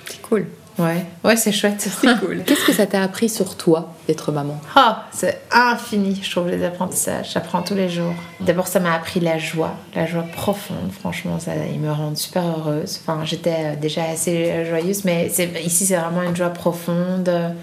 C'est 0.08 0.22
cool. 0.22 0.46
Ouais, 0.78 1.04
ouais 1.24 1.36
c'est 1.36 1.52
chouette. 1.52 1.80
C'est 2.00 2.18
cool. 2.20 2.42
Qu'est-ce 2.44 2.64
que 2.64 2.72
ça 2.72 2.86
t'a 2.86 3.02
appris 3.02 3.28
sur 3.28 3.56
toi 3.56 3.94
d'être 4.06 4.32
maman? 4.32 4.60
Ah, 4.74 5.06
c'est 5.12 5.42
infini, 5.50 6.20
je 6.22 6.30
trouve, 6.30 6.48
les 6.48 6.64
apprentissages. 6.64 7.32
J'apprends 7.32 7.62
tous 7.62 7.74
les 7.74 7.88
jours. 7.88 8.14
D'abord, 8.40 8.66
ça 8.66 8.80
m'a 8.80 8.94
appris 8.94 9.20
la 9.20 9.38
joie, 9.38 9.74
la 9.94 10.06
joie 10.06 10.24
profonde. 10.24 10.90
Franchement, 10.92 11.38
ça, 11.38 11.52
ils 11.72 11.80
me 11.80 11.90
rendent 11.90 12.18
super 12.18 12.42
heureuse. 12.44 13.00
Enfin, 13.02 13.24
j'étais 13.24 13.56
euh, 13.58 13.76
déjà 13.76 14.04
assez 14.04 14.64
joyeuse, 14.66 15.04
mais 15.04 15.26
ici, 15.64 15.86
c'est 15.86 15.96
vraiment 15.96 16.22
une 16.22 16.36
joie 16.36 16.50
profonde. 16.50 17.54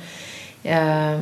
Euh, 0.65 1.17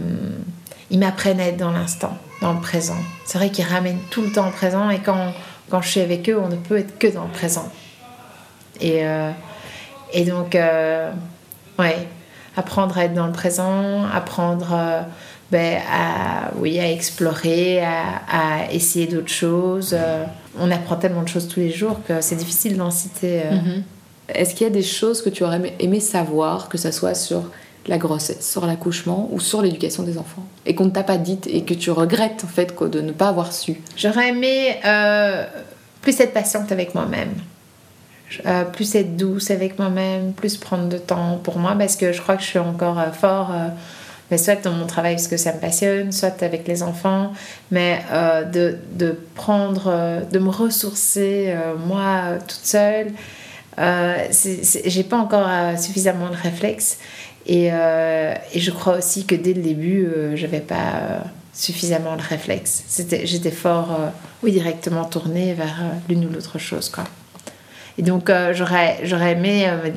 ils 0.90 1.00
m'apprennent 1.00 1.40
à 1.40 1.48
être 1.48 1.58
dans 1.58 1.72
l'instant, 1.72 2.18
dans 2.42 2.54
le 2.54 2.60
présent. 2.60 2.98
C'est 3.26 3.38
vrai 3.38 3.50
qu'ils 3.50 3.66
ramènent 3.66 4.02
tout 4.10 4.22
le 4.22 4.32
temps 4.32 4.48
au 4.48 4.52
présent, 4.52 4.90
et 4.90 5.00
quand, 5.00 5.34
quand 5.70 5.82
je 5.82 5.90
suis 5.90 6.02
avec 6.02 6.30
eux, 6.30 6.40
on 6.40 6.50
ne 6.50 6.58
peut 6.58 6.78
être 6.78 7.00
que 7.00 7.08
dans 7.08 7.24
le 7.24 7.32
présent. 7.32 7.72
Et, 8.82 9.06
euh, 9.06 9.32
et 10.14 10.26
donc, 10.26 10.56
euh, 10.56 11.12
ouais, 11.82 12.08
apprendre 12.56 12.98
à 12.98 13.06
être 13.06 13.14
dans 13.14 13.28
le 13.28 13.32
présent, 13.34 14.04
apprendre 14.14 14.70
euh, 14.74 15.02
ben, 15.52 15.80
à, 15.92 16.52
oui, 16.58 16.80
à 16.80 16.90
explorer, 16.90 17.82
à, 17.84 18.22
à 18.32 18.72
essayer 18.72 19.06
d'autres 19.08 19.28
choses. 19.30 19.94
Euh, 19.94 20.24
on 20.60 20.72
apprend 20.72 20.96
tellement 20.96 21.24
de 21.24 21.28
choses 21.28 21.48
tous 21.48 21.60
les 21.60 21.72
jours 21.72 21.98
que 22.08 22.22
c'est 22.22 22.36
difficile 22.36 22.78
d'en 22.78 22.92
citer. 22.92 23.42
euh. 23.46 23.80
Est-ce 24.34 24.56
qu'il 24.56 24.66
y 24.66 24.70
a 24.70 24.74
des 24.74 24.82
choses 24.84 25.22
que 25.22 25.30
tu 25.30 25.44
aurais 25.44 25.76
aimé- 25.80 26.00
savoir, 26.00 26.70
que 26.70 26.78
ce 26.78 26.92
soit 26.92 27.16
sur 27.16 27.44
la 27.88 27.98
grossesse, 27.98 28.50
sur 28.50 28.66
l'accouchement 28.66 29.28
ou 29.32 29.40
sur 29.42 29.62
l'éducation 29.62 30.04
des 30.04 30.18
enfants 30.18 30.44
Et 30.66 30.74
qu'on 30.76 30.86
ne 30.86 30.92
t'a 30.92 31.04
pas 31.04 31.18
dites 31.18 31.48
et 31.48 31.64
que 31.64 31.74
tu 31.74 31.92
regrettes 31.92 32.44
en 32.46 32.48
fait 32.48 32.74
de 32.82 33.02
ne 33.02 33.12
pas 33.12 33.28
avoir 33.30 33.52
su? 33.52 33.82
J'aurais 33.98 34.30
aimé 34.30 34.78
plus 36.02 36.18
être 36.20 36.34
patiente 36.34 36.72
avec 36.72 36.96
moi-même. 36.96 37.34
Euh, 38.46 38.64
plus 38.64 38.96
être 38.96 39.18
douce 39.18 39.52
avec 39.52 39.78
moi-même, 39.78 40.34
plus 40.34 40.58
prendre 40.58 40.88
de 40.88 40.98
temps 40.98 41.40
pour 41.44 41.58
moi 41.58 41.76
parce 41.78 41.96
que 41.96 42.14
je 42.14 42.22
crois 42.22 42.36
que 42.36 42.44
je 42.44 42.48
suis 42.48 42.60
encore 42.60 43.00
euh, 43.00 43.12
fort, 43.12 43.52
euh, 43.52 43.68
mais 44.30 44.38
soit 44.38 44.64
dans 44.64 44.72
mon 44.72 44.86
travail 44.86 45.16
parce 45.16 45.28
que 45.28 45.38
ça 45.38 45.54
me 45.54 45.60
passionne, 45.60 46.12
soit 46.12 46.42
avec 46.42 46.68
les 46.68 46.84
enfants, 46.84 47.34
mais 47.70 48.02
euh, 48.12 48.44
de, 48.44 48.78
de 48.94 49.20
prendre, 49.36 50.22
de 50.32 50.40
me 50.40 50.50
ressourcer 50.50 51.54
moi 51.86 52.38
toute 52.48 52.66
seule. 52.66 53.12
J'ai 53.78 55.04
pas 55.04 55.18
encore 55.18 55.50
suffisamment 55.78 56.30
de 56.30 56.36
réflexes 56.36 57.00
et, 57.46 57.70
je 57.70 58.72
crois 58.72 59.00
aussi 59.00 59.26
que 59.26 59.36
dès 59.36 59.54
le 59.54 59.62
début, 59.62 60.08
j'avais 60.36 60.62
pas 60.62 61.26
suffisamment 61.54 62.16
de 62.16 62.22
réflexes. 62.22 62.86
J'étais 63.26 63.52
fort, 63.52 64.00
oui, 64.44 64.54
directement 64.54 65.04
tournée 65.04 65.54
vers 65.54 65.82
l'une 66.08 66.24
ou 66.24 66.30
l'autre 66.30 66.58
chose, 66.58 66.88
quoi. 66.88 67.04
Et 68.02 68.04
donc, 68.04 68.32
euh, 68.32 68.52
j'aurais, 68.54 69.00
j'aurais 69.04 69.34
aimé 69.34 69.68
euh, 69.70 69.92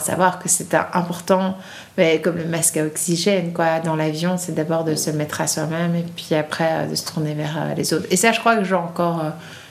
savoir 0.00 0.38
que 0.38 0.48
c'était 0.48 0.78
important, 0.92 1.56
mais 1.96 2.20
comme 2.20 2.36
le 2.36 2.44
masque 2.44 2.76
à 2.76 2.84
oxygène, 2.84 3.54
quoi, 3.54 3.80
dans 3.80 3.96
l'avion, 3.96 4.36
c'est 4.36 4.54
d'abord 4.54 4.84
de 4.84 4.94
se 4.94 5.08
mettre 5.10 5.40
à 5.40 5.46
soi-même 5.46 5.94
et 5.96 6.02
puis 6.14 6.34
après 6.34 6.68
euh, 6.70 6.86
de 6.90 6.94
se 6.94 7.06
tourner 7.06 7.32
vers 7.32 7.74
les 7.74 7.94
autres. 7.94 8.06
Et 8.10 8.16
ça, 8.16 8.32
je 8.32 8.40
crois 8.40 8.56
que 8.56 8.64
j'ai 8.64 8.74
encore 8.74 9.22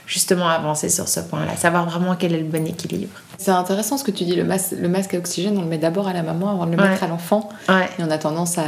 justement 0.07 0.47
avancé 0.49 0.89
sur 0.89 1.07
ce 1.07 1.19
point-là, 1.19 1.55
savoir 1.57 1.87
vraiment 1.87 2.15
quel 2.15 2.33
est 2.33 2.39
le 2.39 2.45
bon 2.45 2.65
équilibre. 2.65 3.13
C'est 3.37 3.51
intéressant 3.51 3.97
ce 3.97 4.03
que 4.03 4.11
tu 4.11 4.23
dis, 4.23 4.35
le 4.35 4.43
masque, 4.43 4.71
le 4.79 4.87
masque 4.89 5.13
à 5.13 5.17
oxygène, 5.17 5.55
on 5.57 5.61
le 5.61 5.67
met 5.67 5.77
d'abord 5.77 6.07
à 6.07 6.13
la 6.13 6.23
maman 6.23 6.51
avant 6.51 6.65
de 6.65 6.75
le 6.75 6.81
Ouais. 6.81 6.89
mettre 6.89 7.03
à 7.03 7.07
l'enfant. 7.07 7.49
Ouais. 7.69 7.87
Et 7.99 8.03
on 8.03 8.09
a 8.09 8.17
tendance 8.17 8.57
à 8.57 8.63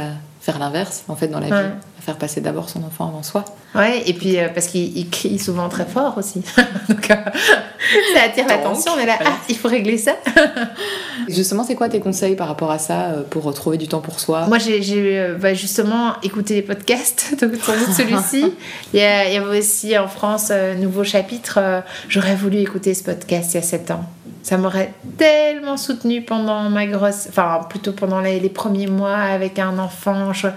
faire 0.48 0.58
l'inverse, 0.58 1.04
en 1.08 1.14
fait, 1.14 1.28
dans 1.28 1.40
la 1.40 1.48
Ouais. 1.48 1.62
vie, 1.62 1.68
à 1.98 2.02
faire 2.02 2.16
passer 2.16 2.40
d'abord 2.40 2.70
son 2.70 2.82
enfant 2.82 3.06
avant 3.08 3.22
soi. 3.22 3.44
Ouais, 3.74 4.02
et 4.06 4.14
puis 4.14 4.38
euh, 4.38 4.48
parce 4.48 4.66
qu'il 4.68 4.96
il 4.96 5.10
crie 5.10 5.38
souvent 5.38 5.68
très 5.68 5.84
fort 5.84 6.16
aussi. 6.16 6.40
donc, 6.88 7.10
euh, 7.10 7.14
ça 8.14 8.22
attire 8.24 8.46
l'attention. 8.46 8.92
On 8.96 8.98
est 8.98 9.04
là, 9.04 9.16
voilà. 9.18 9.34
ah, 9.36 9.44
il 9.50 9.58
faut 9.58 9.68
régler 9.68 9.98
ça. 9.98 10.12
Justement, 11.28 11.64
c'est 11.64 11.74
quoi 11.74 11.90
tes 11.90 12.00
conseils 12.00 12.34
par 12.34 12.48
rapport 12.48 12.70
à 12.70 12.78
ça 12.78 13.08
euh, 13.08 13.22
pour 13.28 13.42
retrouver 13.42 13.76
du 13.76 13.88
temps 13.88 14.00
pour 14.00 14.20
soi? 14.20 14.46
Moi, 14.46 14.56
j'ai 14.56 15.34
bah, 15.38 15.52
justement 15.52 16.14
écouté 16.22 16.54
les 16.54 16.62
podcasts, 16.62 17.34
donc 17.38 17.56
sans 17.62 17.72
doute 17.76 17.92
celui-ci. 17.94 18.54
Il 18.94 19.00
y, 19.00 19.02
a, 19.02 19.28
il 19.28 19.34
y 19.34 19.36
avait 19.36 19.58
aussi 19.58 19.98
en 19.98 20.08
France 20.08 20.50
nouveau 20.80 21.04
chapitre. 21.04 21.82
J'aurais 22.08 22.36
voulu 22.36 22.56
écouter 22.56 22.94
ce 22.94 23.02
podcast 23.04 23.52
il 23.52 23.56
y 23.56 23.60
a 23.60 23.62
7 23.62 23.90
ans. 23.90 24.04
Ça 24.48 24.56
m'aurait 24.56 24.94
tellement 25.18 25.76
soutenu 25.76 26.22
pendant 26.22 26.70
ma 26.70 26.86
grosse. 26.86 27.26
Enfin, 27.28 27.60
plutôt 27.68 27.92
pendant 27.92 28.20
les, 28.22 28.40
premiers 28.48 28.86
mois 28.86 29.14
avec 29.14 29.58
un 29.58 29.78
enfant. 29.78 30.32
Je- 30.32 30.48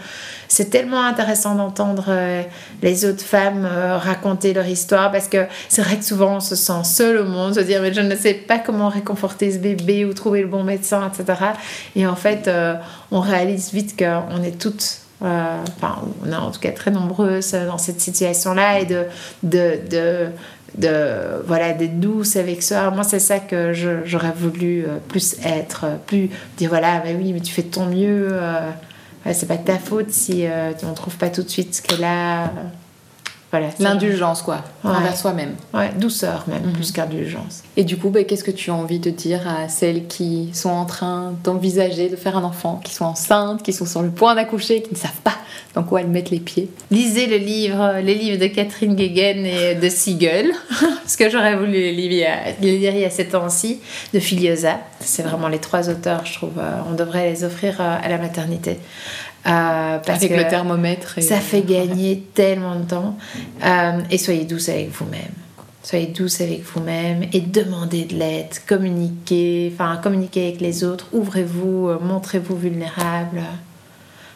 C'est 0.48 0.70
tellement 0.70 1.04
intéressant 1.04 1.56
d'entendre 1.56 2.06
euh, 2.08 2.42
les 2.82 3.04
autres 3.04 3.22
femmes 3.24 3.68
euh, 3.70 3.98
raconter 3.98 4.54
leur 4.54 4.66
histoire 4.66 5.12
parce 5.12 5.28
que 5.28 5.46
c'est 5.68 5.82
vrai 5.82 5.98
que 5.98 6.06
souvent 6.06 6.38
on 6.38 6.40
se 6.40 6.56
sent 6.56 6.86
seul 6.86 7.18
au 7.18 7.26
monde, 7.26 7.56
se 7.56 7.60
dire 7.60 7.82
mais 7.82 7.94
je 7.94 8.00
ne 8.00 8.16
sais 8.16 8.34
pas 8.34 8.60
comment 8.60 8.88
réconforter 8.88 9.52
ce 9.52 9.58
bébé 9.58 10.06
ou 10.06 10.14
trouver 10.14 10.42
le 10.42 10.48
bon 10.48 10.64
médecin, 10.64 11.12
etc. 11.14 11.40
Et 11.98 12.08
en 12.08 12.16
fait, 12.16 12.48
euh, 12.48 12.76
on 13.12 13.20
réalise 13.20 13.74
vite 13.74 13.98
qu'on 13.98 14.42
est 14.42 14.58
toutes, 14.58 15.00
enfin, 15.22 16.02
on 16.26 16.32
est 16.32 16.36
en 16.36 16.50
tout 16.52 16.62
cas 16.62 16.72
très 16.72 16.92
nombreuses 16.92 17.52
dans 17.68 17.78
cette 17.78 18.00
situation-là 18.00 18.80
et 18.80 18.86
de, 18.86 19.04
de, 19.44 19.80
de, 19.90 20.28
de 20.78 21.44
voilà, 21.46 21.74
d'être 21.74 22.00
douce 22.00 22.36
avec 22.36 22.64
soi. 22.64 22.90
Moi, 22.92 23.04
c'est 23.04 23.20
ça 23.20 23.40
que 23.40 23.74
j'aurais 24.06 24.32
voulu 24.32 24.86
euh, 24.86 24.98
plus 25.08 25.36
être, 25.44 25.86
euh, 25.86 25.96
plus 26.06 26.30
dire 26.58 26.70
voilà, 26.70 27.02
mais 27.04 27.14
oui, 27.16 27.34
mais 27.34 27.42
tu 27.42 27.54
fais 27.54 27.64
de 27.64 27.72
ton 27.72 27.86
mieux. 27.86 28.30
euh, 28.32 28.72
c'est 29.34 29.48
pas 29.48 29.58
de 29.58 29.66
ta 29.66 29.78
faute 29.78 30.10
si 30.10 30.48
euh, 30.48 30.72
on 30.84 30.94
trouve 30.94 31.16
pas 31.18 31.30
tout 31.30 31.44
de 31.44 31.50
suite 31.50 31.76
ce 31.76 31.82
qu'elle 31.82 32.04
a. 32.04 32.52
euh, 33.54 33.58
voilà. 33.60 33.70
L'indulgence, 33.80 34.42
quoi, 34.42 34.64
Ouais. 34.84 34.92
envers 34.92 35.16
soi-même. 35.18 35.56
Ouais, 35.74 35.92
douceur 35.98 36.44
même, 36.48 36.64
Mhm. 36.68 36.74
plus 36.74 36.92
qu'indulgence. 36.92 37.64
Et 37.78 37.84
du 37.84 37.98
coup, 37.98 38.10
bah, 38.10 38.24
qu'est-ce 38.24 38.44
que 38.44 38.52
tu 38.52 38.72
as 38.72 38.74
envie 38.76 39.00
de 39.00 39.10
dire 39.10 39.42
à 39.48 39.68
celles 39.70 40.08
qui 40.08 40.50
sont 40.54 40.70
en 40.70 40.86
train 40.86 41.34
d'envisager 41.44 42.10
de 42.10 42.16
faire 42.16 42.38
un 42.38 42.44
enfant, 42.44 42.80
qui 42.84 42.94
sont 42.94 43.06
enceintes, 43.06 43.64
qui 43.64 43.74
sont 43.74 43.86
sur 43.86 44.02
le 44.02 44.10
point 44.10 44.36
d'accoucher, 44.36 44.82
qui 44.82 44.92
ne 44.94 44.98
savent 44.98 45.12
pas 45.24 45.36
dans 45.74 45.84
quoi 45.84 46.02
elles 46.02 46.08
mettent 46.08 46.30
les 46.32 46.40
pieds? 46.40 46.70
Lisez 46.92 47.28
le 47.28 47.38
livre, 47.38 48.00
les 48.04 48.16
livres 48.16 48.40
de 48.40 48.48
Catherine 48.48 48.96
Guéguen 48.96 49.46
et 49.46 49.76
de 49.76 49.90
Siegel, 49.90 50.52
parce 51.04 51.16
que 51.16 51.30
j'aurais 51.30 51.56
voulu 51.56 51.72
les 51.74 51.92
lire 51.94 52.12
il 52.12 52.18
y 52.18 52.26
a- 52.26 52.38
les 52.62 52.78
lire 52.78 52.94
il 52.96 53.02
y 53.02 53.06
a 53.06 53.10
7 53.10 53.36
ans 53.36 53.46
aussi, 53.46 53.80
de 54.14 54.20
Filiosa. 54.20 54.80
C'est 55.00 55.24
vraiment 55.24 55.48
les 55.48 55.60
trois 55.60 55.90
auteurs, 55.90 56.26
je 56.26 56.34
trouve. 56.34 56.52
euh, 56.58 56.72
On 56.90 56.94
devrait 56.94 57.32
les 57.32 57.44
offrir 57.44 57.78
euh, 57.80 57.98
à 58.02 58.08
la 58.10 58.18
maternité. 58.18 58.80
Euh, 59.48 59.98
parce 60.00 60.20
Avec 60.24 60.32
que 60.32 60.38
le 60.38 60.48
thermomètre. 60.48 61.18
Et... 61.18 61.22
ça 61.22 61.38
fait 61.38 61.62
gagner 61.68 62.24
tellement 62.34 62.76
de 62.76 62.84
temps. 62.84 63.18
Euh, 63.66 64.00
et 64.12 64.18
soyez 64.18 64.46
douce 64.46 64.70
avec 64.70 64.92
vous-même. 64.92 65.32
Soyez 65.84 66.08
douce 66.08 66.42
avec 66.42 66.62
vous-même 66.64 67.24
et 67.34 67.42
demandez 67.42 68.06
de 68.06 68.14
l'aide, 68.16 68.50
communiquez, 68.68 69.72
enfin 69.74 69.98
communiquez 69.98 70.50
avec 70.50 70.62
les 70.62 70.84
autres, 70.84 71.08
ouvrez-vous, 71.12 71.88
euh, 71.90 71.98
montrez-vous 72.00 72.56
vulnérable. 72.56 73.42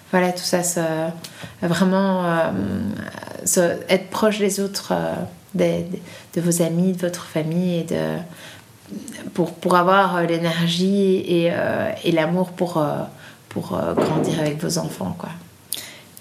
Voilà, 0.10 0.32
tout 0.32 0.40
ça, 0.44 0.64
ça- 0.64 1.14
vraiment 1.62 2.24
ça- 3.44 3.74
être 3.90 4.10
proche 4.10 4.40
des 4.40 4.60
autres, 4.60 4.94
des- 5.54 5.86
de 6.36 6.42
vos 6.42 6.62
amis, 6.64 6.94
de 6.94 7.02
votre 7.02 7.26
famille, 7.26 7.80
et 7.80 7.84
de, 7.84 8.18
pour, 9.34 9.54
pour 9.54 9.76
avoir 9.76 10.24
l'énergie 10.24 11.18
et, 11.18 11.52
et 12.06 12.12
l'amour 12.12 12.50
pour, 12.52 12.84
pour 13.56 13.74
euh, 13.74 13.94
grandir 13.94 14.38
avec 14.42 14.62
vos 14.62 14.78
enfants. 14.78 15.16
Quoi. 15.18 15.30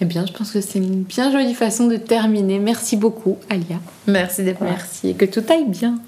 Eh 0.01 0.05
bien, 0.05 0.25
je 0.25 0.33
pense 0.33 0.53
que 0.53 0.61
c'est 0.61 0.79
une 0.79 1.03
bien 1.03 1.33
jolie 1.33 1.53
façon 1.53 1.88
de 1.88 1.97
terminer. 1.97 2.61
Merci 2.61 2.97
beaucoup, 2.97 3.38
Alia. 3.51 3.81
Merci 4.07 4.44
d'être 4.44 4.62
Merci 4.62 5.09
et 5.09 5.14
que 5.14 5.25
tout 5.25 5.42
aille 5.51 5.66
bien. 5.66 5.99